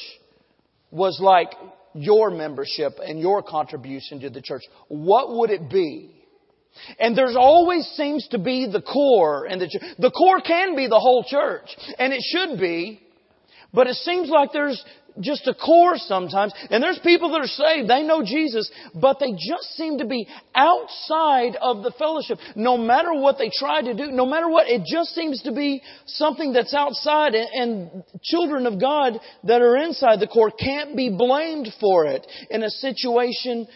was 0.91 1.21
like 1.21 1.53
your 1.95 2.31
membership 2.31 2.99
and 3.05 3.21
your 3.21 3.43
contribution 3.43 4.21
to 4.21 4.31
the 4.31 4.41
church? 4.41 4.63
What 4.89 5.37
would 5.37 5.51
it 5.51 5.69
be? 5.71 6.17
And 6.99 7.17
there's 7.17 7.37
always 7.37 7.85
seems 7.97 8.27
to 8.29 8.39
be 8.39 8.69
the 8.71 8.81
core 8.81 9.45
and 9.45 9.61
the 9.61 9.95
the 9.99 10.11
core 10.11 10.41
can 10.41 10.77
be 10.77 10.87
the 10.87 11.01
whole 11.01 11.25
church 11.29 11.69
and 11.99 12.13
it 12.13 12.23
should 12.23 12.61
be 12.61 13.01
but 13.73 13.87
it 13.87 13.97
seems 13.97 14.29
like 14.29 14.51
there's 14.53 14.83
just 15.21 15.47
a 15.47 15.55
core 15.55 15.97
sometimes. 15.97 16.53
And 16.71 16.83
there's 16.83 16.99
people 16.99 17.31
that 17.33 17.41
are 17.41 17.47
saved, 17.47 17.89
they 17.89 18.03
know 18.03 18.23
Jesus, 18.25 18.71
but 18.95 19.19
they 19.21 19.33
just 19.33 19.77
seem 19.77 19.99
to 19.99 20.07
be 20.07 20.27
outside 20.55 21.57
of 21.61 21.83
the 21.83 21.93
fellowship. 21.99 22.39
No 22.55 22.77
matter 22.77 23.13
what 23.13 23.39
they 23.39 23.51
try 23.53 23.83
to 23.83 23.95
do, 23.95 24.11
no 24.11 24.27
matter 24.27 24.49
what, 24.49 24.69
it 24.69 24.83
just 24.85 25.15
seems 25.15 25.43
to 25.43 25.53
be 25.53 25.83
something 26.07 26.53
that's 26.53 26.75
outside 26.75 27.35
and 27.35 28.03
children 28.23 28.67
of 28.67 28.81
God 28.81 29.19
that 29.45 29.63
are 29.63 29.77
inside 29.77 30.21
the 30.21 30.27
core 30.27 30.51
can't 30.51 30.97
be 30.97 31.11
blamed 31.11 31.69
for 31.81 32.07
it 32.07 32.27
in 32.51 32.63
a 32.63 32.71
situation 32.71 33.67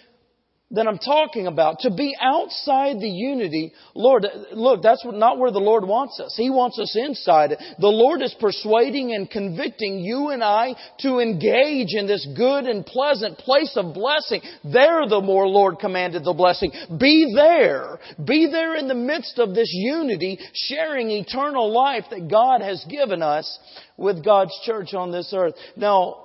that 0.71 0.89
I'm 0.89 0.99
talking 0.99 1.47
about. 1.47 1.81
To 1.81 1.91
be 1.91 2.17
outside 2.21 2.99
the 2.99 3.09
unity, 3.09 3.73
Lord, 3.95 4.27
look, 4.53 4.83
that's 4.83 5.05
not 5.05 5.39
where 5.39 5.51
the 5.51 5.59
Lord 5.59 5.87
wants 5.87 6.19
us. 6.21 6.35
He 6.37 6.51
wants 6.51 6.79
us 6.79 6.97
inside. 6.97 7.51
The 7.79 7.87
Lord 7.87 8.23
is 8.23 8.35
persuading 8.41 9.15
and 9.15 9.31
convicting 9.31 10.01
you 10.01 10.31
and 10.31 10.43
I 10.43 10.75
to 11.01 11.19
engage 11.19 11.95
in 11.95 12.07
this 12.07 12.27
good 12.37 12.65
and 12.65 12.85
pleasant 12.85 13.39
place 13.39 13.77
of 13.77 13.95
blessing. 13.95 14.41
There 14.65 15.07
the 15.07 15.21
more 15.21 15.47
Lord 15.47 15.79
commanded 15.79 16.25
the 16.25 16.33
blessing. 16.33 16.73
Be 16.99 17.33
there. 17.35 17.99
Be 18.25 18.49
there 18.51 18.75
in 18.77 18.89
the 18.89 18.95
midst 18.95 19.39
of 19.39 19.55
this 19.55 19.71
unity, 19.71 20.39
sharing 20.55 21.11
eternal 21.11 21.71
life 21.73 22.05
that 22.11 22.29
God 22.29 22.63
has 22.63 22.85
given 22.89 23.23
us 23.23 23.59
with 23.97 24.25
God's 24.25 24.59
church 24.65 24.95
on 24.95 25.13
this 25.13 25.33
earth. 25.37 25.55
Now, 25.77 26.24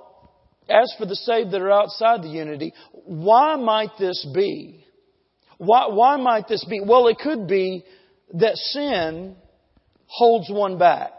as 0.70 0.94
for 0.98 1.06
the 1.06 1.16
saved 1.16 1.50
that 1.50 1.60
are 1.60 1.70
outside 1.70 2.22
the 2.22 2.28
unity, 2.28 2.72
why 2.92 3.56
might 3.56 3.90
this 3.98 4.26
be? 4.34 4.84
Why, 5.58 5.88
why 5.88 6.16
might 6.16 6.48
this 6.48 6.64
be? 6.64 6.80
Well, 6.80 7.08
it 7.08 7.18
could 7.18 7.46
be 7.46 7.84
that 8.34 8.56
sin 8.56 9.36
holds 10.06 10.50
one 10.50 10.78
back. 10.78 11.12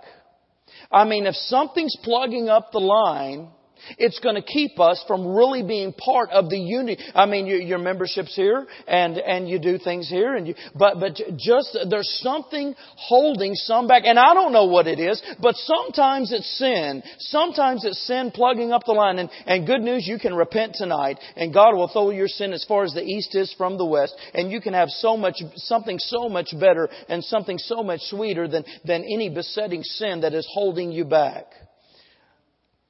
I 0.92 1.06
mean, 1.06 1.26
if 1.26 1.36
something's 1.36 1.96
plugging 2.04 2.50
up 2.50 2.72
the 2.72 2.80
line, 2.80 3.50
it's 3.98 4.20
going 4.20 4.36
to 4.36 4.42
keep 4.42 4.80
us 4.80 5.04
from 5.08 5.28
really 5.28 5.64
being 5.64 5.94
part 5.94 6.30
of 6.32 6.50
the 6.50 6.58
unity. 6.58 7.02
I 7.14 7.26
mean, 7.26 7.48
your, 7.48 7.60
your 7.60 7.80
membership's 7.80 8.36
here, 8.36 8.68
and 8.88 9.18
and 9.18 9.50
you 9.50 9.60
do 9.60 9.78
things 9.78 10.10
here, 10.10 10.36
and 10.36 10.48
you. 10.48 10.56
But 10.76 11.00
but 11.00 11.20
just 11.38 11.78
there's 11.90 12.20
something 12.22 12.76
holding 12.96 13.56
some 13.56 13.88
back, 13.88 14.04
and 14.06 14.20
I 14.20 14.34
don't 14.34 14.54
know 14.54 14.66
what 14.66 14.88
it 14.88 15.00
is. 15.00 15.22
But 15.40 15.56
sometimes 15.56 16.32
it's 16.32 16.58
sin. 16.58 17.04
Sometimes 17.20 17.86
it's 17.86 18.06
sin 18.08 18.32
plugging 18.32 18.72
up 18.72 18.84
the 18.86 18.94
line. 18.94 19.20
And 19.20 19.30
and 19.46 19.68
good 19.68 19.82
news, 19.82 20.08
you 20.08 20.20
can 20.20 20.34
repent 20.34 20.76
tonight, 20.76 21.18
and 21.36 21.54
God 21.54 21.76
will 21.76 21.88
throw 21.88 22.12
your 22.12 22.28
sin 22.28 22.54
as 22.54 22.66
far 22.66 22.84
as 22.84 22.94
the 22.94 23.04
east 23.04 23.36
is 23.36 23.54
from 23.58 23.78
the 23.78 23.86
west, 23.86 24.16
and 24.34 24.52
you 24.52 24.62
can 24.62 24.74
have 24.74 24.90
so 24.90 25.18
much 25.18 25.36
something 25.56 26.00
so 26.00 26.30
much 26.30 26.54
better 26.60 26.90
and 27.08 27.24
something 27.24 27.58
so 27.58 27.84
much 27.84 28.02
sweeter 28.02 28.48
than 28.48 28.64
than 28.86 29.04
any 29.04 29.30
besetting 29.30 29.84
sin 29.84 30.22
that 30.22 30.34
is 30.34 30.48
holding 30.54 30.92
you 30.92 31.06
back 31.06 31.46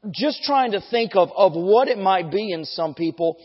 just 0.10 0.44
trying 0.44 0.72
to 0.72 0.82
think 0.90 1.16
of, 1.16 1.30
of 1.36 1.54
what 1.54 1.88
it 1.88 1.98
might 1.98 2.32
be 2.32 2.52
in 2.52 2.66
some 2.66 2.96
people. 2.96 3.38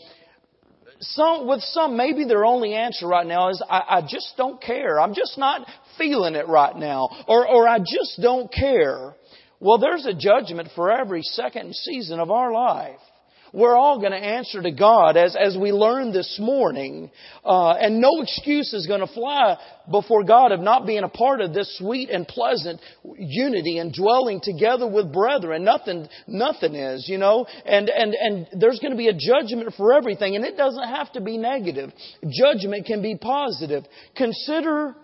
Some, 1.00 1.46
with 1.46 1.60
some, 1.60 1.96
maybe 1.96 2.24
their 2.24 2.46
only 2.46 2.72
answer 2.72 3.06
right 3.06 3.26
now 3.26 3.50
is, 3.50 3.62
I, 3.68 3.98
I 3.98 4.00
just 4.02 4.32
don't 4.38 4.60
care. 4.62 4.98
I'm 4.98 5.14
just 5.14 5.36
not 5.36 5.66
feeling 5.98 6.34
it 6.34 6.48
right 6.48 6.74
now. 6.74 7.10
Or, 7.28 7.46
or 7.46 7.68
I 7.68 7.78
just 7.80 8.18
don't 8.22 8.50
care. 8.50 9.14
Well, 9.60 9.78
there's 9.78 10.06
a 10.06 10.14
judgment 10.14 10.70
for 10.74 10.90
every 10.90 11.22
second 11.22 11.74
season 11.74 12.18
of 12.18 12.30
our 12.30 12.52
life. 12.52 13.00
We're 13.52 13.76
all 13.76 13.98
going 13.98 14.12
to 14.12 14.18
answer 14.18 14.62
to 14.62 14.70
God 14.70 15.16
as, 15.16 15.36
as 15.36 15.56
we 15.56 15.72
learned 15.72 16.14
this 16.14 16.38
morning. 16.40 17.10
Uh, 17.44 17.72
and 17.72 18.00
no 18.00 18.22
excuse 18.22 18.72
is 18.72 18.86
going 18.86 19.00
to 19.00 19.06
fly 19.06 19.56
before 19.90 20.24
God 20.24 20.52
of 20.52 20.60
not 20.60 20.86
being 20.86 21.04
a 21.04 21.08
part 21.08 21.40
of 21.40 21.54
this 21.54 21.78
sweet 21.78 22.10
and 22.10 22.26
pleasant 22.26 22.80
unity 23.18 23.78
and 23.78 23.92
dwelling 23.92 24.40
together 24.42 24.88
with 24.88 25.12
brethren. 25.12 25.64
Nothing, 25.64 26.08
nothing 26.26 26.74
is, 26.74 27.08
you 27.08 27.18
know. 27.18 27.46
And, 27.64 27.88
and, 27.88 28.14
and 28.14 28.46
there's 28.60 28.80
going 28.80 28.92
to 28.92 28.98
be 28.98 29.08
a 29.08 29.14
judgment 29.14 29.74
for 29.76 29.92
everything. 29.92 30.36
And 30.36 30.44
it 30.44 30.56
doesn't 30.56 30.88
have 30.88 31.12
to 31.12 31.20
be 31.20 31.38
negative. 31.38 31.92
Judgment 32.28 32.86
can 32.86 33.02
be 33.02 33.16
positive. 33.16 33.84
Consider 34.16 34.96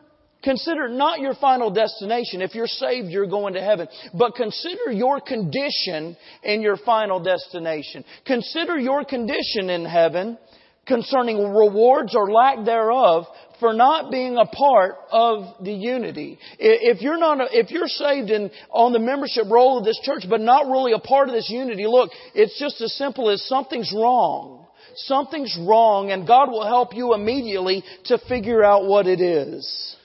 Consider 0.43 0.89
not 0.89 1.21
your 1.21 1.35
final 1.35 1.71
destination. 1.71 2.43
If 2.43 2.55
you're 2.55 2.67
saved, 2.67 3.09
you're 3.09 3.27
going 3.27 3.55
to 3.55 3.63
heaven. 3.63 3.89
But 4.13 4.35
consider 4.35 4.91
your 4.91 5.21
condition 5.21 6.17
in 6.43 6.63
your 6.63 6.77
final 6.77 7.21
destination. 7.21 8.05
Consider 8.27 8.79
your 8.79 9.05
condition 9.05 9.71
in 9.71 9.85
heaven 9.85 10.39
concerning 10.87 11.39
rewards 11.39 12.15
or 12.17 12.33
lack 12.33 12.65
thereof 12.65 13.27
for 13.61 13.73
not 13.73 14.11
being 14.11 14.37
a 14.37 14.45
part 14.45 14.97
of 15.13 15.65
the 15.65 15.73
unity. 15.73 16.37
If 16.59 17.01
you're 17.01 17.19
not, 17.19 17.39
if 17.53 17.71
you're 17.71 17.87
saved 17.87 18.31
and 18.31 18.51
on 18.71 18.93
the 18.93 18.99
membership 18.99 19.45
roll 19.49 19.79
of 19.79 19.85
this 19.85 20.01
church, 20.03 20.25
but 20.29 20.41
not 20.41 20.67
really 20.67 20.93
a 20.93 20.99
part 20.99 21.29
of 21.29 21.35
this 21.35 21.49
unity, 21.49 21.87
look, 21.87 22.11
it's 22.35 22.59
just 22.59 22.81
as 22.81 22.93
simple 22.95 23.31
as 23.31 23.47
something's 23.47 23.93
wrong. 23.95 24.67
Something's 24.97 25.57
wrong 25.61 26.11
and 26.11 26.27
God 26.27 26.51
will 26.51 26.67
help 26.67 26.95
you 26.95 27.15
immediately 27.15 27.85
to 28.07 28.19
figure 28.29 28.65
out 28.65 28.87
what 28.87 29.07
it 29.07 29.21
is. 29.21 29.97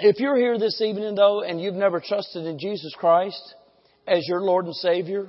If 0.00 0.20
you're 0.20 0.36
here 0.36 0.58
this 0.58 0.80
evening, 0.80 1.16
though, 1.16 1.42
and 1.42 1.60
you've 1.60 1.74
never 1.74 2.00
trusted 2.00 2.46
in 2.46 2.58
Jesus 2.58 2.94
Christ 2.96 3.54
as 4.06 4.26
your 4.28 4.42
Lord 4.42 4.66
and 4.66 4.74
Savior, 4.76 5.28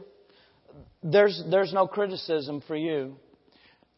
there's, 1.01 1.41
there's 1.49 1.74
no 1.74 1.88
criticism 1.88 2.61
for 2.67 2.76
you. 2.76 3.15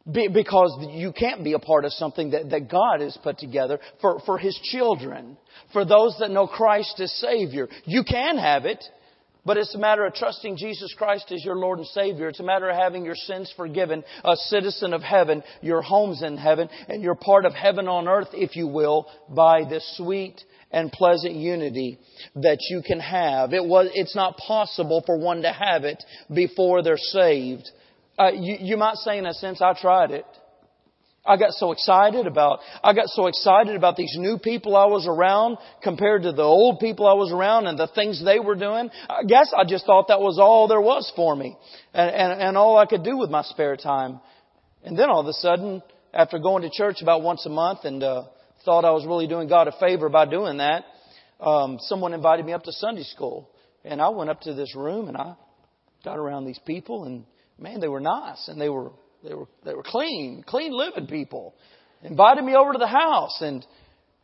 Be, 0.10 0.30
because 0.30 0.76
you 0.94 1.12
can't 1.12 1.44
be 1.44 1.54
a 1.54 1.60
part 1.60 1.84
of 1.84 1.92
something 1.94 2.32
that, 2.32 2.50
that 2.52 2.72
God 2.72 3.02
has 3.02 3.18
put 3.22 3.38
together 3.38 3.80
for, 4.00 4.22
for 4.26 4.38
His 4.38 4.58
children, 4.72 5.38
for 5.74 5.84
those 5.84 6.16
that 6.20 6.32
know 6.32 6.48
Christ 6.48 7.00
as 7.00 7.12
Savior. 7.20 7.68
You 7.86 8.04
can 8.04 8.38
have 8.38 8.66
it, 8.66 8.84
but 9.46 9.58
it's 9.58 9.76
a 9.76 9.80
matter 9.80 10.06
of 10.06 10.14
trusting 10.14 10.56
Jesus 10.58 10.94
Christ 10.98 11.32
as 11.32 11.44
your 11.44 11.58
Lord 11.58 11.80
and 11.80 11.88
Savior. 11.88 12.30
It's 12.30 12.40
a 12.40 12.44
matter 12.44 12.70
of 12.70 12.78
having 12.78 13.04
your 13.04 13.16
sins 13.16 13.54
forgiven, 13.58 14.04
a 14.24 14.36
citizen 14.36 14.94
of 14.94 15.04
heaven, 15.04 15.44
your 15.62 15.82
home's 15.82 16.24
in 16.24 16.38
heaven, 16.38 16.70
and 16.88 17.04
you're 17.04 17.16
part 17.16 17.46
of 17.46 17.54
heaven 17.54 17.88
on 17.88 18.08
earth, 18.08 18.30
if 18.34 18.56
you 18.56 18.68
will, 18.68 19.08
by 19.30 19.66
this 19.70 19.98
sweet 19.98 20.42
and 20.72 20.92
pleasant 20.92 21.36
unity 21.36 22.00
that 22.36 22.60
you 22.70 22.82
can 22.86 23.00
have. 23.00 23.54
It 23.54 23.66
was, 23.66 23.90
it's 23.94 24.16
not 24.16 24.38
possible 24.38 25.04
for 25.06 25.18
one 25.18 25.42
to 25.42 25.52
have 25.52 25.84
it 25.84 26.04
before 26.34 26.84
they're 26.84 26.98
saved. 26.98 27.70
Uh, 28.18 28.32
you, 28.34 28.58
you 28.60 28.78
might 28.78 28.96
say 28.96 29.18
in 29.18 29.26
a 29.26 29.34
sense, 29.34 29.62
I 29.62 29.74
tried 29.74 30.12
it. 30.12 30.26
I 31.24 31.38
got 31.38 31.52
so 31.52 31.72
excited 31.72 32.26
about, 32.26 32.60
I 32.84 32.94
got 32.94 33.08
so 33.08 33.28
excited 33.28 33.76
about 33.76 33.96
these 33.96 34.16
new 34.18 34.40
people 34.40 34.76
I 34.76 34.86
was 34.86 35.06
around 35.08 35.58
compared 35.84 36.24
to 36.24 36.32
the 36.32 36.42
old 36.42 36.80
people 36.80 37.06
I 37.06 37.14
was 37.14 37.32
around 37.32 37.68
and 37.68 37.78
the 37.78 37.88
things 37.94 38.24
they 38.24 38.40
were 38.40 38.56
doing. 38.56 38.90
I 39.08 39.24
guess 39.28 39.54
I 39.56 39.64
just 39.66 39.86
thought 39.86 40.08
that 40.08 40.20
was 40.20 40.40
all 40.40 40.68
there 40.68 40.82
was 40.82 41.12
for 41.16 41.36
me 41.36 41.56
and, 41.94 42.10
and, 42.10 42.42
and 42.42 42.58
all 42.58 42.76
I 42.76 42.88
could 42.88 43.04
do 43.04 43.18
with 43.18 43.30
my 43.30 43.44
spare 43.44 43.78
time. 43.78 44.20
And 44.84 44.98
then 44.98 45.12
all 45.12 45.20
of 45.20 45.28
a 45.28 45.34
sudden, 45.34 45.84
after 46.12 46.40
going 46.40 46.64
to 46.64 46.72
church 46.72 47.04
about 47.04 47.22
once 47.22 47.46
a 47.46 47.50
month 47.50 47.82
and, 47.84 48.02
uh, 48.02 48.24
thought 48.66 48.86
I 48.86 48.92
was 48.92 49.06
really 49.06 49.28
doing 49.28 49.48
God 49.48 49.68
a 49.68 49.74
favor 49.80 50.10
by 50.10 50.26
doing 50.26 50.58
that, 50.58 50.86
um, 51.40 51.78
someone 51.82 52.14
invited 52.14 52.46
me 52.46 52.54
up 52.54 52.64
to 52.64 52.72
Sunday 52.72 53.04
school. 53.04 53.50
And 53.84 54.02
I 54.02 54.10
went 54.10 54.30
up 54.30 54.42
to 54.42 54.54
this 54.54 54.76
room 54.76 55.08
and 55.08 55.18
I 55.18 55.36
got 56.04 56.18
around 56.18 56.46
these 56.46 56.60
people 56.66 57.06
and 57.06 57.26
man, 57.58 57.80
they 57.80 57.88
were 57.88 58.00
nice 58.00 58.48
and 58.48 58.60
they 58.60 58.70
were, 58.70 58.92
they 59.24 59.34
were, 59.34 59.48
they 59.64 59.74
were 59.74 59.84
clean, 59.84 60.44
clean 60.46 60.72
living 60.72 61.08
people. 61.08 61.56
Invited 62.04 62.44
me 62.44 62.56
over 62.56 62.74
to 62.74 62.80
the 62.80 62.88
house 62.88 63.38
and, 63.42 63.66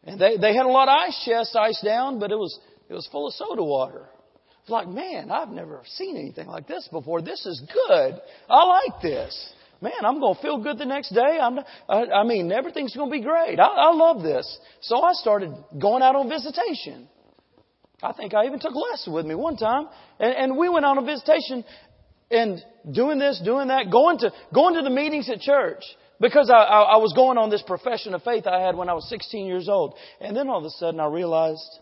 and 0.03 0.19
they, 0.19 0.37
they 0.37 0.55
had 0.55 0.65
a 0.65 0.69
lot 0.69 0.87
of 0.87 0.95
ice 1.07 1.21
chests 1.25 1.55
iced 1.55 1.83
down, 1.83 2.19
but 2.19 2.31
it 2.31 2.37
was, 2.37 2.57
it 2.89 2.93
was 2.93 3.07
full 3.11 3.27
of 3.27 3.33
soda 3.33 3.63
water. 3.63 4.05
It's 4.61 4.71
like, 4.71 4.87
man, 4.87 5.31
I've 5.31 5.49
never 5.49 5.81
seen 5.95 6.17
anything 6.17 6.47
like 6.47 6.67
this 6.67 6.87
before. 6.91 7.21
This 7.21 7.45
is 7.45 7.61
good. 7.61 8.19
I 8.49 8.65
like 8.65 9.01
this. 9.01 9.53
Man, 9.81 9.93
I'm 10.03 10.19
going 10.19 10.35
to 10.35 10.41
feel 10.41 10.61
good 10.61 10.77
the 10.77 10.85
next 10.85 11.13
day. 11.13 11.39
I'm, 11.41 11.59
I, 11.87 12.05
I 12.05 12.23
mean, 12.23 12.51
everything's 12.51 12.95
going 12.95 13.09
to 13.09 13.17
be 13.17 13.23
great. 13.23 13.59
I, 13.59 13.65
I 13.65 13.93
love 13.93 14.23
this. 14.23 14.57
So 14.81 15.01
I 15.01 15.13
started 15.13 15.51
going 15.79 16.03
out 16.03 16.15
on 16.15 16.29
visitation. 16.29 17.07
I 18.01 18.13
think 18.13 18.33
I 18.33 18.45
even 18.45 18.59
took 18.59 18.75
Les 18.75 19.07
with 19.11 19.25
me 19.25 19.35
one 19.35 19.57
time, 19.57 19.87
and, 20.19 20.33
and 20.35 20.57
we 20.57 20.69
went 20.69 20.85
on 20.85 20.97
a 20.97 21.01
visitation 21.01 21.63
and 22.29 22.61
doing 22.91 23.17
this, 23.17 23.41
doing 23.43 23.69
that, 23.69 23.89
going 23.91 24.19
to 24.19 24.31
going 24.53 24.75
to 24.75 24.81
the 24.81 24.89
meetings 24.89 25.29
at 25.29 25.39
church 25.39 25.83
because 26.19 26.49
I, 26.49 26.57
I, 26.57 26.81
I 26.81 26.97
was 26.97 27.13
going 27.15 27.37
on 27.37 27.49
this 27.49 27.63
profession 27.63 28.13
of 28.13 28.23
faith 28.23 28.45
I 28.45 28.59
had 28.59 28.75
when 28.75 28.89
I 28.89 28.93
was 28.93 29.07
16 29.09 29.45
years 29.45 29.69
old, 29.69 29.95
and 30.19 30.35
then 30.35 30.49
all 30.49 30.59
of 30.59 30.65
a 30.65 30.69
sudden 30.71 30.99
I 30.99 31.07
realized 31.07 31.79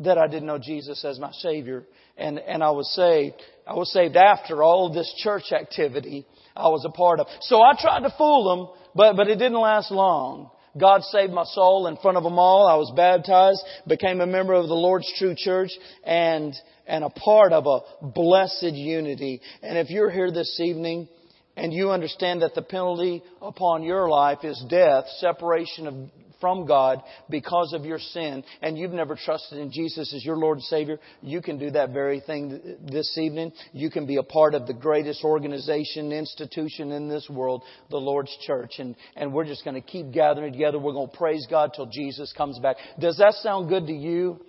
that 0.00 0.18
I 0.18 0.26
didn't 0.26 0.46
know 0.46 0.58
Jesus 0.58 1.04
as 1.04 1.18
my 1.18 1.32
Savior, 1.32 1.84
and 2.16 2.38
and 2.38 2.62
I 2.62 2.70
was 2.70 2.92
saved. 2.94 3.36
I 3.66 3.74
was 3.74 3.92
saved 3.92 4.16
after 4.16 4.62
all 4.62 4.92
this 4.92 5.12
church 5.22 5.52
activity 5.52 6.26
I 6.56 6.68
was 6.68 6.84
a 6.84 6.90
part 6.90 7.20
of. 7.20 7.26
So 7.42 7.62
I 7.62 7.72
tried 7.78 8.00
to 8.00 8.14
fool 8.16 8.56
them, 8.56 8.84
but 8.94 9.16
but 9.16 9.28
it 9.28 9.38
didn't 9.38 9.60
last 9.60 9.90
long. 9.90 10.50
God 10.78 11.02
saved 11.04 11.32
my 11.32 11.44
soul 11.44 11.86
in 11.86 11.96
front 11.98 12.16
of 12.16 12.24
them 12.24 12.38
all. 12.38 12.66
I 12.66 12.74
was 12.74 12.92
baptized, 12.96 13.62
became 13.86 14.20
a 14.20 14.26
member 14.26 14.54
of 14.54 14.66
the 14.66 14.74
Lord's 14.74 15.10
True 15.18 15.34
Church, 15.36 15.70
and, 16.04 16.52
and 16.86 17.04
a 17.04 17.10
part 17.10 17.52
of 17.52 17.66
a 17.66 18.06
blessed 18.08 18.74
unity. 18.74 19.40
And 19.62 19.78
if 19.78 19.90
you're 19.90 20.10
here 20.10 20.32
this 20.32 20.58
evening 20.60 21.08
and 21.56 21.72
you 21.72 21.90
understand 21.90 22.42
that 22.42 22.56
the 22.56 22.62
penalty 22.62 23.22
upon 23.40 23.84
your 23.84 24.08
life 24.08 24.38
is 24.42 24.64
death, 24.68 25.04
separation 25.18 25.86
of 25.86 25.94
from 26.40 26.66
God 26.66 27.02
because 27.30 27.72
of 27.72 27.84
your 27.84 27.98
sin 27.98 28.44
and 28.62 28.78
you've 28.78 28.92
never 28.92 29.16
trusted 29.16 29.58
in 29.58 29.70
Jesus 29.70 30.12
as 30.14 30.24
your 30.24 30.36
Lord 30.36 30.58
and 30.58 30.64
Savior, 30.64 30.98
you 31.22 31.40
can 31.40 31.58
do 31.58 31.70
that 31.70 31.90
very 31.90 32.20
thing 32.20 32.78
this 32.90 33.16
evening. 33.18 33.52
You 33.72 33.90
can 33.90 34.06
be 34.06 34.16
a 34.16 34.22
part 34.22 34.54
of 34.54 34.66
the 34.66 34.74
greatest 34.74 35.24
organization, 35.24 36.12
institution 36.12 36.92
in 36.92 37.08
this 37.08 37.28
world, 37.28 37.62
the 37.90 37.96
Lord's 37.96 38.36
church. 38.46 38.74
And, 38.78 38.96
and 39.16 39.32
we're 39.32 39.46
just 39.46 39.64
going 39.64 39.80
to 39.80 39.86
keep 39.86 40.12
gathering 40.12 40.52
together. 40.52 40.78
We're 40.78 40.92
going 40.92 41.10
to 41.10 41.16
praise 41.16 41.46
God 41.48 41.72
till 41.74 41.86
Jesus 41.86 42.32
comes 42.36 42.58
back. 42.58 42.76
Does 42.98 43.16
that 43.18 43.34
sound 43.34 43.68
good 43.68 43.86
to 43.86 43.92
you? 43.92 44.40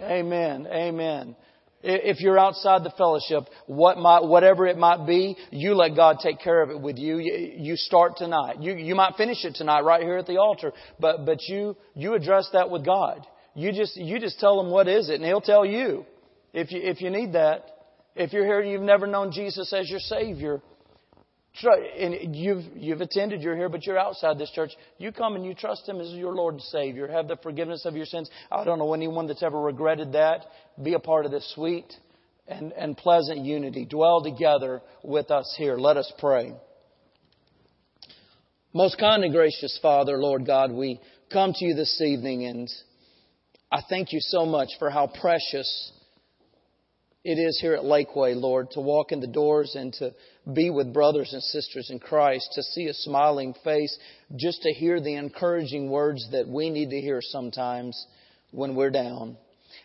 Amen. 0.00 0.66
Amen. 0.66 1.36
If 1.82 2.20
you're 2.20 2.38
outside 2.38 2.84
the 2.84 2.92
fellowship, 2.96 3.44
what 3.66 3.98
might, 3.98 4.22
whatever 4.24 4.66
it 4.66 4.78
might 4.78 5.06
be, 5.06 5.36
you 5.50 5.74
let 5.74 5.96
God 5.96 6.18
take 6.22 6.38
care 6.40 6.62
of 6.62 6.70
it 6.70 6.80
with 6.80 6.96
you. 6.96 7.18
You 7.18 7.76
start 7.76 8.16
tonight. 8.16 8.60
You, 8.60 8.74
you 8.74 8.94
might 8.94 9.16
finish 9.16 9.44
it 9.44 9.54
tonight 9.56 9.80
right 9.80 10.02
here 10.02 10.18
at 10.18 10.26
the 10.26 10.36
altar, 10.36 10.72
but, 11.00 11.26
but 11.26 11.42
you, 11.48 11.76
you 11.94 12.14
address 12.14 12.48
that 12.52 12.70
with 12.70 12.84
God. 12.84 13.26
You 13.54 13.72
just, 13.72 13.96
you 13.96 14.20
just 14.20 14.38
tell 14.38 14.60
him 14.60 14.70
what 14.70 14.88
is 14.88 15.10
it 15.10 15.16
and 15.16 15.24
he'll 15.24 15.40
tell 15.40 15.64
you 15.64 16.06
if 16.52 16.70
you, 16.70 16.80
if 16.82 17.00
you 17.00 17.10
need 17.10 17.32
that. 17.32 17.66
If 18.14 18.32
you're 18.32 18.44
here 18.44 18.60
and 18.60 18.70
you've 18.70 18.82
never 18.82 19.06
known 19.06 19.32
Jesus 19.32 19.72
as 19.72 19.88
your 19.88 19.98
Savior, 19.98 20.60
and 21.62 22.34
you've, 22.34 22.64
you've 22.74 23.00
attended, 23.00 23.42
you're 23.42 23.56
here, 23.56 23.68
but 23.68 23.86
you're 23.86 23.98
outside 23.98 24.38
this 24.38 24.50
church. 24.50 24.70
You 24.98 25.12
come 25.12 25.36
and 25.36 25.44
you 25.44 25.54
trust 25.54 25.88
Him 25.88 26.00
as 26.00 26.10
your 26.10 26.34
Lord 26.34 26.54
and 26.54 26.62
Savior. 26.62 27.08
Have 27.08 27.28
the 27.28 27.36
forgiveness 27.36 27.84
of 27.84 27.94
your 27.94 28.06
sins. 28.06 28.30
I 28.50 28.64
don't 28.64 28.78
know 28.78 28.94
anyone 28.94 29.26
that's 29.26 29.42
ever 29.42 29.60
regretted 29.60 30.12
that. 30.12 30.46
Be 30.82 30.94
a 30.94 30.98
part 30.98 31.26
of 31.26 31.30
this 31.30 31.52
sweet 31.54 31.92
and, 32.48 32.72
and 32.72 32.96
pleasant 32.96 33.44
unity. 33.44 33.84
Dwell 33.84 34.22
together 34.22 34.80
with 35.02 35.30
us 35.30 35.54
here. 35.58 35.76
Let 35.76 35.96
us 35.96 36.10
pray. 36.18 36.54
Most 38.72 38.98
kind 38.98 39.22
and 39.22 39.34
gracious 39.34 39.78
Father, 39.82 40.16
Lord 40.16 40.46
God, 40.46 40.72
we 40.72 40.98
come 41.30 41.52
to 41.52 41.64
you 41.64 41.74
this 41.74 42.00
evening 42.00 42.46
and 42.46 42.70
I 43.70 43.80
thank 43.88 44.12
you 44.12 44.20
so 44.20 44.46
much 44.46 44.68
for 44.78 44.90
how 44.90 45.06
precious 45.20 45.92
it 47.24 47.34
is 47.34 47.58
here 47.60 47.74
at 47.74 47.84
Lakeway, 47.84 48.34
Lord, 48.34 48.70
to 48.72 48.80
walk 48.80 49.12
in 49.12 49.20
the 49.20 49.26
doors 49.26 49.74
and 49.74 49.92
to 49.94 50.12
be 50.52 50.70
with 50.70 50.92
brothers 50.92 51.32
and 51.32 51.42
sisters 51.42 51.90
in 51.90 51.98
Christ, 51.98 52.48
to 52.54 52.62
see 52.62 52.86
a 52.86 52.94
smiling 52.94 53.54
face, 53.62 53.96
just 54.36 54.62
to 54.62 54.72
hear 54.72 55.00
the 55.00 55.14
encouraging 55.14 55.90
words 55.90 56.26
that 56.32 56.48
we 56.48 56.70
need 56.70 56.90
to 56.90 57.00
hear 57.00 57.20
sometimes 57.22 58.06
when 58.50 58.74
we're 58.74 58.90
down. 58.90 59.36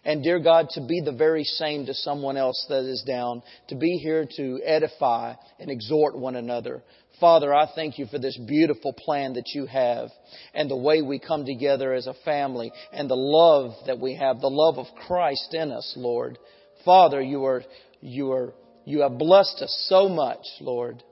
And 0.03 0.23
dear 0.23 0.39
God, 0.39 0.69
to 0.71 0.85
be 0.85 1.01
the 1.01 1.11
very 1.11 1.43
same 1.43 1.85
to 1.85 1.93
someone 1.93 2.37
else 2.37 2.65
that 2.69 2.83
is 2.83 3.03
down, 3.05 3.41
to 3.69 3.75
be 3.75 3.99
here 4.03 4.27
to 4.37 4.59
edify 4.63 5.33
and 5.59 5.69
exhort 5.69 6.17
one 6.17 6.35
another. 6.35 6.83
Father, 7.19 7.53
I 7.53 7.67
thank 7.73 7.97
you 7.97 8.05
for 8.05 8.19
this 8.19 8.37
beautiful 8.47 8.93
plan 8.93 9.33
that 9.33 9.49
you 9.55 9.65
have 9.65 10.09
and 10.53 10.69
the 10.69 10.77
way 10.77 11.01
we 11.01 11.19
come 11.19 11.45
together 11.45 11.93
as 11.93 12.05
a 12.05 12.13
family 12.25 12.71
and 12.93 13.09
the 13.09 13.15
love 13.15 13.73
that 13.87 13.99
we 13.99 14.15
have, 14.15 14.39
the 14.39 14.49
love 14.49 14.77
of 14.77 14.85
Christ 15.07 15.53
in 15.53 15.71
us, 15.71 15.93
Lord. 15.97 16.37
Father, 16.85 17.21
you 17.21 17.45
are, 17.45 17.63
you 18.01 18.31
are, 18.31 18.53
you 18.87 19.01
have 19.01 19.17
blessed 19.17 19.61
us 19.61 19.87
so 19.89 20.07
much, 20.07 20.45
Lord. 20.61 21.03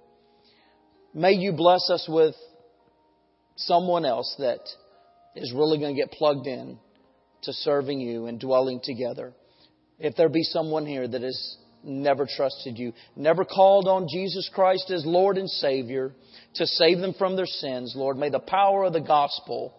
May 1.14 1.34
you 1.34 1.52
bless 1.52 1.90
us 1.90 2.06
with 2.08 2.34
someone 3.58 4.06
else 4.06 4.34
that 4.40 4.62
is 5.36 5.52
really 5.54 5.78
going 5.78 5.94
to 5.94 6.02
get 6.02 6.10
plugged 6.14 6.48
in 6.48 6.80
to 7.42 7.52
serving 7.52 8.00
you 8.00 8.28
and 8.28 8.40
dwelling 8.40 8.80
together. 8.82 9.34
If 10.00 10.16
there 10.16 10.30
be 10.30 10.44
someone 10.44 10.86
here 10.86 11.06
that 11.06 11.22
has 11.22 11.58
never 11.84 12.26
trusted 12.26 12.78
you, 12.78 12.94
never 13.18 13.44
called 13.44 13.90
on 13.90 14.08
Jesus 14.10 14.50
Christ 14.56 14.90
as 14.90 15.06
Lord 15.06 15.38
and 15.38 15.50
Savior 15.50 16.14
to 16.54 16.66
save 16.66 17.00
them 17.00 17.14
from 17.18 17.36
their 17.36 17.46
sins, 17.46 17.92
Lord, 17.94 18.16
may 18.18 18.30
the 18.30 18.40
power 18.40 18.86
of 18.86 18.94
the 18.94 19.02
gospel 19.02 19.74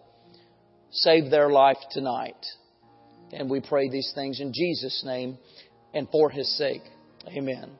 save 0.91 1.31
their 1.31 1.49
life 1.49 1.79
tonight. 1.89 2.45
And 3.33 3.49
we 3.49 3.59
pray 3.59 3.89
these 3.89 4.11
things 4.13 4.39
in 4.39 4.53
Jesus' 4.53 5.01
name 5.03 5.39
and 5.95 6.07
for 6.11 6.29
his 6.29 6.55
sake. 6.59 6.83
Amen. 7.35 7.71